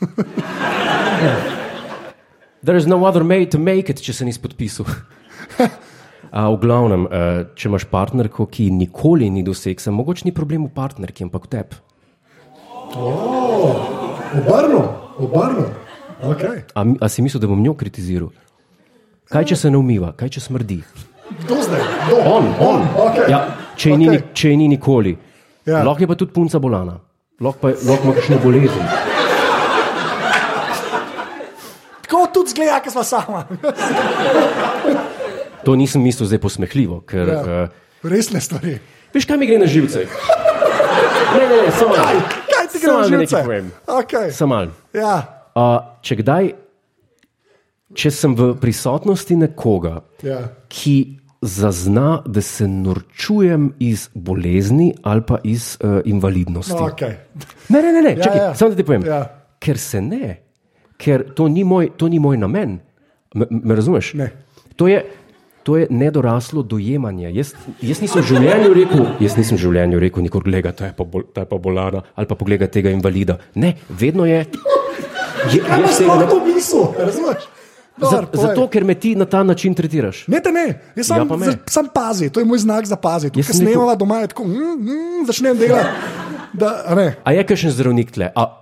There 2.64 2.78
is 2.78 2.86
no 2.86 3.06
other 3.06 3.24
way 3.24 3.50
to 3.50 3.58
make 3.58 3.90
it, 3.90 4.02
če 4.02 4.14
se 4.14 4.26
nisi 4.26 4.40
podpisal. 4.42 4.86
A, 6.32 6.46
v 6.54 6.60
glavnem, 6.62 7.08
eh, 7.10 7.40
če 7.58 7.68
imaš 7.68 7.88
partnerko, 7.92 8.46
ki 8.48 8.70
nikoli 8.72 9.28
ni 9.34 9.42
do 9.44 9.52
seksa, 9.58 9.92
mogoče 9.92 10.30
ni 10.30 10.32
problem 10.32 10.70
v 10.70 10.72
partnerki, 10.76 11.26
ampak 11.26 11.50
v 11.50 11.52
tebi. 11.58 11.80
Obrno, 14.38 14.84
obrno. 15.18 15.66
Okay. 16.22 16.62
A, 16.78 16.86
a 17.02 17.10
si 17.10 17.26
mislil, 17.26 17.42
da 17.42 17.50
bom 17.50 17.60
njo 17.60 17.74
kritiziral? 17.76 18.30
Kaj 19.32 19.50
če 19.52 19.58
se 19.58 19.72
ne 19.74 19.82
umiva, 19.82 20.14
kaj 20.16 20.38
če 20.38 20.46
smrdi? 20.46 20.80
Kdo 21.42 21.58
zdaj? 21.66 21.84
Kdo? 22.06 22.24
On, 22.30 22.48
on. 22.62 22.86
Okay. 23.10 23.28
Ja, 23.32 23.42
če, 23.74 23.96
okay. 23.96 24.00
ni, 24.00 24.22
če 24.38 24.54
ni 24.56 24.70
nikoli. 24.72 25.18
Ja. 25.66 25.82
Lahko 25.82 26.06
je 26.06 26.12
pa 26.14 26.20
tudi 26.20 26.36
punca 26.36 26.62
bolana, 26.62 27.00
lahko, 27.42 27.58
pa, 27.66 27.74
lahko 27.90 28.08
ima 28.08 28.16
kakšno 28.22 28.40
bolezen. 28.46 28.86
Tako 32.12 32.28
tudi 32.42 32.52
zgleda, 32.52 32.80
ki 32.80 32.90
smo 32.90 33.04
sama. 33.04 33.46
To 35.62 35.76
nisem 35.76 36.02
mislil 36.02 36.26
zdaj 36.26 36.40
posmehljivo, 36.40 37.02
ker 37.02 37.28
Ja. 37.28 37.42
uh, 37.64 37.70
Resne 38.04 38.42
stvari. 38.42 38.80
veš, 39.14 39.26
kaj 39.26 39.38
mi 39.38 39.46
gre 39.46 39.60
na 39.60 39.66
živce. 39.66 40.08
Ne, 41.32 41.46
ne, 41.48 41.62
ne, 41.62 41.72
samo 41.72 41.90
malo. 41.92 42.22
Kaj 42.48 42.66
ti 42.66 42.80
gre 42.80 42.94
na 42.94 43.04
živce? 43.08 43.36
povem. 43.38 43.72
Okay. 43.86 44.32
Samo 44.32 44.56
malo. 44.56 44.72
Ja. 44.90 45.22
Uh, 45.54 45.62
če 46.02 46.16
kdaj, 46.16 46.50
če 47.94 48.12
sem 48.12 48.34
v 48.34 48.56
prisotnosti 48.56 49.36
nekoga, 49.36 50.02
Ja. 50.24 50.40
ki 50.68 51.18
zazna, 51.42 52.24
da 52.26 52.42
se 52.42 52.66
norčujem 52.66 53.74
iz 53.80 54.10
bolezni 54.16 54.96
ali 55.04 55.22
pa 55.22 55.38
iz 55.44 55.78
uh, 55.78 56.02
invalidnosti. 56.06 56.74
No, 56.74 56.90
okay. 56.90 57.22
Ne, 57.70 57.82
ne, 57.82 57.92
ne, 57.92 58.02
ne. 58.02 58.10
Ja, 58.12 58.24
čakaj, 58.24 58.38
ja. 58.40 58.56
samo 58.56 58.70
da 58.70 58.76
ti 58.76 58.84
povem. 58.84 59.06
Ja. 59.06 59.22
Ker 59.60 59.78
se 59.78 60.02
ne, 60.02 60.41
ker 61.02 61.26
to 61.34 61.48
ni 61.48 61.64
moj, 61.64 61.90
to 61.98 62.06
ni 62.08 62.20
moj 62.20 62.38
namen. 62.38 62.78
Me, 63.34 63.48
me 63.50 63.76
razumeš? 63.76 64.14
Ne. 64.14 64.30
To 64.76 64.88
je, 64.88 65.02
to 65.64 65.78
je 65.78 65.88
nedoraslo 65.90 66.62
dojemanje. 66.64 67.32
Jaz, 67.32 67.54
jaz 67.82 68.02
nisem 68.02 68.22
v 68.22 68.28
življenju 68.28 68.74
rekel, 68.74 69.06
jaz 69.20 69.38
nisem 69.38 69.58
v 69.58 69.62
življenju 69.62 70.00
rekel, 70.00 70.22
nikor 70.22 70.44
gleda, 70.44 70.72
ta 70.72 70.86
je 70.86 70.94
pa, 70.94 71.06
bol, 71.06 71.26
ta 71.26 71.42
je 71.42 71.50
pa 71.50 71.58
bolana 71.58 72.04
ali 72.14 72.28
pa 72.28 72.36
pogleda 72.36 72.68
tega 72.68 72.90
invalida. 72.90 73.40
Ne, 73.56 73.76
vedno 73.90 74.26
je. 74.26 74.46
je 75.50 75.60
Kaj 75.60 75.80
imaš 75.80 76.00
ne- 76.00 76.30
to 76.30 76.40
misel? 76.46 76.94
Razumeš? 76.96 77.50
Za, 77.92 78.08
Dobar, 78.08 78.26
povej. 78.26 78.48
zato, 78.48 78.68
ker 78.68 78.84
me 78.84 78.96
ti 78.96 79.16
na 79.16 79.26
ta 79.26 79.44
način 79.44 79.74
tretiraš. 79.74 80.24
Ne, 80.28 80.40
te 80.40 80.50
ne, 80.50 80.66
jaz 80.96 81.06
sam, 81.08 81.18
Ja, 81.20 81.38
me. 81.38 81.52
sam 81.68 81.86
pazi, 81.94 82.30
to 82.30 82.40
je 82.40 82.46
moj 82.46 82.58
znak 82.58 82.86
za 82.86 82.96
pazi. 82.96 83.30
Tukaj 83.30 83.44
sem 83.44 83.62
snemava 83.62 83.94
doma, 83.96 84.26
tako, 84.26 84.44
mm, 84.44 84.56
mm, 84.80 85.26
začnem 85.28 85.58
delati. 85.58 85.90
Da, 86.54 86.72
A 87.24 87.32
je 87.32 87.44
kakšen 87.44 87.72
zdravnik 87.72 88.12
tle? 88.12 88.32
A 88.36 88.61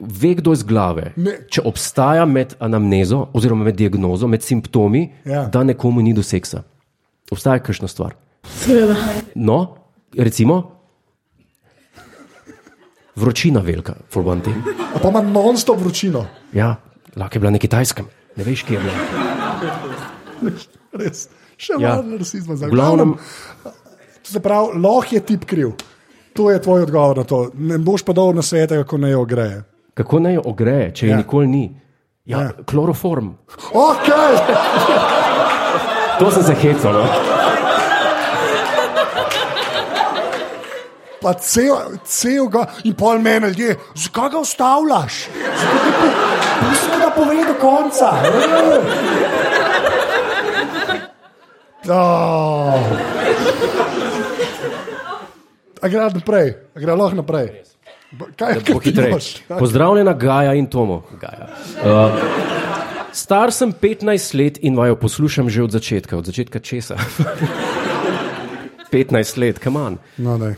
ve 0.00 0.34
kdo 0.34 0.52
iz 0.52 0.62
glave? 0.62 1.12
Ne. 1.16 1.32
Če 1.48 1.62
obstaja 1.62 2.24
med 2.24 2.54
anamnezo, 2.58 3.26
oziroma 3.32 3.64
med 3.64 3.76
diagnozo, 3.76 4.26
med 4.26 4.42
simptomi, 4.42 5.12
Ja. 5.24 5.44
da 5.46 5.62
nekomu 5.62 6.02
ni 6.02 6.12
do 6.12 6.22
seksa. 6.22 6.62
Obstaja 7.30 7.58
kakšna 7.58 7.88
stvar. 7.88 8.14
Seveda. 8.44 8.94
No, 9.34 9.76
recimo, 10.14 10.62
vročina 13.16 13.60
velika, 13.60 13.94
for 14.08 14.22
one 14.24 14.40
thing. 14.40 14.56
a 14.94 14.98
pa 14.98 15.08
ima 15.08 15.20
non-stop 15.22 15.78
vročino. 15.78 16.26
Ja, 16.52 16.76
lahko 17.16 17.36
je 17.36 17.40
bila 17.40 17.50
na 17.50 17.58
kitajskem, 17.58 18.06
ne 18.36 18.44
veš, 18.44 18.62
kje 18.62 18.74
je 18.74 18.80
bila. 18.80 18.94
Res. 20.94 21.28
Še 21.56 21.72
Ja. 21.78 21.96
malo 21.96 22.18
rasizma. 22.18 22.54
glavnem, 22.54 23.14
To 24.22 24.32
se 24.32 24.40
pravi, 24.40 24.78
lahko 24.78 25.14
je 25.14 25.20
tip 25.20 25.44
kriv. 25.44 25.70
To 26.34 26.50
je 26.50 26.62
tvoj 26.62 26.82
odgovor 26.82 27.16
na 27.16 27.24
to. 27.24 27.50
Ne 27.54 27.78
boš 27.78 28.02
pa 28.04 28.12
dol 28.12 28.34
na 28.34 28.42
svet, 28.42 28.70
kako 28.70 28.98
naj 28.98 29.10
jo 29.10 29.22
ogreje. 29.22 29.62
Kako 29.98 30.18
naj 30.20 30.34
jo 30.34 30.42
ogreje, 30.44 30.92
če 30.94 31.06
je 31.06 31.10
Ja. 31.10 31.16
nikoli 31.16 31.46
ni? 31.46 31.64
Ja, 32.24 32.38
Ja. 32.40 32.50
kloroform. 32.64 33.32
Ok, 33.72 34.06
To 36.18 36.30
sem 36.30 36.42
se 36.42 36.54
hecal. 36.54 36.92
No? 36.92 37.04
pa 41.20 41.32
cel, 41.34 41.74
cel 42.04 42.46
ga 42.48 42.62
in 42.84 42.94
pol 42.94 43.18
mene 43.18 43.48
ljudje, 43.48 43.74
zakaj 43.96 44.28
ga 44.30 44.38
ustavljaš? 44.38 45.14
Pusti 46.60 46.98
ga 47.00 47.10
povej 47.10 47.42
do 47.44 47.54
konca. 47.60 48.10
Oh. 51.88 52.74
A 55.80 55.88
gre 55.88 56.10
naprej, 56.10 56.48
a 56.74 56.80
gre 56.80 56.94
lahko 56.94 57.16
naprej. 57.16 57.48
Kaj 58.08 58.18
Bo 58.18 58.26
kaj 58.36 58.80
hitreje. 58.84 59.18
Pozdravljena, 59.58 60.12
Gaja 60.12 60.54
in 60.54 60.66
Tomo. 60.66 61.02
Gaja. 61.20 61.48
Uh, 61.84 62.10
star 63.12 63.52
sem 63.52 63.72
15 63.72 64.34
let 64.38 64.58
in 64.62 64.76
vaju 64.76 64.96
poslušam 64.96 65.50
že 65.50 65.62
od 65.62 65.70
začetka, 65.70 66.16
od 66.16 66.24
začetka 66.24 66.58
česa. 66.58 66.96
15 68.92 69.38
let, 69.38 69.58
kam 69.58 69.76
on. 69.76 69.98
No, 70.16 70.38
ne. 70.38 70.54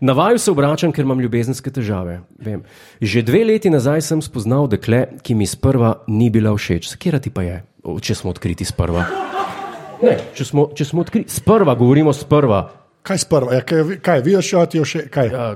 Na 0.00 0.12
vaju 0.12 0.38
se 0.38 0.50
obračam, 0.50 0.92
ker 0.92 1.02
imam 1.04 1.20
ljubezenske 1.20 1.70
težave. 1.70 2.20
Vem. 2.38 2.62
Že 3.00 3.22
dve 3.22 3.44
leti 3.44 3.70
nazaj 3.70 4.02
sem 4.02 4.22
spoznal 4.22 4.68
dekle, 4.70 5.06
ki 5.22 5.34
mi 5.34 5.46
sprva 5.46 6.04
ni 6.06 6.30
bila 6.30 6.54
všeč. 6.54 6.94
Kje 6.96 7.20
ti 7.20 7.30
pa 7.30 7.42
je, 7.42 7.62
O, 7.84 7.98
če 8.00 8.14
smo 8.14 8.30
odkriti 8.30 8.64
sprva? 8.64 9.04
Ne, 10.02 10.18
če 10.34 10.44
smo, 10.44 10.70
če 10.76 10.84
smo 10.88 11.02
odkriti, 11.04 11.32
sprva 11.34 11.74
govorimo 11.74 12.12
sprva. 12.16 12.68
Kaj 13.04 13.18
sprva? 13.26 13.58
Ja, 13.58 13.64
kaj, 13.66 13.98
kaj 14.04 14.22
vidiš, 14.24 14.52
ja, 14.52 14.62
ti 14.66 14.78
jo 14.78 14.86
še 14.88 15.08
kaj? 15.12 15.32
Ja, 15.32 15.48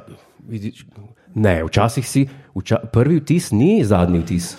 vidiš, 0.49 0.87
ne, 1.35 1.63
včasih 1.63 2.03
si, 2.03 2.23
vča, 2.53 2.77
prvi 2.89 3.19
vtis 3.19 3.51
ni 3.53 3.85
zadnji 3.85 4.21
vtis. 4.21 4.57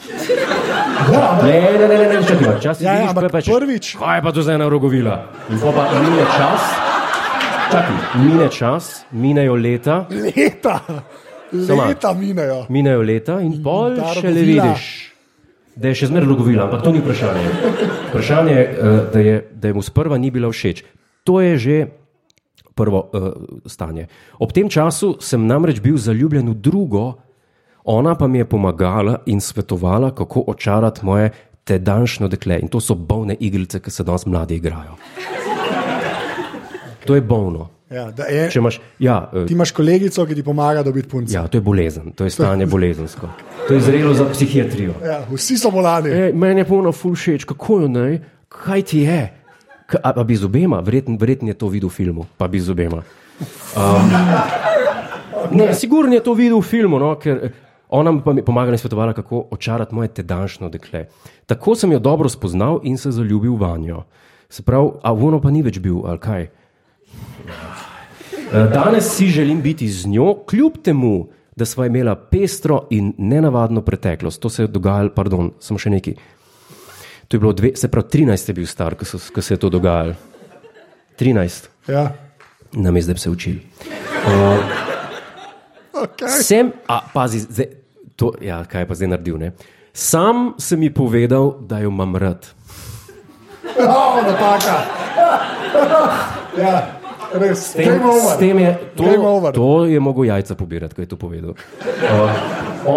Ne, 1.42 1.62
ne, 1.74 1.88
ne, 1.88 1.98
ne, 1.98 2.08
ne 2.10 2.24
čakaj, 2.24 2.56
včasih 2.56 2.84
Ja, 2.84 2.92
ja, 2.92 2.98
vidiš, 2.98 3.10
ampak 3.10 3.24
pa 3.26 3.38
rečeš, 3.38 3.54
prvič- 3.54 3.96
Kaj 3.96 4.18
je 4.18 4.22
pa 4.22 4.32
to 4.32 4.42
za 4.42 4.54
ena 4.54 4.68
rogovila? 4.68 5.16
In 5.50 5.58
pol 5.58 5.72
pa 5.72 5.84
mine 5.94 6.26
čas, 6.28 6.62
čakaj, 7.68 7.96
mine 8.18 8.48
čas, 8.50 8.84
minejo 9.12 9.56
leta, 9.56 10.06
Leta, 10.10 10.80
Samo. 11.52 11.86
leta 11.86 12.14
minejo. 12.14 12.66
minejo 12.70 13.02
leta 13.02 13.40
in 13.42 13.58
pol 13.60 13.96
ta 13.96 14.14
še 14.14 14.28
le 14.30 14.42
vidiš. 14.44 14.84
Da 15.76 15.88
je 15.88 15.96
še 15.96 16.08
zmeraj 16.08 16.28
rogovila, 16.28 16.64
ampak 16.66 16.84
to 16.84 16.92
ni 16.92 17.00
vprašanje. 17.00 17.46
Vprašanje 18.10 18.52
je, 18.52 18.64
eh, 18.64 18.76
da, 19.10 19.20
je, 19.22 19.36
da 19.54 19.66
je 19.66 19.74
mu 19.74 19.82
sprva 19.82 20.18
ni 20.18 20.30
bila 20.30 20.50
všeč. 20.50 20.84
To 21.24 21.40
je 21.40 21.58
že 21.58 21.76
prvo 22.80 23.04
uh, 23.12 23.28
stanje. 23.68 24.08
Ob 24.40 24.56
tem 24.56 24.70
času 24.72 25.18
sem 25.20 25.44
namreč 25.48 25.82
bil 25.84 26.00
zaljubljen 26.00 26.54
v 26.54 26.56
drugo, 26.56 27.06
ona 27.84 28.16
pa 28.16 28.28
mi 28.28 28.40
je 28.40 28.48
pomagala 28.50 29.20
in 29.28 29.42
svetovala, 29.42 30.14
kako 30.16 30.48
očarati 30.48 31.06
moje 31.06 31.32
tedanšno 31.64 32.28
dekle. 32.28 32.60
In 32.64 32.72
to 32.72 32.82
so 32.82 32.96
bolne 32.96 33.36
igrice, 33.40 33.82
ki 33.84 33.92
se 33.92 34.04
danes 34.04 34.26
mladi 34.26 34.56
igrajo. 34.56 34.96
To 37.06 37.16
je 37.16 37.22
bolno. 37.22 37.70
Ja, 37.90 38.12
da 38.14 38.28
je, 38.30 38.44
Če 38.54 38.60
imaš, 38.60 38.76
ja, 39.02 39.32
eh, 39.34 39.48
ti 39.50 39.56
imaš 39.58 39.72
kolegico, 39.74 40.26
ki 40.30 40.36
ti 40.38 40.44
pomaga 40.46 40.84
dobiti 40.86 41.10
punce. 41.10 41.34
ja, 41.34 41.48
to 41.48 41.58
je 41.58 41.62
bolezen, 41.62 42.12
to 42.12 42.24
je 42.24 42.30
stanje 42.30 42.66
bolezensko. 42.70 43.30
To 43.68 43.74
je 43.74 43.80
zrelo 43.82 44.14
za 44.14 44.28
psihiatrijo. 44.30 44.94
Ja, 45.06 45.24
vsi 45.32 45.58
so 45.58 45.72
bolani. 45.74 46.10
E, 46.10 46.32
meni 46.34 46.62
je 46.62 46.66
polno 46.70 46.92
ful 46.92 47.16
všeč, 47.18 47.48
kako 47.50 47.80
jo 47.82 47.88
naj, 47.88 48.20
kaj 48.48 48.82
ti 48.82 49.00
je. 49.00 49.24
A, 50.04 50.14
a 50.22 50.24
bi 50.24 50.36
z 50.36 50.46
obema, 50.46 50.80
verjetno 50.86 51.18
verjetn 51.18 51.48
je 51.48 51.58
to 51.58 51.68
videl 51.68 51.90
v 51.90 51.94
filmu, 51.94 52.26
pa 52.38 52.48
bi 52.48 52.60
z 52.62 52.70
obema. 52.70 53.02
Um, 53.74 54.12
ne, 55.52 55.74
sigurno 55.74 56.14
je 56.14 56.22
to 56.24 56.34
videl 56.38 56.60
v 56.60 56.68
filmu, 56.68 57.00
no, 57.02 57.16
ker 57.18 57.40
eh, 57.50 57.56
ona 57.90 58.14
pa 58.22 58.34
mi 58.34 58.46
pomagala 58.46 58.78
in 58.78 58.82
svetovala, 58.82 59.14
kako 59.18 59.48
očarati 59.52 59.96
moje 59.96 60.14
tedanšno 60.22 60.70
dekle. 60.70 61.08
Tako 61.50 61.76
sem 61.76 61.92
jo 61.92 62.00
dobro 62.00 62.30
spoznal 62.30 62.80
in 62.84 62.98
se 62.98 63.12
zaljubil 63.12 63.58
vanjo. 63.58 64.04
Se 64.50 64.64
pravi, 64.64 65.02
a 65.02 65.14
ono 65.14 65.42
pa 65.42 65.50
ni 65.50 65.64
več 65.66 65.80
bil, 65.80 66.06
ali 66.06 66.22
kaj? 66.22 66.50
Eh, 68.50 68.70
Danes 68.74 69.10
si 69.16 69.28
želim 69.28 69.62
biti 69.62 69.90
z 69.90 70.08
njo, 70.08 70.36
kljub 70.46 70.82
temu, 70.84 71.28
da 71.56 71.66
sva 71.66 71.86
imela 71.86 72.16
pestro 72.16 72.86
in 72.90 73.14
nenavadno 73.18 73.82
preteklost. 73.82 74.42
To 74.42 74.50
se 74.50 74.64
je 74.64 74.68
dogajalo, 74.68 75.12
pardon, 75.16 75.52
samo 75.60 75.80
še 75.80 75.90
neki. 75.90 76.16
To 77.30 77.38
je 77.38 77.40
bilo, 77.40 77.54
dve, 77.54 77.76
se 77.78 77.88
pravi, 77.88 78.08
13 78.10 78.50
je 78.50 78.54
bil 78.54 78.66
star, 78.66 78.98
ko, 78.98 79.06
so, 79.06 79.22
ko 79.30 79.42
se 79.42 79.54
je 79.54 79.62
to 79.62 79.70
dogajalo. 79.70 80.14
13, 81.20 81.70
Ja. 81.88 82.12
nam 82.74 82.96
je 82.96 83.02
zdaj 83.02 83.18
se 83.18 83.30
učili. 83.30 83.62
Okay. 86.00 86.32
Sem, 86.44 86.72
a 86.88 87.02
pazi, 87.14 87.40
zdaj, 87.40 87.66
To, 88.20 88.34
ja, 88.44 88.64
kaj 88.68 88.82
je 88.82 88.88
pa 88.88 88.96
zdaj 88.96 89.08
naredil? 89.08 89.38
Ne? 89.40 89.52
Sam 89.96 90.54
sem 90.60 90.80
mi 90.80 90.92
povedal, 90.92 91.56
da 91.64 91.80
jo 91.80 91.88
imam 91.90 92.16
rad. 92.16 92.44
Oh, 93.80 94.20
napaka. 94.26 94.76
ja, 96.64 97.00
res. 97.34 97.60
S 97.72 97.74
tem, 97.80 98.02
s 98.02 98.36
tem 98.40 98.60
je, 98.60 98.72
to, 98.96 99.04
to 99.56 99.86
je 99.86 100.00
mogel 100.00 100.26
jajca 100.26 100.56
pobirati, 100.56 100.96
ko 100.96 101.02
je 101.02 101.08
to 101.08 101.16
povedal. 101.16 101.54
Uh, 101.54 102.32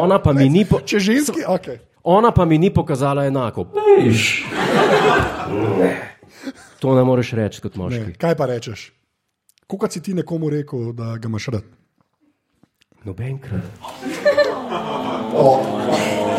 ona, 0.03 0.18
pa 0.18 0.33
mi 0.33 0.49
ni 0.49 0.64
po, 0.66 0.80
Če 0.83 0.99
ženski, 0.99 1.45
ok. 1.47 1.91
Ona 2.05 2.31
pa 2.31 2.45
mi 2.45 2.59
ni 2.59 2.71
pokazala 2.75 3.27
enako. 3.27 3.65
Pejš. 3.65 4.45
Ne. 5.79 6.13
To 6.79 6.95
ne 6.95 7.05
moreš 7.05 7.33
reči 7.39 7.61
kot 7.63 7.77
moški. 7.77 8.01
Ne, 8.01 8.15
kaj 8.19 8.35
pa 8.37 8.47
rečeš? 8.47 8.93
Kako 9.71 9.89
si 9.89 10.03
ti 10.03 10.15
nekomu 10.15 10.51
rekel, 10.51 10.93
da 10.93 11.17
ga 11.17 11.29
imaš 11.29 11.47
rad? 11.47 11.69
Nobenkrat. 13.05 13.63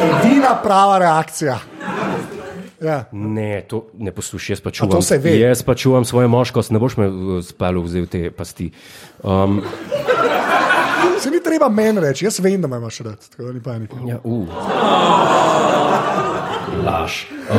Edina 0.04 0.56
prava 0.64 1.00
reakcija. 1.00 1.60
Ja. 2.84 3.06
Ne, 3.12 3.64
to 3.68 3.86
ne 3.98 4.12
poslušaj, 4.12 4.54
jaz 4.54 4.62
pa 4.62 4.72
čuvam. 4.72 5.02
Jaz 5.24 5.64
pa 5.64 5.76
čuvam 5.76 6.06
svojo 6.06 6.28
moškost, 6.28 6.72
ne 6.72 6.80
boš 6.80 6.98
me 6.98 7.08
uh, 7.08 7.44
spalo 7.44 7.82
vzel 7.82 8.06
te 8.12 8.32
pasti. 8.32 8.72
Um, 9.24 9.62
Se 11.20 11.32
ni 11.32 11.40
treba 11.44 11.70
meni 11.70 12.00
reči, 12.00 12.26
jaz 12.26 12.40
vem, 12.40 12.62
da 12.62 12.68
me 12.68 12.78
imaš 12.78 13.00
rad, 13.00 13.30
tako 13.30 13.44
da 13.44 13.54
ni 13.54 13.62
panike. 13.64 13.96
ja, 14.08 14.20
uh. 14.24 14.48
Laž. 16.86 17.26
Uh, 17.50 17.58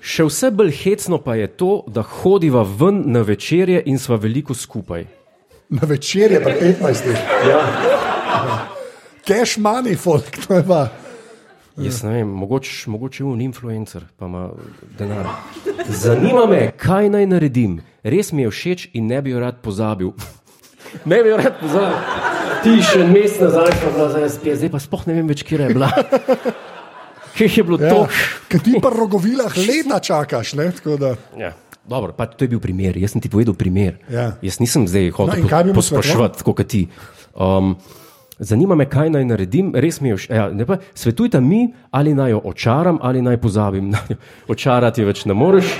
še 0.00 0.26
vse 0.28 0.50
bolj 0.50 0.72
hecno 0.82 1.18
pa 1.18 1.34
je 1.34 1.48
to, 1.58 1.82
da 1.86 2.02
hodiva 2.02 2.62
ven 2.62 3.02
na 3.06 3.22
večerje 3.26 3.82
in 3.86 3.98
sva 3.98 4.16
veliko 4.20 4.54
skupaj. 4.54 5.06
Na 5.74 5.88
večer 5.88 6.32
je 6.32 6.42
pa 6.44 6.50
15 6.50 7.08
let. 7.08 7.32
Ja. 7.48 7.62
Cash 9.24 9.58
money, 9.58 9.96
folk, 9.96 10.28
to 10.46 10.54
je 10.54 10.66
pa. 10.68 10.88
Jaz 11.76 12.02
ne 12.04 12.12
vem, 12.12 12.28
mogoče 12.28 12.90
mogoče 12.90 13.22
je 13.22 13.26
on 13.26 13.40
influencer, 13.40 14.04
pa 14.16 14.26
ima 14.26 14.50
denar. 14.98 15.26
Zanima 15.88 16.46
me, 16.46 16.70
kaj 16.78 17.10
naj 17.10 17.26
naredim. 17.26 17.80
Res 18.04 18.30
mi 18.32 18.44
je 18.44 18.50
všeč 18.50 18.88
in 18.94 19.08
ne 19.10 19.22
bi 19.22 19.32
jo 19.34 19.40
rad 19.42 19.58
pozabil. 19.64 20.12
Ne 21.04 21.22
bi 21.22 21.28
jo 21.28 21.36
rad 21.40 21.58
pozabil. 21.60 21.96
Ti 22.64 22.74
še 22.80 23.00
en 23.04 23.10
mesec 23.12 23.42
nazaj, 23.44 23.72
pa 23.82 23.88
bila 23.92 24.06
za 24.08 24.20
SP, 24.24 24.54
zdaj 24.56 24.70
pa 24.72 24.80
sploh 24.80 25.02
ne 25.10 25.14
vem 25.18 25.26
več, 25.28 25.42
kje 25.44 25.58
je 25.60 25.68
bila. 25.74 25.90
Kje 27.34 27.48
je 27.50 27.62
bilo 27.66 27.76
Ja. 27.82 27.90
to? 27.90 28.06
Ker 28.48 28.60
ti 28.62 28.78
pa 28.80 28.88
rogovilah 28.94 29.52
leta 29.58 29.98
čakaš, 30.00 30.54
ne? 30.54 30.70
Tako 30.72 30.96
da. 30.96 31.10
Ja. 31.36 31.52
Dobro, 31.84 32.14
pa 32.16 32.24
to 32.24 32.46
je 32.46 32.48
bil 32.48 32.60
primer, 32.62 32.96
jaz 32.96 33.12
sem 33.12 33.20
ti 33.20 33.28
povedal 33.28 33.52
primer. 33.52 33.98
Ja. 34.08 34.38
Jaz 34.40 34.56
nisem 34.62 34.88
zdaj 34.88 35.10
No, 35.12 35.28
hotel 35.28 35.66
mu 35.68 35.74
pospraševati, 35.76 36.40
kot 36.40 36.62
ti. 36.64 36.88
Um, 37.36 37.76
zanima 38.40 38.72
me, 38.74 38.88
kaj 38.88 39.10
naj 39.12 39.24
naredim, 39.28 39.74
res 39.76 40.00
mi 40.00 40.08
je 40.08 40.16
všeč. 40.16 40.30
Ja, 40.32 40.48
pa, 40.64 40.78
svetujte 40.96 41.42
mi, 41.44 41.74
ali 41.92 42.14
naj 42.16 42.32
jo 42.32 42.40
očaram, 42.48 42.96
ali 43.02 43.20
naj 43.20 43.36
pozabim. 43.36 43.92
Očarati 44.52 45.04
več 45.04 45.26
ne 45.28 45.34
moreš. 45.36 45.74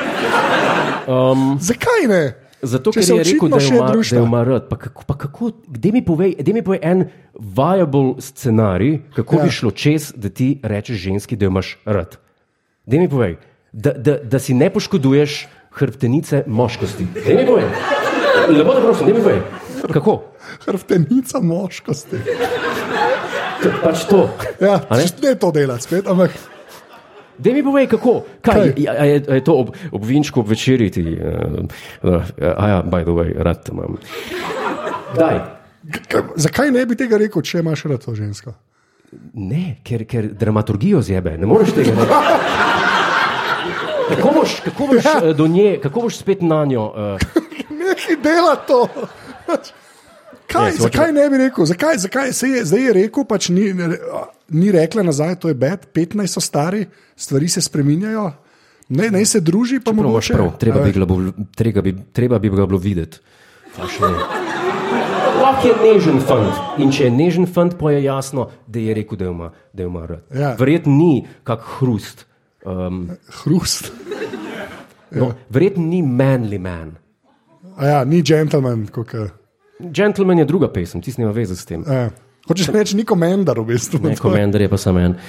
Zakaj 1.61 2.05
ne? 2.09 2.23
Zato, 2.65 2.93
ker 2.93 3.03
je 3.03 3.25
rekel, 3.25 3.49
da 3.49 3.61
je 3.61 3.93
društva. 3.93 4.19
da 4.19 4.23
je 4.23 4.27
ima 4.27 4.45
rad. 4.45 4.69
Pa 4.69 4.77
kako, 4.77 5.05
pa 5.07 5.19
kako, 5.19 5.51
dej 5.69 5.93
mi 5.93 6.05
povej, 6.05 6.35
dej 6.41 6.55
mi 6.55 6.63
povej 6.63 6.81
en 6.83 7.05
viable 7.35 8.15
scenarij, 8.19 8.99
kako 9.17 9.37
ja. 9.37 9.45
Bi 9.45 9.51
šlo 9.51 9.71
čez, 9.71 10.13
da 10.17 10.29
ti 10.29 10.61
rečeš 10.63 10.97
ženski, 10.97 11.37
da 11.37 11.45
jo 11.45 11.55
imaš 11.55 11.77
rad. 11.85 12.17
Dej 12.87 13.05
mi 13.05 13.09
povej, 13.09 13.37
da, 13.73 13.93
da, 13.93 14.19
da 14.23 14.39
si 14.39 14.55
ne 14.55 14.71
poškoduješ 14.71 15.47
hrbtenice 15.75 16.45
moškosti. 16.47 17.07
Dej 17.27 17.37
mi 17.37 17.47
povej. 17.47 17.65
Lepo 18.49 18.75
te 18.75 18.81
prosim, 18.81 19.07
dej 19.07 19.15
mi 19.15 19.23
povej. 19.23 19.41
Kako? 19.93 20.23
Hrtenica 20.67 21.41
moškosti. 21.41 22.17
Pač 23.83 24.05
to. 24.09 24.29
Ja, 24.61 24.81
ne? 24.91 25.05
ne 25.23 25.35
to 25.41 25.51
delati 25.53 25.83
spet, 25.85 26.09
ampak 26.09 26.31
Dej 27.39 27.53
mi 27.55 27.63
povej, 27.67 27.87
kako. 27.91 28.23
Kaj, 28.41 28.55
Kaj? 28.55 28.73
je, 28.77 29.09
je, 29.09 29.23
je 29.35 29.45
to 29.45 29.55
ob, 29.59 29.73
ob 29.93 30.05
vinčku, 30.05 30.41
ob 30.41 30.49
večerji 30.49 30.91
ti? 30.91 31.03
Uh, 31.03 31.67
uh, 32.03 32.23
a 32.57 32.69
ja, 32.69 32.83
by 32.83 33.03
the 33.03 33.15
way, 33.15 33.35
rad 33.37 33.65
te 33.65 33.73
imam. 33.73 33.99
Daj. 35.19 35.41
zakaj 36.37 36.71
ne 36.71 36.87
bi 36.87 36.97
tega 36.97 37.19
rekel, 37.21 37.43
če 37.43 37.59
imaš 37.61 37.85
rad 37.91 38.05
to 38.05 38.15
žensko? 38.15 38.55
Ne, 39.35 39.77
ker, 39.87 40.07
ker 40.11 40.31
dramaturgijo 40.35 41.03
zjebe, 41.03 41.37
ne 41.39 41.47
moreš 41.47 41.75
tega 41.77 41.95
reči. 41.95 42.11
Kako 44.15 44.31
boš, 44.35 44.61
kako 44.65 44.87
boš 44.87 45.05
Ja. 45.05 45.15
ja. 45.25 45.33
do 45.33 45.47
nje, 45.47 45.79
kako 45.83 46.01
boš 46.07 46.19
spet 46.19 46.43
na 46.43 46.65
njo? 46.65 46.87
Uh, 46.93 47.19
Nekaj 47.71 48.17
dela 48.23 48.57
to. 48.57 48.89
Kaj, 50.55 50.65
Ne, 50.65 50.71
ne, 50.71 50.77
se 50.77 50.83
zakaj 50.83 51.13
ne 51.13 51.25
bi 51.31 51.39
rekel? 51.39 51.67
Zakaj, 51.67 51.97
zakaj 51.99 52.33
se 52.33 52.49
je, 52.49 52.65
zdaj 52.65 52.85
je 52.85 52.93
rekel, 52.95 53.25
pač 53.27 53.49
ni, 53.51 53.73
ni 54.49 54.73
rekla 54.73 55.03
nazaj, 55.03 55.35
to 55.43 55.51
je 55.51 55.57
bed, 55.59 55.89
15 55.93 56.27
so 56.29 56.41
stari, 56.41 56.85
stvari 57.17 57.49
se 57.51 57.61
spreminjajo, 57.61 58.29
ne, 58.89 59.11
ne 59.11 59.25
se 59.27 59.41
druži, 59.41 59.81
pa 59.83 59.91
imaš 59.91 60.05
mogoče. 60.05 60.35
prav, 60.35 60.53
treba, 60.63 60.85
bi 60.85 60.93
bilo, 60.93 61.33
treba, 61.59 61.83
bi, 61.83 61.97
treba 62.13 62.39
bi 62.39 62.53
ga 62.55 62.67
bilo 62.67 62.79
videti. 62.79 63.19
Še. 63.75 64.07
Lahko 65.43 65.69
je 65.69 65.75
nežen 65.83 66.21
fant. 66.23 66.79
In 66.79 66.93
če 66.95 67.09
je 67.09 67.11
nežen 67.11 67.47
fant, 67.51 67.75
pa 67.79 67.91
je 67.91 68.05
jasno, 68.05 68.47
da 68.67 68.79
je 68.79 68.95
rekel, 68.95 69.19
da 69.19 69.33
ima, 69.33 69.51
da 69.73 69.83
ima 69.83 70.07
rad. 70.07 70.23
Ja. 70.31 70.55
Verjetno 70.59 70.95
ni 70.95 71.27
kak 71.43 71.67
hrust. 71.79 72.27
Um, 72.65 73.09
Hrust. 73.43 73.91
no, 75.11 75.35
verjetno 75.51 75.83
ni 75.85 75.99
manly 76.03 76.59
man. 76.63 76.95
A 77.77 77.87
ja, 77.91 78.05
ni 78.05 78.23
gentleman. 78.23 78.87
Kako, 78.87 79.27
Gentleman 79.81 80.39
je 80.39 80.45
druga 80.45 80.69
pesem, 80.69 81.03
ti 81.03 81.15
nima 81.19 81.31
veze 81.31 81.57
s 81.57 81.65
tem. 81.65 81.83
eh. 81.83 82.11
Hočeš 82.45 82.69
reči, 82.69 82.97
ni 82.97 83.05
komendar 83.05 83.57
v 83.57 83.65
bistvu. 83.65 83.99
Ne, 84.03 84.17
komendar 84.17 84.61
je 84.61 84.69
pa 84.69 84.77
samo 84.77 85.01
en. 85.01 85.15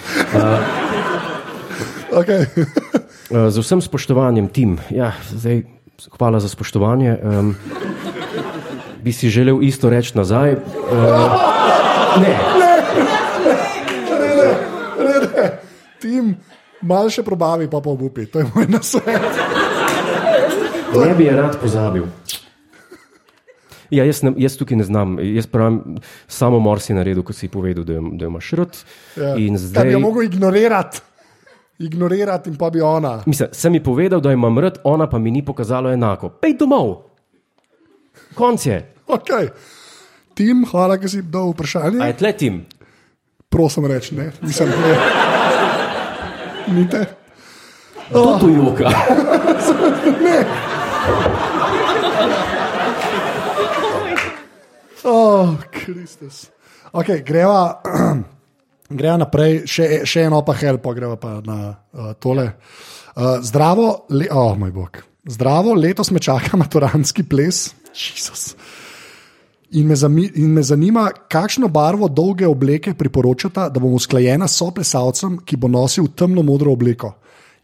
Okay. 2.16 2.46
Uh, 3.26 3.50
Z 3.50 3.58
vsem 3.58 3.82
spoštovanjem, 3.82 4.48
tim, 4.54 4.78
ja, 4.88 5.10
zdaj, 5.28 5.66
hvala 6.14 6.38
za 6.38 6.46
spoštovanje. 6.46 7.18
Um, 7.18 7.56
bi 9.02 9.10
si 9.10 9.34
želel 9.34 9.66
isto 9.66 9.90
reči 9.90 10.14
nazaj? 10.14 10.54
Uh, 10.54 10.62
ne, 12.22 12.32
Tim, 15.98 16.36
malo 16.82 17.10
še 17.10 17.24
probavi, 17.24 17.66
pa 17.66 17.82
pa 17.82 17.90
obupi. 17.90 18.30
To 18.30 18.40
je 18.40 18.46
moj 18.46 18.70
nasvet. 18.70 19.26
ne 20.94 21.14
bi 21.18 21.26
je 21.26 21.34
rad 21.34 21.58
pozabil. 21.58 22.06
Ja, 23.90 24.06
jaz, 24.06 24.24
ne, 24.24 24.34
jaz 24.38 24.58
tukaj 24.58 24.78
ne 24.78 24.84
znam. 24.84 25.18
Jaz 25.22 25.48
pravim, 25.48 25.98
samo 26.28 26.60
mor 26.60 26.82
si 26.82 26.94
naredil, 26.94 27.24
ko 27.24 27.34
si 27.34 27.48
povedal, 27.48 27.84
da, 27.84 27.94
da 28.02 28.26
imaš 28.26 28.52
rad. 28.52 28.78
Ja. 29.16 29.36
Da 29.74 29.84
bi 29.84 29.92
jo 29.92 30.00
mogel 30.00 30.24
ignorirati. 30.24 31.02
Ignorirati 31.80 32.50
in 32.50 32.56
pa 32.56 32.70
bi 32.70 32.82
ona. 32.82 33.24
mislim, 33.26 33.50
sem 33.52 33.74
ji 33.74 33.84
povedal, 33.84 34.22
da 34.22 34.32
imam 34.32 34.60
rad, 34.60 34.78
ona 34.84 35.10
pa 35.10 35.20
mi 35.20 35.32
ni 35.32 35.46
pokazala 35.46 35.94
enako. 35.94 36.30
Pej 36.30 36.54
domov. 36.60 36.96
Konc 38.36 38.66
je. 38.66 38.94
Okay. 39.08 39.48
Tim, 40.34 40.66
hvala, 40.72 40.98
ker 40.98 41.10
si 41.10 41.22
dal 41.22 41.52
vprašanje. 41.54 42.02
A 42.04 42.08
je 42.08 42.14
tle 42.20 42.34
tim? 42.34 42.66
Prosim, 43.50 43.86
reči 43.86 44.16
ne. 44.16 44.32
Nisem 44.42 44.70
ne. 44.70 44.96
Nite. 46.76 47.06
Kdo 48.10 48.38
tu 48.40 48.50
joka? 48.50 48.90
Oh, 55.06 55.54
Kristus. 55.70 56.50
Okay, 56.90 57.22
greva, 57.22 57.82
greva 58.90 59.18
naprej, 59.22 59.62
še, 59.70 59.88
še 60.02 60.26
eno 60.26 60.42
pa 60.46 60.56
hel, 60.58 60.80
pa 60.82 60.96
greva 60.98 61.18
pa 61.22 61.38
na 61.46 61.58
uh, 61.70 62.14
tole. 62.18 62.48
Uh, 63.14 63.38
zdravo, 63.46 64.08
le, 64.18 64.26
oh, 64.34 64.56
moj 64.58 64.74
bog. 64.74 65.04
Zdravo, 65.30 65.76
letos 65.78 66.10
me 66.10 66.22
čaka 66.24 66.58
maturanski 66.62 67.22
ples. 67.30 67.70
Jezus. 67.94 68.56
In 69.78 69.86
me, 69.92 69.96
zami, 69.98 70.26
in 70.42 70.58
me 70.58 70.64
zanima, 70.66 71.06
kakšno 71.30 71.70
barvo 71.70 72.10
dolge 72.10 72.48
obleke 72.50 72.96
priporočata, 72.98 73.70
da 73.70 73.82
bom 73.82 73.94
usklajena 73.94 74.50
s 74.50 74.58
soplesalcem, 74.58 75.38
ki 75.46 75.58
bo 75.62 75.70
nosil 75.70 76.10
temno 76.18 76.42
modro 76.46 76.74
obleko. 76.74 77.14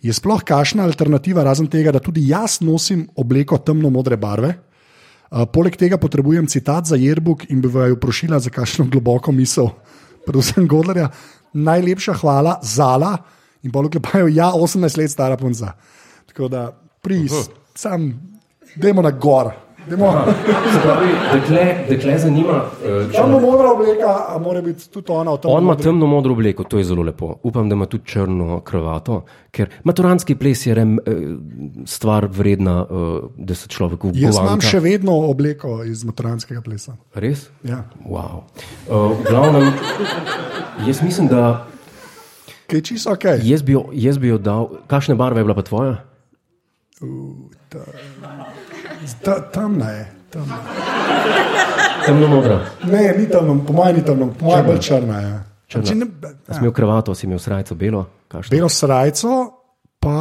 Je 0.02 0.14
sploh 0.14 0.42
kakšna 0.46 0.86
alternativa, 0.86 1.46
razen 1.46 1.70
tega, 1.70 1.94
da 1.94 2.02
tudi 2.02 2.28
jaz 2.30 2.60
nosim 2.62 3.08
obleko 3.18 3.62
temno 3.66 3.90
modre 3.94 4.18
barve? 4.18 4.56
Uh, 5.32 5.46
poleg 5.48 5.78
tega 5.80 5.96
potrebujem 5.96 6.48
citat 6.52 6.90
za 6.92 6.98
Jerbuk 7.00 7.46
in 7.50 7.62
bi 7.64 7.70
vaju 7.72 7.96
prosila 8.00 8.40
za 8.40 8.52
kakšno 8.52 8.90
globoko 8.92 9.32
misel, 9.32 9.70
predvsem 10.28 10.68
Godlerja. 10.68 11.08
Najlepša 11.54 12.18
hvala, 12.20 12.58
Zala 12.64 13.16
in 13.64 13.72
bolj 13.72 13.94
klepajo, 13.96 14.28
ja, 14.28 14.52
18 14.52 14.98
let 14.98 15.12
stara 15.12 15.38
punca. 15.38 15.74
Tako 16.28 16.48
da, 16.52 16.66
pris, 17.02 17.32
sam, 17.76 18.12
dajmo 18.76 19.02
na 19.02 19.12
gor, 19.12 19.52
dekle, 21.34 21.86
dekle 21.90 22.18
zanima. 22.18 22.62
eh, 22.86 23.12
Temno 23.12 23.40
modra 23.40 23.72
obleka, 23.72 24.26
a 24.30 24.38
mora 24.38 24.62
biti 24.62 24.90
tudi 24.90 25.12
ona. 25.12 25.38
On 25.44 25.64
ima 25.64 25.76
temno 25.76 26.06
modro 26.06 26.32
obleko, 26.32 26.64
to 26.64 26.78
je 26.78 26.84
zelo 26.84 27.04
lepo. 27.04 27.36
Upam, 27.44 27.70
da 27.70 27.76
ima 27.76 27.86
tudi 27.86 28.06
črno 28.06 28.60
kravato, 28.60 29.24
ker 29.52 29.70
maturantski 29.84 30.36
ples 30.36 30.66
je 30.66 30.76
rem, 30.76 31.00
eh, 31.00 31.12
stvar 31.86 32.28
vredna, 32.32 32.86
eh, 32.90 33.28
da 33.38 33.56
se 33.56 33.68
človek 33.68 34.00
Jaz 34.14 34.38
imam 34.38 34.62
še 34.62 34.80
vedno 34.80 35.12
obleko 35.30 35.84
iz 35.84 36.04
maturanskega 36.04 36.62
plesa. 36.62 36.96
Res? 37.14 37.50
Ja. 37.64 37.84
Wow. 38.06 38.44
Uh, 38.90 39.18
glavnem, 39.30 39.74
jaz 40.88 41.02
mislim, 41.02 41.28
da 41.28 41.66
Kaj 42.68 42.82
čisto 42.82 43.12
ok? 43.12 43.26
jaz 43.44 43.62
bi, 43.62 43.72
jo, 43.72 43.90
jaz 43.94 44.18
bi 44.18 44.28
jo 44.28 44.38
dal. 44.38 44.70
Kakšne 44.88 45.16
barve 45.16 45.40
je 45.40 45.44
bila 45.44 45.56
pa 45.56 45.62
tvoja? 45.62 45.96
Ta, 47.70 47.80
temna 49.54 49.90
je. 49.90 50.06
Temna. 50.32 50.58
Temno 52.06 52.28
modra. 52.28 52.62
Ne, 52.84 53.14
ni 53.18 53.30
temno, 53.30 53.58
po 53.68 53.74
mojem 53.74 53.96
ni 53.96 54.06
temno, 54.06 54.34
po 54.40 54.46
mojem 54.46 54.66
bolj 54.66 54.80
črna 54.80 55.20
je. 55.20 55.32
Črna. 55.68 55.86
Če 55.86 55.96
ne, 55.96 56.08
Si 56.52 56.60
imel 56.60 56.74
kravato, 56.76 57.16
si 57.16 57.26
imel 57.28 57.40
srajco 57.40 57.76
belo? 57.76 58.06
Kakšno? 58.32 58.56
Belo 58.56 58.70
srajco, 58.70 59.38
pa 60.00 60.18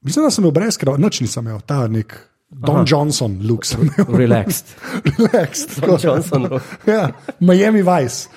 mislim, 0.00 0.24
da 0.24 0.30
sem 0.30 0.44
imel 0.44 0.54
brez 0.54 0.78
krava, 0.80 0.98
noč 0.98 1.20
nisem 1.20 1.46
imel, 1.46 1.60
ta 1.66 1.86
nek 1.90 2.16
Don 2.48 2.80
Aha. 2.80 2.84
Johnson, 2.88 3.38
look 3.44 3.66
sem 3.68 3.82
imel. 3.84 4.08
Relaxed. 4.16 4.72
Relaxed. 5.18 5.80
Don 5.84 5.98
Johnson. 6.00 6.48
Ja, 6.86 7.10
Miami 7.40 7.82
Vice. 7.84 8.28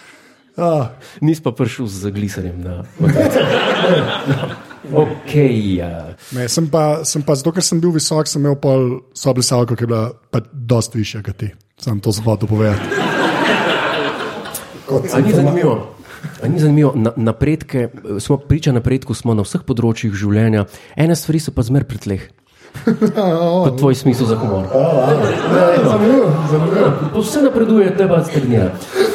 Uh, 0.59 0.91
Nis 1.23 1.39
pa 1.39 1.55
prišel 1.55 1.87
z 1.87 2.11
gliserjem. 2.11 2.59
Na, 2.59 2.83
ok. 4.89 5.33
Ja. 5.77 6.15
ne, 6.31 6.47
sem, 6.49 6.67
pa, 6.71 7.03
sem 7.05 7.21
pa, 7.21 7.35
zato 7.35 7.53
ker 7.53 7.65
sem 7.65 7.81
bil 7.81 7.93
visok, 7.95 8.29
sem 8.29 8.41
imel 8.41 8.57
pol 8.61 9.01
soblisalko, 9.17 9.77
ki 9.77 9.85
je 9.85 9.91
bila 9.91 10.03
pa 10.31 10.41
dosti 10.51 11.01
višja 11.01 11.23
kot 11.25 11.37
ti. 11.37 11.51
Sam 11.81 12.01
to 12.01 12.13
sem 12.13 12.25
hotel 12.25 12.49
povedati. 12.49 13.09
Kot 14.85 15.07
A 15.13 15.21
ni 15.23 15.33
zanimivo? 15.33 15.95
A 16.43 16.47
ni 16.47 16.59
zanimivo? 16.59 16.91
Na, 16.95 17.13
napredke, 17.15 17.89
smo 18.19 18.37
priča 18.37 18.73
napredku, 18.75 19.13
smo 19.17 19.33
na 19.37 19.45
vseh 19.47 19.63
področjih 19.65 20.13
življenja, 20.13 20.67
ene 20.99 21.17
stvari 21.17 21.41
so 21.41 21.53
pa 21.55 21.65
zmer 21.65 21.87
pri 21.89 22.01
tleh. 22.01 22.27
Kot 22.71 23.77
tvoj 23.79 23.95
smisel 23.99 24.29
za 24.29 24.37
humor. 24.39 24.67
Zanimivo, 24.71 26.29
zanimivo. 26.51 26.91
Vse 27.17 27.41
napreduje, 27.45 27.89
treba 27.97 28.21
stagnirati. 28.27 29.09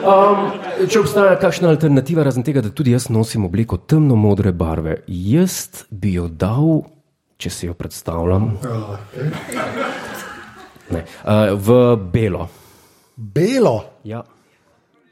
Um, 0.00 0.50
če 0.88 1.00
obstaja 1.00 1.36
kakšna 1.40 1.68
alternativa, 1.72 2.22
razen 2.24 2.44
tega, 2.46 2.62
da 2.64 2.70
tudi 2.70 2.94
jaz 2.94 3.08
nosim 3.12 3.44
obliko 3.44 3.76
temno 3.78 4.16
modre 4.16 4.52
barve, 4.52 5.00
jaz 5.06 5.84
bi 5.90 6.14
jo 6.14 6.28
dal, 6.28 6.82
če 7.40 7.50
si 7.50 7.66
jo 7.68 7.74
predstavljam, 7.74 8.52
ne, 10.90 11.04
v 11.56 11.78
belo. 12.12 12.48
Belo, 13.16 13.76
Ja, 14.04 14.22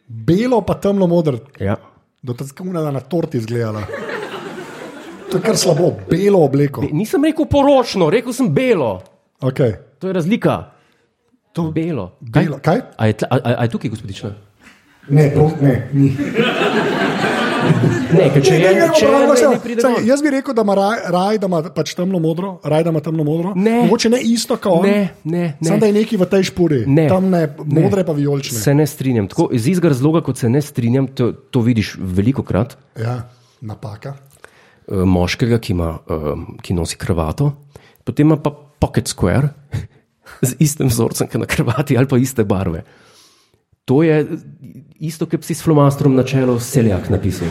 belo 0.09 0.62
pa 0.64 0.75
temno 0.75 1.07
modro. 1.07 1.39
ja. 1.61 1.77
Do 2.23 2.35
tako 2.35 2.64
da 2.73 2.91
na 2.91 3.01
torti 3.01 3.39
izgledala. 3.39 3.85
To 5.31 5.37
je 5.37 5.43
kar 5.43 5.57
slabo, 5.57 5.93
belo 6.11 6.41
obleko. 6.45 6.81
Be, 6.81 6.89
nisem 6.93 7.25
rekel 7.25 7.47
poročno, 7.47 8.09
rekel 8.11 8.33
sem 8.33 8.49
belo. 8.55 9.03
Okay. 9.41 9.77
To 10.01 10.09
je 10.09 10.12
razlika. 10.12 10.73
To, 11.53 11.71
Belo. 11.71 12.16
belo. 12.21 12.59
Kaj? 12.62 12.81
A 12.97 13.07
je, 13.07 13.12
tla, 13.12 13.29
a, 13.31 13.55
a 13.59 13.62
je 13.64 13.71
tukaj, 13.71 13.91
gospodična? 13.91 14.31
Ne, 15.09 15.30
to, 15.34 15.50
ne, 15.61 15.88
ni. 15.92 16.11
Ne, 18.09 18.26
če 18.40 18.54
je, 18.54 18.59
Ne, 18.59 18.64
ne, 18.64 18.70
je, 18.70 18.74
ne, 18.74 18.88
ne, 18.88 19.34
ne, 19.36 19.74
ne 19.74 19.82
gor. 19.82 20.04
Jaz 20.04 20.22
bi 20.22 20.30
rekel, 20.32 20.54
da 20.56 20.62
ima 20.62 20.74
raj, 20.74 21.00
raj 21.12 21.38
da 21.38 21.46
ima 21.46 21.61
pač 21.74 21.92
temno 21.94 22.18
modro, 22.18 22.54
raj 22.64 22.84
da 22.84 22.92
ima 22.92 23.00
temno 23.00 23.24
modro. 23.24 23.52
Ne. 23.56 23.82
Mogoče 23.82 24.11
ne 24.11 24.20
isto 24.24 24.56
kot 24.56 24.78
on. 24.80 24.86
Ne, 24.86 25.00
ne, 25.24 25.42
ne. 25.52 25.56
Samo 25.62 25.78
da 25.78 25.86
je 25.86 25.96
neki 25.96 26.16
v 26.16 26.26
tej 26.26 26.46
špuri. 26.50 26.78
Ne. 26.86 27.09
Temne, 27.09 27.42
modre 27.66 28.04
pa 28.04 28.14
vijolične. 28.16 28.59
Se 28.59 28.74
ne 28.74 28.86
strinjam. 28.86 29.28
Tako, 29.28 29.48
iz 29.52 29.68
istega 29.68 29.92
razloga, 29.92 30.22
kot 30.24 30.40
se 30.40 30.48
ne 30.48 30.62
strinjam, 30.64 31.09
to, 31.09 31.32
to 31.32 31.61
vidiš 31.61 31.96
veliko 31.98 32.42
krat. 32.42 32.76
Ja, 32.96 33.18
napaka. 33.61 34.14
eh, 34.88 35.04
Moškega, 35.04 35.59
ki, 35.59 35.72
ima, 35.72 35.98
eh, 36.09 36.32
ki 36.62 36.74
nosi 36.74 36.96
kravato, 36.96 37.52
potem 38.04 38.26
ima 38.26 38.38
pa 38.40 38.50
pocket 38.80 39.09
square 39.09 39.50
z 40.48 40.54
istim 40.59 40.88
vzorcem, 40.88 41.28
kot 41.28 41.40
na 41.40 41.46
kravati 41.46 41.98
ali 41.98 42.09
pa 42.09 42.16
iste 42.16 42.44
barve. 42.44 42.84
To 43.89 44.03
je 44.05 44.26
isto, 45.01 45.24
kot 45.26 45.45
si 45.45 45.55
s 45.57 45.64
flomastrom 45.64 46.12
na 46.12 46.22
čelo 46.22 46.59
seljak 46.61 47.09
napisal. 47.09 47.49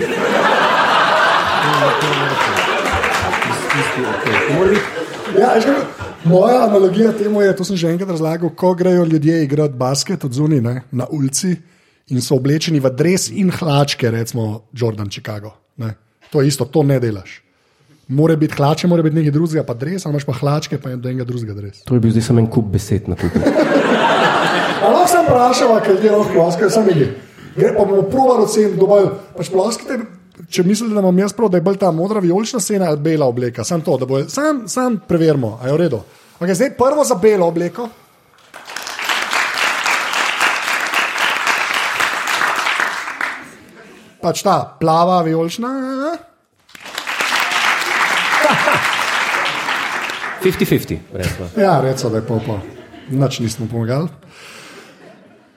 Ja, 5.38 5.56
kaj, 5.64 5.74
moja 6.24 6.60
analogija 6.68 7.12
temu 7.18 7.42
je, 7.42 7.56
to 7.56 7.66
sem 7.66 7.78
že 7.78 7.90
enkrat 7.90 8.10
razlagal, 8.14 8.50
ko 8.50 8.74
grejo 8.78 9.06
ljudje 9.06 9.44
igrati 9.44 9.74
basket 9.74 10.24
od 10.26 10.34
zunaj 10.34 10.62
ne, 10.62 10.82
na 10.92 11.08
ulici 11.10 11.56
in 12.08 12.22
so 12.22 12.38
oblečeni 12.38 12.80
v 12.80 12.94
dres 12.94 13.30
in 13.34 13.50
hlačke, 13.52 14.12
recimo 14.12 14.68
Jordan 14.74 15.10
Chicago. 15.10 15.56
Ne. 15.78 15.96
To 16.30 16.42
je 16.42 16.48
isto, 16.54 16.66
to 16.66 16.84
ne 16.84 17.00
delaš. 17.00 17.42
Mora 18.08 18.36
biti 18.36 18.54
hlače, 18.54 18.88
mora 18.88 19.04
biti 19.04 19.16
nekaj 19.16 19.32
drugega, 19.32 19.66
pa 19.66 19.74
dres, 19.74 20.06
ali 20.06 20.14
imaš 20.14 20.26
pa 20.26 20.38
hlačke, 20.38 20.78
pa 20.78 20.94
je 20.94 21.02
do 21.02 21.10
enega 21.10 21.26
drugega 21.26 21.54
dres. 21.58 21.82
To 21.90 21.98
je 21.98 22.00
bil 22.00 22.14
zdaj 22.14 22.30
samo 22.30 22.46
en 22.46 22.48
kup 22.48 22.70
besed 22.72 23.10
na 23.10 23.18
kupu. 23.18 23.42
Ampak 24.78 25.10
sem 25.10 25.26
vprašal, 25.26 25.74
kaj 25.82 25.98
je 26.06 26.12
lahko 26.12 26.34
ploskati, 26.34 26.74
sem 26.74 26.90
jih. 26.94 27.16
Gre 27.58 27.74
pa 27.74 27.86
bomo 27.86 28.04
provali 28.06 28.46
oceniti, 28.46 28.76
kdo 28.78 28.88
bolj. 28.90 29.08
Pač 29.38 29.50
ploskate, 29.50 29.98
če 30.54 30.64
mislite, 30.64 30.94
da 30.94 31.02
imam 31.02 31.22
jaz 31.24 31.34
prav, 31.34 31.50
da 31.50 31.58
je 31.58 31.66
bolj 31.66 31.80
ta 31.82 31.92
modra 31.92 32.22
vijolična 32.22 32.60
scena 32.62 32.92
ali 32.92 33.02
bela 33.02 33.26
obleka. 33.26 33.66
Sam 33.66 33.82
to, 33.82 33.98
da 33.98 34.06
bo, 34.06 34.22
sam, 34.30 34.68
sam 34.70 35.00
preverimo, 35.08 35.58
a 35.62 35.68
je 35.68 35.74
v 35.74 35.82
redu. 35.82 36.02
Okay, 36.38 36.54
zdaj 36.54 36.76
prvo 36.78 37.04
za 37.04 37.18
belo 37.18 37.48
obleko. 37.50 37.90
Pač 44.22 44.44
ta 44.46 44.60
plava 44.80 45.22
vijolična. 45.26 45.70
50-50, 50.44 50.98
recimo. 51.14 51.50
Ja, 51.58 51.82
recimo, 51.82 52.10
da 52.12 52.22
je 52.22 52.28
pol 52.28 52.40
pol. 52.46 52.60
Nič 53.10 53.40
nismo 53.40 53.68
pomagali. 53.72 54.08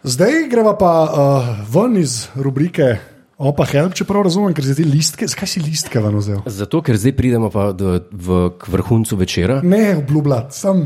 Zdaj 0.02 0.48
greva 0.48 0.72
pa 0.80 0.92
uh, 1.04 1.48
ven 1.68 1.96
iz 2.00 2.28
rubrike 2.34 2.96
Opa 3.40 3.64
Help, 3.68 3.92
če 3.96 4.04
prav 4.08 4.24
razumem, 4.24 4.52
ker 4.56 4.64
si 4.64 4.74
ti 4.76 4.84
listke, 4.84 5.24
zakaj 5.28 5.48
si 5.48 5.60
listke 5.64 6.00
ven 6.00 6.16
vzel? 6.20 6.40
Zato, 6.48 6.82
ker 6.84 6.96
zdaj 7.00 7.14
pridemo 7.16 7.48
pa 7.52 7.70
do, 7.72 7.94
v, 8.12 8.40
k 8.60 8.68
vrhuncu 8.68 9.16
večera. 9.16 9.60
Ne, 9.64 9.96
obljubljati, 10.00 10.56
sem. 10.56 10.82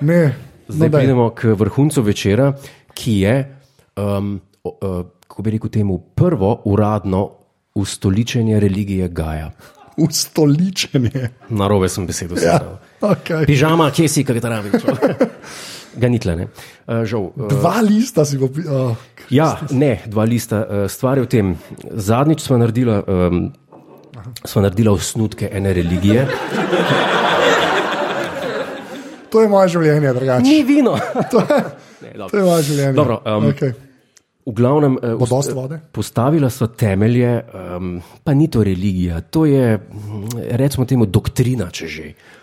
Ne, 0.00 0.20
Zdaj 0.68 0.88
no, 0.88 0.96
pridemo 0.96 1.26
k 1.36 1.52
vrhuncu 1.60 2.04
večera, 2.04 2.50
ki 2.96 3.18
je, 3.24 3.34
um, 4.00 4.38
o, 4.64 4.72
uh, 4.72 4.96
kako 5.28 5.44
bi 5.44 5.54
rekel, 5.58 5.72
temu 5.72 5.98
prvo 6.16 6.54
uradno 6.68 7.26
ustoličenje 7.76 8.60
religije 8.60 9.08
Gaja. 9.08 9.50
Ustoličenje. 10.00 11.30
Na 11.52 11.68
robe 11.68 11.88
sem 11.92 12.08
besedo 12.08 12.36
Ja, 12.40 12.40
slišal. 12.40 12.76
okay. 13.00 13.44
Pižama, 13.48 13.90
kje 13.92 14.08
si, 14.08 14.24
kaj 14.24 14.40
travi? 14.40 14.72
Ga 15.96 16.08
ni 16.08 16.18
tle. 16.18 16.48
Uh, 16.86 17.02
žal, 17.04 17.30
uh, 17.30 17.48
Dva 17.48 17.80
lista 17.80 18.24
si 18.24 18.38
bo. 18.38 18.46
Uh, 18.46 18.96
ja, 19.28 19.58
ne, 19.70 20.00
dva 20.06 20.24
lista. 20.24 20.62
Uh, 20.62 20.86
stvar 20.88 21.18
je 21.18 21.24
v 21.24 21.28
tem. 21.28 21.46
Zadnjič 21.90 22.40
smo 22.40 22.56
naredili. 22.56 22.96
Um, 23.06 23.52
Sva 24.44 24.62
naredila 24.62 24.92
osnutke 24.92 25.48
ene 25.52 25.72
religije. 25.74 26.26
to 29.30 29.40
je 29.40 29.48
moje 29.48 29.68
življenje, 29.68 30.12
drugače. 30.12 30.42
Ni 30.42 30.62
vino. 30.62 30.96
To, 31.32 31.40
je- 31.40 31.64
Ne, 32.02 32.10
dobro. 32.18 32.28
to 32.28 32.36
je 32.36 32.44
moje 32.44 32.62
življenje. 32.62 32.92
Dobro, 32.92 33.20
um, 33.24 33.44
okay. 33.46 33.72
V 34.42 34.52
glavnem, 34.52 34.96
vode? 35.54 35.76
postavila 35.94 36.50
so 36.50 36.66
temelje, 36.66 37.44
um, 37.54 38.00
pa 38.24 38.34
ni 38.34 38.48
to 38.50 38.64
religija, 38.66 39.20
to 39.22 39.44
je, 39.46 39.78
recimo, 40.58 40.82
temu 40.84 41.06
doktrina, 41.06 41.68
če 41.70 41.86
že. 41.86 42.06
Uh, 42.10 42.41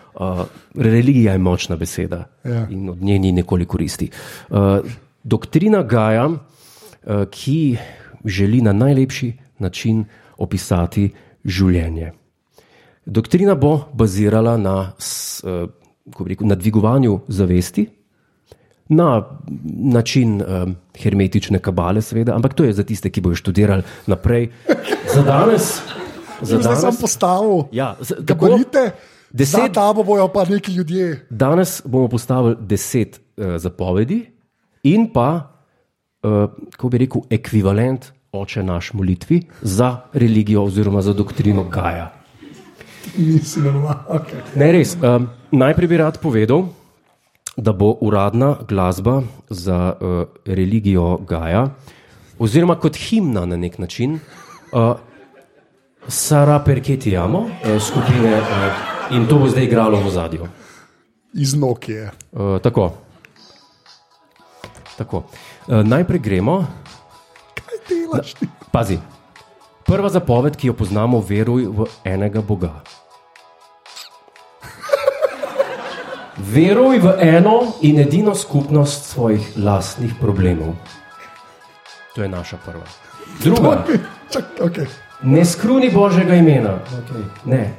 religija 0.75 1.31
je 1.31 1.37
močna 1.39 1.75
beseda 1.75 2.25
Ja. 2.43 2.67
in 2.69 2.89
od 2.89 3.01
nje 3.01 3.19
ni 3.19 3.31
nikoli 3.31 3.65
koristi. 3.65 4.09
Uh, 4.49 4.57
doktrina 5.23 5.83
Gaja, 5.83 6.25
uh, 6.25 6.37
ki 7.31 7.77
želi 8.25 8.61
na 8.61 8.73
najlepši 8.73 9.29
način 9.59 10.05
opisati 10.37 11.09
življenje. 11.45 12.11
Doktrina 13.05 13.55
bo 13.55 13.85
bazirala 13.93 14.57
na, 14.57 14.91
uh, 15.43 15.69
rekel, 16.21 16.47
na 16.47 16.55
dvigovanju 16.55 17.19
zavesti, 17.27 17.87
na 18.89 19.21
način 19.75 20.41
um, 20.41 20.75
hermetične 20.95 21.59
kabale, 21.59 22.01
seveda, 22.01 22.35
ampak 22.35 22.53
to 22.53 22.63
je 22.63 22.73
za 22.73 22.83
tiste, 22.83 23.09
ki 23.09 23.21
bodo 23.21 23.35
študirali 23.35 23.83
naprej. 24.07 24.49
Za 25.13 25.21
danes, 25.21 25.81
za 26.41 26.57
Zdaj 26.57 26.75
sem 26.75 26.81
danes, 26.83 27.01
postavil. 27.01 27.63
ja, 27.71 27.95
z- 28.01 28.15
Da 28.15 28.25
tako, 28.27 28.49
Deset- 29.31 29.61
za 29.61 29.73
tabo 29.73 30.03
bojo 30.03 30.27
pa 30.27 30.45
neki 30.45 30.71
ljudje. 30.71 31.27
danes 31.29 31.81
bomo 31.85 32.07
postavili 32.07 32.55
deset 32.59 33.19
uh, 33.37 33.45
zapovedi 33.57 34.25
in 34.83 35.13
pa, 35.13 35.51
uh, 36.23 36.49
kako 36.71 36.89
bi 36.89 36.97
rekel, 36.97 37.21
ekvivalent 37.29 38.11
oče 38.31 38.63
naš 38.63 38.93
molitvi 38.93 39.41
za 39.61 39.97
religijo 40.13 40.63
oziroma 40.63 41.01
za 41.01 41.13
doktrino 41.13 41.63
Gaja. 41.63 42.13
Nisi 43.17 43.59
normalno. 43.59 44.03
Okay. 44.09 44.41
Ne, 44.55 44.71
res. 44.71 44.95
Um, 44.95 45.29
najprej 45.51 45.87
bi 45.87 45.97
rad 45.97 46.19
povedal, 46.21 46.63
da 47.57 47.73
bo 47.73 47.97
uradna 48.01 48.55
glasba 48.67 49.21
za 49.49 49.93
uh, 50.01 50.23
religijo 50.45 51.17
Gaja, 51.17 51.69
oziroma 52.39 52.75
kot 52.75 52.95
himna 52.95 53.45
na 53.45 53.57
nek 53.57 53.77
način, 53.77 54.19
uh, 54.71 54.93
Sara 56.07 56.59
Perketijamo, 56.59 57.39
uh, 57.39 57.81
skupine 57.81 58.37
uh, 58.37 58.98
in 59.11 59.27
to 59.27 59.39
bo 59.39 59.49
zdaj 59.49 59.63
igralo 59.63 59.99
v 60.01 60.09
zadju. 60.09 60.47
Iz 61.33 61.53
Nokije. 61.53 62.11
Uh, 62.31 62.61
tako. 62.61 62.93
tako. 64.97 65.17
Uh, 65.67 65.83
najprej 65.83 66.19
gremo. 66.19 66.67
Kaj 67.53 67.77
delaš? 67.89 68.33
ti? 68.33 68.47
Pazi. 68.71 68.99
Prva 69.85 70.09
zapoved, 70.09 70.55
ki 70.55 70.67
jo 70.67 70.73
poznamo, 70.73 71.21
veruj 71.21 71.65
v 71.65 71.85
enega 72.05 72.41
Boga. 72.41 72.83
Veruj 76.53 76.99
v 76.99 77.15
eno 77.19 77.73
in 77.81 77.99
edino 77.99 78.35
skupnost 78.35 79.05
svojih 79.09 79.57
lastnih 79.57 80.13
problemov. 80.21 80.75
To 82.15 82.21
je 82.21 82.29
naša 82.29 82.57
prva. 82.65 82.85
Druga, 83.43 83.85
Čak, 84.29 84.45
okay. 84.61 84.85
ne 85.23 85.45
skruni 85.45 85.89
Božjega 85.89 86.35
imena. 86.35 86.79
Okay. 86.85 87.23
Ne. 87.45 87.73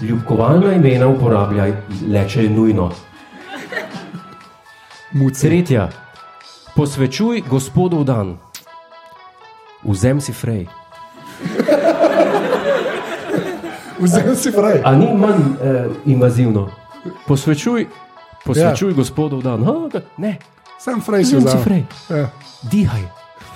Ljubkovalna 0.00 0.72
imena 0.72 1.06
uporabljaj 1.08 1.72
le, 2.10 2.28
če 2.28 2.42
je 2.42 2.50
nujno. 2.50 2.90
Muci. 5.14 5.46
Tretja, 5.46 5.88
posvečuj 6.74 7.44
Gospodov 7.50 8.04
dan. 8.04 8.34
Vzem 9.84 10.20
si 10.20 10.32
frej. 10.32 10.66
Vzem 14.04 14.34
si 14.36 14.50
fraj. 14.50 14.82
A 14.84 14.96
ni 14.98 15.06
manj 15.14 15.38
eh, 15.62 15.86
invazivno? 16.10 16.68
Posvečuj, 17.28 17.86
posvečuj 18.44 18.90
ja. 18.90 18.96
Gospodov 18.96 19.42
dan. 19.46 19.62
Ha, 19.62 20.02
ne, 20.18 20.38
Sem 20.78 21.00
si 21.00 21.24
si 21.24 21.36
vzal. 21.38 21.62
frej. 21.62 21.82
Ja. 22.10 22.28
Dihaj. 22.66 23.06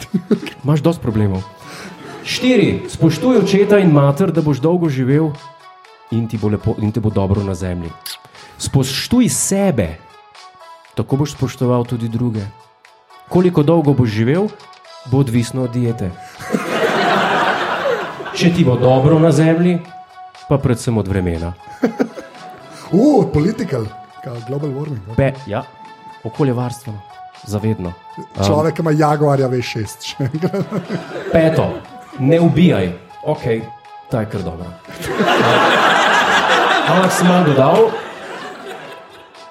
Imaš 0.64 0.80
dosti 0.80 1.02
problemov. 1.02 1.42
Štiri, 2.24 2.86
spoštuj 2.88 3.42
očeta 3.42 3.78
in 3.82 3.90
mater, 3.90 4.30
da 4.32 4.40
boš 4.44 4.62
dolgo 4.62 4.88
živel 4.88 5.32
in 6.10 6.28
ti 6.28 6.38
bo, 6.38 6.48
lepo, 6.48 6.74
in 6.78 6.92
te 6.92 7.00
bo 7.00 7.10
dobro 7.10 7.42
na 7.44 7.54
zemlji. 7.54 7.90
Spoštuj 8.58 9.28
sebe, 9.28 9.98
tako 10.94 11.16
boš 11.16 11.32
spoštoval 11.36 11.84
tudi 11.84 12.08
druge. 12.08 12.42
Koliko 13.28 13.62
dolgo 13.62 13.92
boš 13.92 14.08
živel, 14.08 14.48
bo 15.10 15.18
odvisno 15.18 15.64
od 15.68 15.72
diete. 15.72 16.10
Če 18.38 18.52
ti 18.54 18.64
bo 18.64 18.76
dobro 18.76 19.18
na 19.18 19.32
zemlji, 19.32 19.78
pa 20.48 20.58
predvsem 20.58 20.98
od 20.98 21.08
vremena. 21.08 21.52
Uh, 22.92 23.26
political, 23.32 23.84
kao 24.24 24.36
global 24.48 24.70
warming. 24.70 25.02
no. 25.08 25.14
Be, 25.16 25.32
ja, 25.46 25.62
okoljevarstveno, 26.24 27.00
zavedno. 27.44 27.92
Človek, 28.46 28.74
ki 28.74 28.82
ima 28.82 28.94
jaguarja, 28.96 29.46
veš 29.46 29.72
šest. 29.74 30.08
Peto, 31.32 31.68
ne 32.18 32.40
ubijaj, 32.40 32.92
ok, 33.24 33.44
ta 34.10 34.20
je 34.20 34.30
kar 34.30 34.42
dobro. 34.42 34.72
Ampak 36.88 37.12
sem 37.12 37.28
vam 37.28 37.44
dodal, 37.44 37.90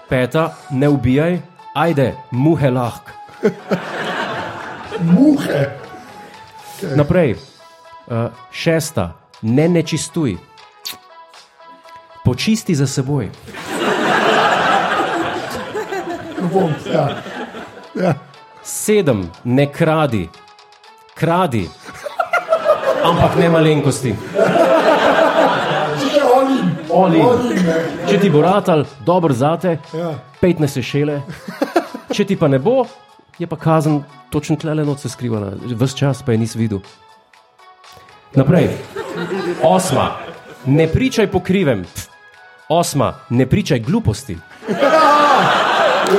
peta, 0.09 0.57
ne 0.71 0.87
ubijaj, 0.89 1.37
ajde, 1.75 2.15
muhe 2.31 2.69
lahk. 2.73 3.13
Muhe. 5.13 5.61
Naprej, 6.97 7.35
uh, 8.09 8.33
šesta, 8.51 9.11
ne 9.41 9.67
nečistuj, 9.69 10.37
počisti 12.25 12.75
za 12.75 12.87
seboj. 12.89 13.29
Bom. 16.53 16.73
Ja. 16.89 17.05
Ja. 17.93 18.13
Sedem, 18.63 19.29
ne 19.43 19.69
kradi, 19.71 20.25
kradi, 21.13 21.69
ampak 23.03 23.37
ne 23.37 23.49
malenkosti. 23.49 24.15
Oli. 26.97 27.19
ne. 27.19 27.77
Če 28.09 28.19
ti 28.19 28.29
bo 28.29 28.41
ratal, 28.41 28.85
dobro 29.05 29.33
zate, 29.33 29.77
Ja. 29.93 30.13
15 30.41 30.81
šele. 30.81 31.21
Če 32.13 32.25
ti 32.25 32.35
pa 32.35 32.47
ne 32.47 32.59
bo, 32.59 32.85
je 33.39 33.47
pa 33.47 33.55
kazen 33.55 34.03
točno 34.29 34.55
tle 34.55 34.75
noč 34.85 34.99
se 35.05 35.09
skrivala, 35.09 35.51
ves 35.75 35.93
čas 35.95 36.21
pa 36.23 36.31
je 36.31 36.37
nisi 36.37 36.57
videl. 36.57 36.79
Naprej. 38.35 38.69
Osma, 39.63 40.11
ne 40.65 40.87
pričaj 40.87 41.27
po 41.31 41.39
krivem. 41.39 41.85
Osma, 42.69 43.13
ne 43.29 43.45
pričaj 43.45 43.79
gluposti. 43.79 44.37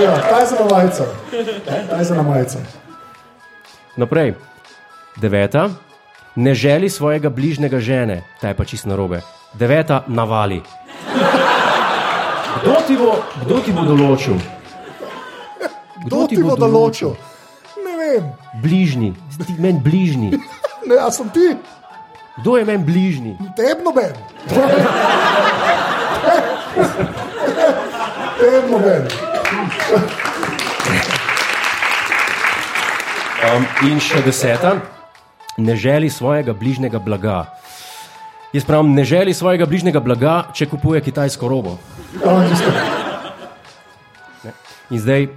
Ja, 0.02 0.14
ta 0.20 0.38
je 0.40 0.46
za 0.46 0.56
majico. 0.70 1.04
Ta 1.88 1.96
je 1.96 2.04
za 2.04 2.22
majico. 2.22 2.58
Naprej. 3.96 4.34
Deveta, 5.16 5.68
ne 6.36 6.54
želi 6.54 6.88
svojega 6.88 7.30
bližnjega 7.30 7.80
žene, 7.80 8.22
ta 8.40 8.48
je 8.48 8.54
pa 8.54 8.64
čist 8.64 8.86
narobe. 8.86 9.20
Deveta, 9.54 10.04
navali. 10.06 10.62
Kdo 12.62 12.74
ti 12.86 12.96
bo, 12.96 13.12
kdo 13.44 13.56
ti 13.64 13.72
bo 13.72 13.82
določil? 13.86 14.38
Kdo 16.04 16.26
ti 16.28 16.36
bo 16.42 16.56
določil? 16.58 17.14
Ne 17.84 17.94
vem. 17.98 18.24
Bližnji, 18.62 19.12
ti 19.46 19.54
meni 19.58 19.80
bližnji. 19.80 20.30
Ne, 20.88 20.96
a 20.98 21.10
sem 21.10 21.28
ti, 21.30 21.54
Kdo 22.38 22.54
je 22.56 22.64
meni 22.64 22.84
bližnji? 22.86 23.32
tebno 23.56 23.90
ben. 23.92 24.14
Tebno 28.38 28.78
ben. 28.78 29.02
Um, 33.38 33.66
in 33.90 33.98
še 34.02 34.22
deseta, 34.22 34.76
ne 35.58 35.74
želi 35.78 36.10
svojega 36.10 36.54
bližnjega 36.54 36.98
blaga. 36.98 37.57
Jaz 38.52 38.64
pravim, 38.64 38.94
ne 38.94 39.04
želi 39.04 39.34
svojega 39.34 39.66
bližnjega 39.66 40.00
blaga, 40.00 40.36
če 40.56 40.66
kupuje 40.66 41.00
kitajsko 41.04 41.48
robo. 41.48 41.76
Tisto. 42.14 42.72
In 44.90 45.00
zdaj 45.00 45.28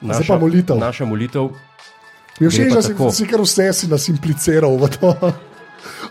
naša 0.00 0.34
pa 0.34 0.38
molitev. 0.38 0.78
Naša 0.78 1.04
molitev 1.04 1.50
Mi 2.40 2.46
je 2.46 2.50
všeč, 2.50 2.72
da 2.74 2.82
si, 2.82 2.94
si 3.12 3.26
kar 3.28 3.40
vse 3.40 3.72
si 3.72 3.88
nas 3.88 4.08
impliciral 4.08 4.76
v 4.76 4.88
to. 4.98 5.14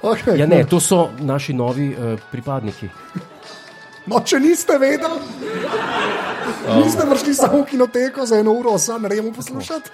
Okay, 0.01 0.35
ja, 0.35 0.47
ne, 0.47 0.65
to 0.67 0.79
so 0.83 1.13
naši 1.19 1.53
novi 1.53 1.93
uh, 1.95 2.19
pripadniki. 2.31 2.89
No, 4.09 4.19
če 4.19 4.39
niste 4.43 4.75
vedeli, 4.81 5.19
niste 6.75 7.05
prišli 7.07 7.35
samo 7.37 7.61
v 7.61 7.69
kinoteko 7.69 8.25
za 8.25 8.41
eno 8.41 8.51
uro, 8.57 8.75
sam 8.81 9.05
remo 9.05 9.31
poslušati. 9.31 9.93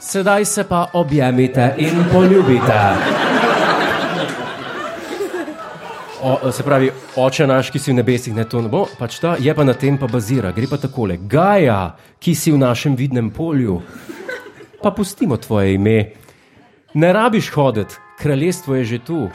Sedaj 0.00 0.44
se 0.44 0.64
pa 0.64 0.86
objemite 0.94 1.74
in 1.76 2.04
poljubite. 2.12 2.80
O, 6.22 6.52
se 6.52 6.62
pravi, 6.62 6.90
oče 7.16 7.46
naš, 7.46 7.72
ki 7.74 7.80
si 7.82 7.90
v 7.90 7.98
nebesih, 7.98 8.34
ne 8.34 8.44
to 8.46 8.60
ne 8.62 8.70
bo, 8.70 8.84
pač 8.98 9.18
ta 9.18 9.34
je 9.42 9.50
pa 9.54 9.64
na 9.66 9.74
tem 9.74 9.96
pa 9.98 10.06
bazira. 10.06 10.52
Gre 10.54 10.68
pa 10.70 10.78
takole: 10.78 11.16
Gaja, 11.18 11.96
ki 12.22 12.34
si 12.38 12.54
v 12.54 12.60
našem 12.62 12.94
vidnem 12.94 13.32
polju, 13.34 13.80
pa 14.82 14.94
pustimo 14.94 15.36
tvoje 15.36 15.74
ime. 15.74 16.14
Ne 16.94 17.10
rabiš 17.12 17.50
hoditi, 17.56 17.98
kraljestvo 18.22 18.78
je 18.78 18.84
že 18.84 18.98
tu, 19.02 19.30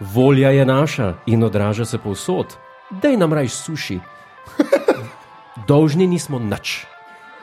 volja 0.00 0.50
je 0.50 0.64
naša 0.68 1.14
in 1.26 1.44
odraža 1.44 1.84
se 1.84 1.98
povsod. 1.98 2.56
Dej 2.90 3.16
nam 3.16 3.32
raj 3.32 3.48
suši. 3.48 4.00
Dolžni 5.68 6.06
nismo 6.06 6.38
nič 6.38 6.84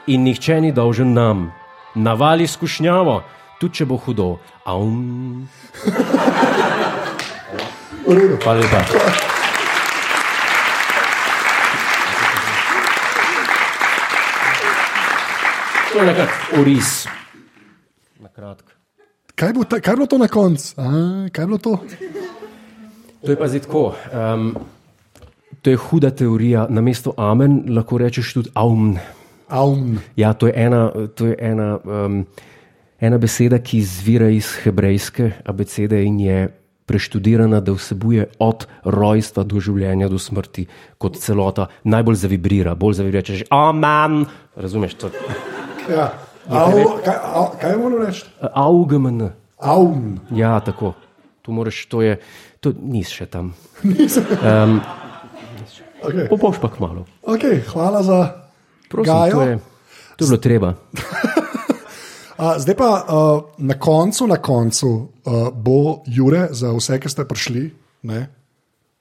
in 0.06 0.22
nihče 0.22 0.60
ni 0.60 0.72
dolžen 0.72 1.12
nam. 1.14 1.50
Navali 1.94 2.46
skušnjavo, 2.46 3.22
tudi 3.60 3.74
če 3.74 3.84
bo 3.86 3.96
hudo. 3.96 4.38
Aum. 4.64 5.48
V 8.06 8.14
redu. 8.14 8.38
Hvala 8.38 8.60
lepa. 8.62 8.80
To 15.92 15.98
je 15.98 16.06
nekako 16.06 16.60
oris. 16.60 17.06
Na 18.20 18.28
kratko. 18.28 18.70
Kaj, 19.34 19.52
bo 19.52 19.64
ta, 19.66 19.80
kaj 19.80 19.92
je 19.92 19.96
bilo 19.96 20.06
to 20.06 20.18
na 20.18 20.28
koncu? 20.28 20.74
Kaj 21.32 21.42
je 21.42 21.46
bilo 21.46 21.58
to? 21.58 21.72
To 23.26 23.30
je 23.30 23.36
pa 23.36 23.48
zdaj 23.48 23.60
tako. 23.66 23.94
Um, 24.14 24.54
to 25.62 25.70
je 25.70 25.76
huda 25.76 26.10
teorija. 26.10 26.66
Na 26.70 26.80
mesto 26.80 27.10
amen 27.16 27.64
lahko 27.74 27.98
rečeš 27.98 28.32
tudi 28.38 28.50
aum. 28.54 28.94
Aum. 29.48 29.98
Ja, 30.16 30.30
to 30.32 30.46
je 30.46 30.54
ena, 30.56 30.92
to 31.14 31.26
je 31.26 31.36
ena, 31.38 31.78
um, 31.82 32.22
ena 33.00 33.18
beseda, 33.18 33.58
ki 33.58 33.82
izvira 33.82 34.30
iz 34.30 34.52
hebrejske 34.62 35.32
abecede 35.44 36.04
in 36.04 36.20
je 36.20 36.38
preštudirana, 36.86 37.60
da 37.60 37.74
vsebuje 37.74 38.28
od 38.38 38.66
rojstva 38.84 39.44
do 39.44 39.60
življenja, 39.60 40.08
do 40.08 40.18
smrti, 40.18 40.66
kot 40.98 41.18
celota, 41.18 41.66
najbolj 41.84 42.20
zavibrira, 42.22 42.74
bolj 42.78 43.00
zavibrira, 43.00 43.24
če 43.26 43.42
že 43.42 43.48
amen. 43.50 44.24
Razumeš, 44.56 44.94
to 44.94 45.10
je 45.10 45.36
Ja. 45.86 46.10
Au, 46.50 46.98
kaj, 47.02 47.16
au, 47.34 47.46
kaj 47.60 47.76
moram 47.78 48.06
reči? 48.06 48.24
augmn. 48.54 49.30
Aum. 49.58 50.20
Ja, 50.30 50.60
tako. 50.60 50.94
Tu 51.42 51.52
moraš, 51.54 51.86
to 51.86 52.02
je, 52.02 52.18
to 52.60 52.72
nisi 52.74 53.22
še 53.22 53.26
tam. 53.26 53.54
Um, 54.46 54.80
Okay. 56.06 56.28
Popoš 56.28 56.60
pa 56.60 56.68
k 56.68 56.78
malu. 56.78 57.02
Okay, 57.24 57.64
hvala 57.72 58.02
za 58.04 58.46
Prosim, 58.86 59.10
Gajo. 59.10 59.32
to, 59.32 59.42
je, 59.42 59.54
to 60.16 60.20
je 60.22 60.28
bilo 60.28 60.38
treba. 60.38 60.70
A, 62.36 62.58
zdaj 62.58 62.76
pa 62.76 62.90
uh, 63.00 63.04
na 63.58 63.74
koncu, 63.74 64.26
na 64.26 64.36
koncu 64.36 64.88
uh, 64.88 65.48
bo 65.50 66.02
Jure, 66.06 66.48
za 66.50 66.68
vse, 66.70 66.98
ki 67.00 67.08
ste 67.08 67.24
prišli, 67.24 67.62
ne, 68.04 68.18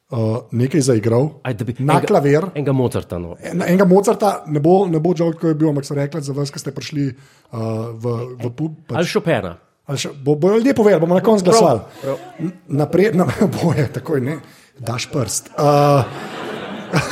uh, 0.09 0.47
nekaj 0.51 0.81
zaigral. 0.81 1.43
Aj, 1.43 1.51
bi- 1.53 1.75
na 1.79 1.99
enega- 1.99 2.07
klavir. 2.07 2.47
Enega 2.55 2.71
Mozarta. 2.71 3.19
No. 3.19 3.35
En, 3.37 3.59
enega 3.61 3.83
Mozarta 3.83 4.45
ne 4.47 4.59
bo, 4.59 4.87
ne 4.87 4.99
bo 4.99 5.11
žal, 5.11 5.35
kot 5.35 5.51
je 5.51 5.53
bil, 5.53 5.67
ampak 5.69 5.83
so 5.83 5.93
rekli 5.93 6.23
za 6.23 6.31
vas, 6.31 6.47
ki 6.47 6.59
ste 6.59 6.71
prišli 6.71 7.05
uh, 7.11 7.91
v, 7.91 8.05
v 8.39 8.45
pub. 8.51 8.71
Pač, 8.87 8.95
Ali 8.97 9.07
Chopina. 9.09 9.51
ali 9.85 9.97
še, 9.99 10.15
bo, 10.15 10.33
bojo 10.35 10.57
ljudje 10.57 10.73
povedali, 10.73 11.01
bomo 11.01 11.13
na 11.13 11.21
koncu 11.21 11.43
glasovali. 11.43 11.83
Naprej, 12.71 13.11
na, 13.13 13.27
boje, 13.59 13.91
takoj 13.91 14.23
ne, 14.23 14.39
daš 14.79 15.11
prst. 15.11 15.51
Uh, 15.59 16.07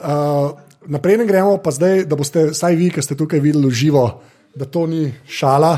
uh, 0.00 0.56
naprej 0.86 1.20
ne 1.20 1.26
gremo, 1.26 1.58
pa 1.58 1.70
zdaj, 1.70 2.04
da 2.08 2.16
boste, 2.16 2.48
vsaj 2.50 2.74
vi, 2.74 2.88
ki 2.90 3.02
ste 3.02 3.12
tukaj 3.14 3.40
videli 3.40 3.68
živo, 3.70 4.20
da 4.54 4.64
to 4.64 4.86
ni 4.86 5.12
šala. 5.26 5.76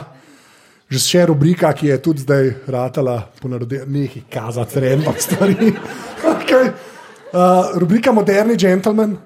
Že 0.87 0.99
še 1.03 1.23
rubrika, 1.27 1.73
ki 1.75 1.89
je 1.91 1.97
tudi 1.99 2.23
zdaj 2.23 2.53
ratala, 2.71 3.19
ponarodi, 3.41 3.81
nekaj 3.91 4.23
kazati, 4.31 4.81
random 4.85 5.17
stvari. 5.19 5.73
okay. 6.35 6.71
uh, 7.35 7.75
rubrika 7.75 8.13
Moderni 8.15 8.55
gentleman, 8.55 9.17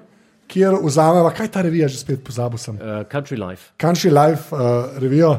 kjer 0.49 0.79
vzameva, 0.81 1.29
kaj 1.37 1.45
je 1.45 1.51
ta 1.53 1.61
revija, 1.61 1.87
že 1.87 2.01
spet 2.01 2.23
pozabil 2.25 2.57
sem. 2.57 2.79
Uh, 2.81 3.03
country 3.11 3.37
Life. 3.37 3.75
Country 3.77 4.09
Life 4.09 4.49
uh, 4.55 4.97
revijo. 4.97 5.35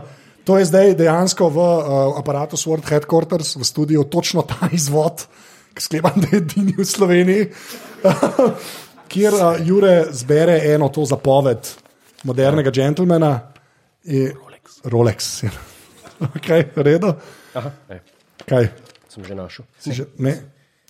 To 0.46 0.58
je 0.58 0.66
zdaj 0.70 0.94
dejansko 0.98 1.50
v 1.50 1.58
uh, 1.58 2.18
aparatu 2.18 2.58
Sword 2.58 2.86
Headquarters, 2.86 3.56
v 3.58 3.66
studiu, 3.66 4.06
točno 4.06 4.46
ta 4.46 4.70
izvod, 4.78 5.26
ki 5.74 5.82
sklepam, 5.82 6.22
da 6.22 6.32
je 6.32 6.42
edini 6.42 6.74
v 6.78 6.86
Sloveniji, 6.86 7.50
kjer 9.12 9.34
uh, 9.34 9.58
Jure 9.66 10.06
zbere 10.14 10.60
eno 10.70 10.86
to 10.94 11.02
zapoved 11.02 11.66
modernega 12.22 12.70
gentlemana. 12.70 13.51
In, 14.04 14.32
Rolex. 14.34 14.80
Rolex. 14.84 15.42
ja. 15.42 15.50
okay, 16.36 16.64
redo. 16.76 17.14
Aha, 17.54 17.70
e, 17.90 18.00
Kaj? 18.48 18.68
sem 19.08 19.24
že 19.24 19.34
našel. 19.36 19.64
Si 19.78 19.92
že, 19.92 20.08
ne, 20.18 20.40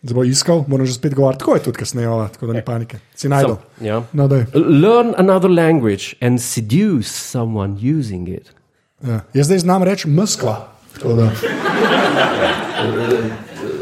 zdaj 0.02 0.14
bo 0.14 0.22
iskal, 0.24 0.64
moram 0.70 0.86
že 0.86 0.94
spet 0.94 1.14
govoriti. 1.14 1.42
Tako 1.42 1.54
je 1.58 1.62
tudi 1.62 1.78
kasneje, 1.78 2.06
tako 2.32 2.46
da 2.46 2.52
ni 2.52 2.62
panike. 2.64 2.98
Si 3.14 3.28
najdel. 3.28 3.56
Sam, 3.58 3.86
ja. 3.86 4.02
No, 4.12 4.28
daj. 4.30 4.46
Learn 4.54 5.14
another 5.18 5.50
language 5.50 6.14
and 6.22 6.38
seduce 6.40 7.10
someone 7.10 7.74
using 7.82 8.28
it. 8.28 8.52
ja. 9.02 9.20
Jaz 9.34 9.46
zdaj 9.46 9.58
znam 9.58 9.82
reči 9.82 10.08
Moskva. 10.08 10.68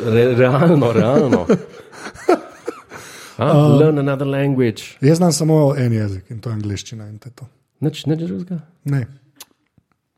Re, 0.07 0.35
realno, 0.35 0.93
realno. 0.93 1.47
Ah, 3.37 3.53
uh, 3.57 3.79
learn 3.81 3.99
another 3.99 4.27
language. 4.27 4.83
Jaz 5.01 5.17
znam 5.17 5.33
samo 5.33 5.75
en 5.77 5.93
jezik 5.93 6.31
in 6.31 6.41
to 6.41 6.51
je 6.51 6.55
angliščina. 6.55 7.09
in 7.09 7.19
to 7.19 7.29
je 7.29 7.33
to. 7.35 7.45
Nič, 7.81 8.07
nič 8.07 8.19
drugega. 8.19 8.61
Ne. 8.85 9.07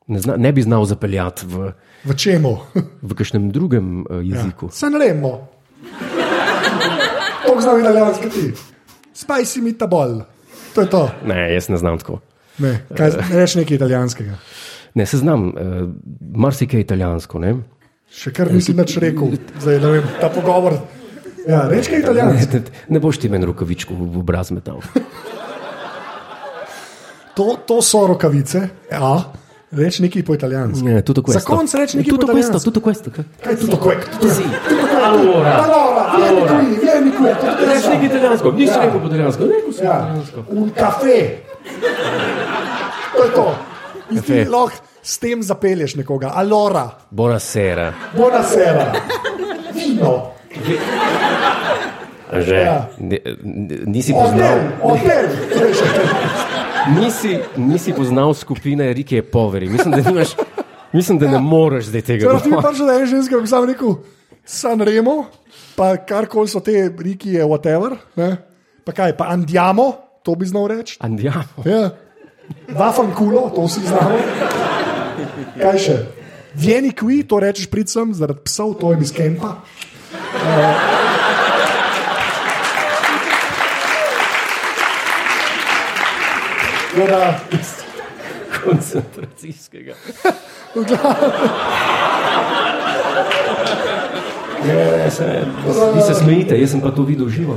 Ne, 0.07 0.18
zna, 0.20 0.36
ne 0.36 0.53
bi 0.53 0.62
znal 0.62 0.84
zapeljati 0.84 1.46
v, 1.46 1.72
V 2.05 2.16
čemu? 2.18 2.59
v 3.03 3.14
kakšnem 3.14 3.50
drugem 3.55 4.03
uh, 4.03 4.18
jeziku. 4.22 4.68
Se 4.74 4.90
ne 4.90 4.98
vemo. 4.98 5.48
To 7.46 7.61
znam 7.61 7.80
italijanski 7.80 8.30
ti. 8.30 8.53
Spicy 9.14 9.62
meatball. 9.62 10.22
To 10.74 10.80
je 10.80 10.90
to. 10.90 11.11
Ne, 11.26 11.55
jaz 11.55 11.68
ne 11.68 11.76
znam 11.76 11.98
tako. 11.98 12.20
Ne, 12.59 12.82
kaj, 12.96 13.11
reči 13.32 13.59
nekaj 13.59 13.76
italijanskega. 13.76 14.34
Ne, 14.94 15.07
se 15.07 15.16
znam, 15.16 15.48
uh, 15.48 15.55
marsikaj 16.34 16.80
italijansko. 16.80 17.38
Ne? 17.38 17.55
Še 18.12 18.32
kar 18.34 18.50
nisi 18.53 18.74
nič 18.76 18.96
rekel, 19.00 19.36
zdaj 19.61 19.78
ne 19.80 19.92
vem, 19.94 20.09
ta 20.20 20.28
pogovor. 20.28 20.76
Ja, 21.46 21.64
reči 21.70 21.94
kaj 21.94 22.03
italijansko. 22.05 22.59
Ne, 22.59 22.82
ne 22.88 23.00
boš 23.00 23.22
ti 23.22 23.30
meni 23.32 23.46
rokavičko 23.48 23.94
v 23.96 24.20
obraz 24.20 24.50
metal. 24.53 24.82
To, 27.34 27.57
to 27.66 27.80
so 27.82 28.05
rokavice. 28.07 28.66
Ja, 28.92 29.32
reči 29.72 30.02
nekaj 30.02 30.22
po 30.22 30.34
italijansko. 30.34 30.84
Ne, 30.84 31.02
tutto 31.02 31.22
questo. 31.22 31.40
Za 31.40 31.46
konec 31.46 31.74
reči 31.74 31.96
nekaj 31.96 32.10
tutto 32.10 32.26
po 32.26 32.32
questo, 32.32 32.48
italijansko. 32.50 32.64
tutto 32.64 32.80
questo. 32.80 33.10
kaj? 33.10 33.24
Kaj 33.40 33.52
je 33.52 33.58
tutto 33.58 33.78
questo? 33.78 34.28
Sì. 34.28 34.44
Allora, 35.02 35.52
Allora, 35.58 36.04
vieni 36.14 36.40
qui, 36.42 36.78
vieni 36.78 37.10
qui. 37.10 37.30
tutto 37.34 37.64
reči 37.64 37.88
nekaj 37.88 38.06
italijansko, 38.06 38.50
nisi 38.52 38.74
rekel 38.74 39.00
po 39.00 39.06
italijansko, 39.06 39.42
rekel 39.44 39.72
Ja. 39.74 39.96
italijansko. 39.98 40.38
Un 40.50 40.70
kafe. 40.70 41.18
To 43.16 43.24
je 43.24 43.30
to. 43.30 43.46
In 44.10 44.22
ti 44.22 44.44
lahko 44.44 44.76
s 45.02 45.18
tem 45.18 45.42
zapelješ 45.42 45.94
nekoga. 45.94 46.30
Allora, 46.34 46.90
Buonasera. 47.10 47.92
buonasera. 48.12 48.92
Vino. 49.74 50.30
Že, 52.32 52.54
Ja. 52.56 52.88
nisi 53.86 54.12
poznal, 54.12 54.58
hotel. 54.80 55.26
Torej 55.50 55.74
še 55.74 55.84
kaj. 55.84 56.61
Nisi, 56.88 57.38
nisi 57.56 57.92
poznal 57.92 58.34
skupine 58.34 58.92
Rike 58.92 59.22
Poveri. 59.22 59.68
Mislim, 59.68 59.94
da, 59.94 60.10
nimaš, 60.10 60.28
mislim, 60.92 61.18
da 61.18 61.30
ne 61.30 61.38
moreš 61.38 61.84
zdaj 61.84 62.02
tega 62.02 62.24
Torej, 62.24 62.42
ti 62.42 62.50
mi 62.50 62.56
pač 62.62 62.78
da 62.78 62.94
en 63.00 63.06
ženska, 63.06 63.40
bi 63.40 63.46
sam 63.46 63.68
rekel, 63.68 63.94
San 64.44 64.80
Remo, 64.80 65.24
pa 65.76 65.96
karkoli 65.96 66.48
so 66.48 66.60
te 66.60 66.90
riki, 66.98 67.36
je 67.38 67.44
whatever. 67.44 67.96
Ne? 68.16 68.36
Pa 68.84 68.92
kaj, 68.92 69.16
pa 69.16 69.30
andiamo, 69.30 69.92
to 70.22 70.34
bi 70.34 70.46
znal 70.46 70.66
reči. 70.66 70.96
Andiamo. 71.00 71.62
Ja. 71.64 71.90
Vafankulo, 72.68 73.50
to 73.54 73.68
si 73.68 73.84
znamo. 73.86 74.18
Kaj 75.60 75.78
še? 75.78 75.96
Vieni 76.58 76.92
qui, 76.92 77.22
to 77.24 77.38
rečeš 77.40 77.70
pridem, 77.70 78.12
zaradi 78.14 78.44
psov, 78.44 78.76
to 78.80 78.92
je 78.92 79.00
iz 79.06 79.12
kempa. 79.14 79.62
Uh, 80.12 81.11
da, 86.97 87.40
Koncentracijskega. 88.64 89.95
Vi 95.95 96.03
se 96.07 96.14
smejite, 96.14 96.61
jaz 96.61 96.70
sem 96.70 96.80
pa 96.80 96.90
to 96.90 97.03
videl 97.03 97.28
živo. 97.28 97.57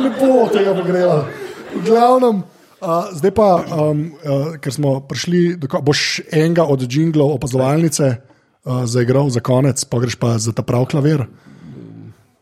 lepo 0.00 0.48
tega 0.52 0.74
pogrela. 0.74 1.24
V 1.74 1.82
glavnem, 1.86 2.42
uh, 2.80 3.04
zdaj 3.14 3.32
pa, 3.36 3.48
um, 3.62 4.12
uh, 4.24 4.56
ker 4.60 4.72
smo 4.74 5.00
prišli, 5.00 5.56
do, 5.60 5.68
boš 5.68 6.20
enega 6.32 6.66
od 6.66 6.84
jinglov 6.84 7.36
opazovalnice 7.38 8.06
uh, 8.16 8.84
zaigral 8.84 9.30
za 9.30 9.40
konec, 9.40 9.84
pa 9.84 10.00
greš 10.02 10.16
pa 10.18 10.38
za 10.38 10.52
ta 10.52 10.66
prav 10.66 10.88
klavir. 10.90 11.24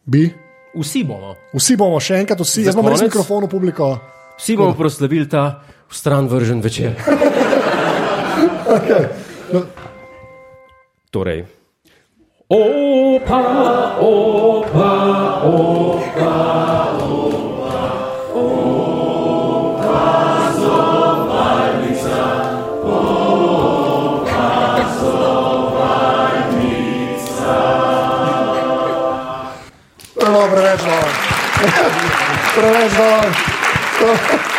Bi? 0.09 0.31
Vsi 0.79 1.05
bomo. 1.05 1.35
Vsi 1.53 1.77
bomo 1.77 2.01
še 2.01 2.23
enkrat, 2.23 2.41
vsi, 2.41 2.65
Za 2.65 2.73
jaz 2.73 2.79
imam 2.79 2.93
res 2.93 3.05
mikrofon 3.05 3.45
v 3.45 3.53
publiko. 3.53 3.99
Vsi 4.39 4.57
bomo 4.57 4.75
proslavili 4.75 5.29
ta 5.29 5.63
stran 5.91 6.29
vržen 6.29 6.61
večer. 6.61 6.95
Okay. 8.69 9.09
No, 9.53 9.63
Torej. 11.11 11.47
Opa, 12.49 13.41
opa, 14.01 14.91
opa. 15.45 16.49
no, 30.33 30.49
preveč 30.53 30.81
dobro. 30.81 31.11
Preveč 32.55 32.93
dobro. 32.93 33.58
Thank 34.01 34.53
you. 34.53 34.58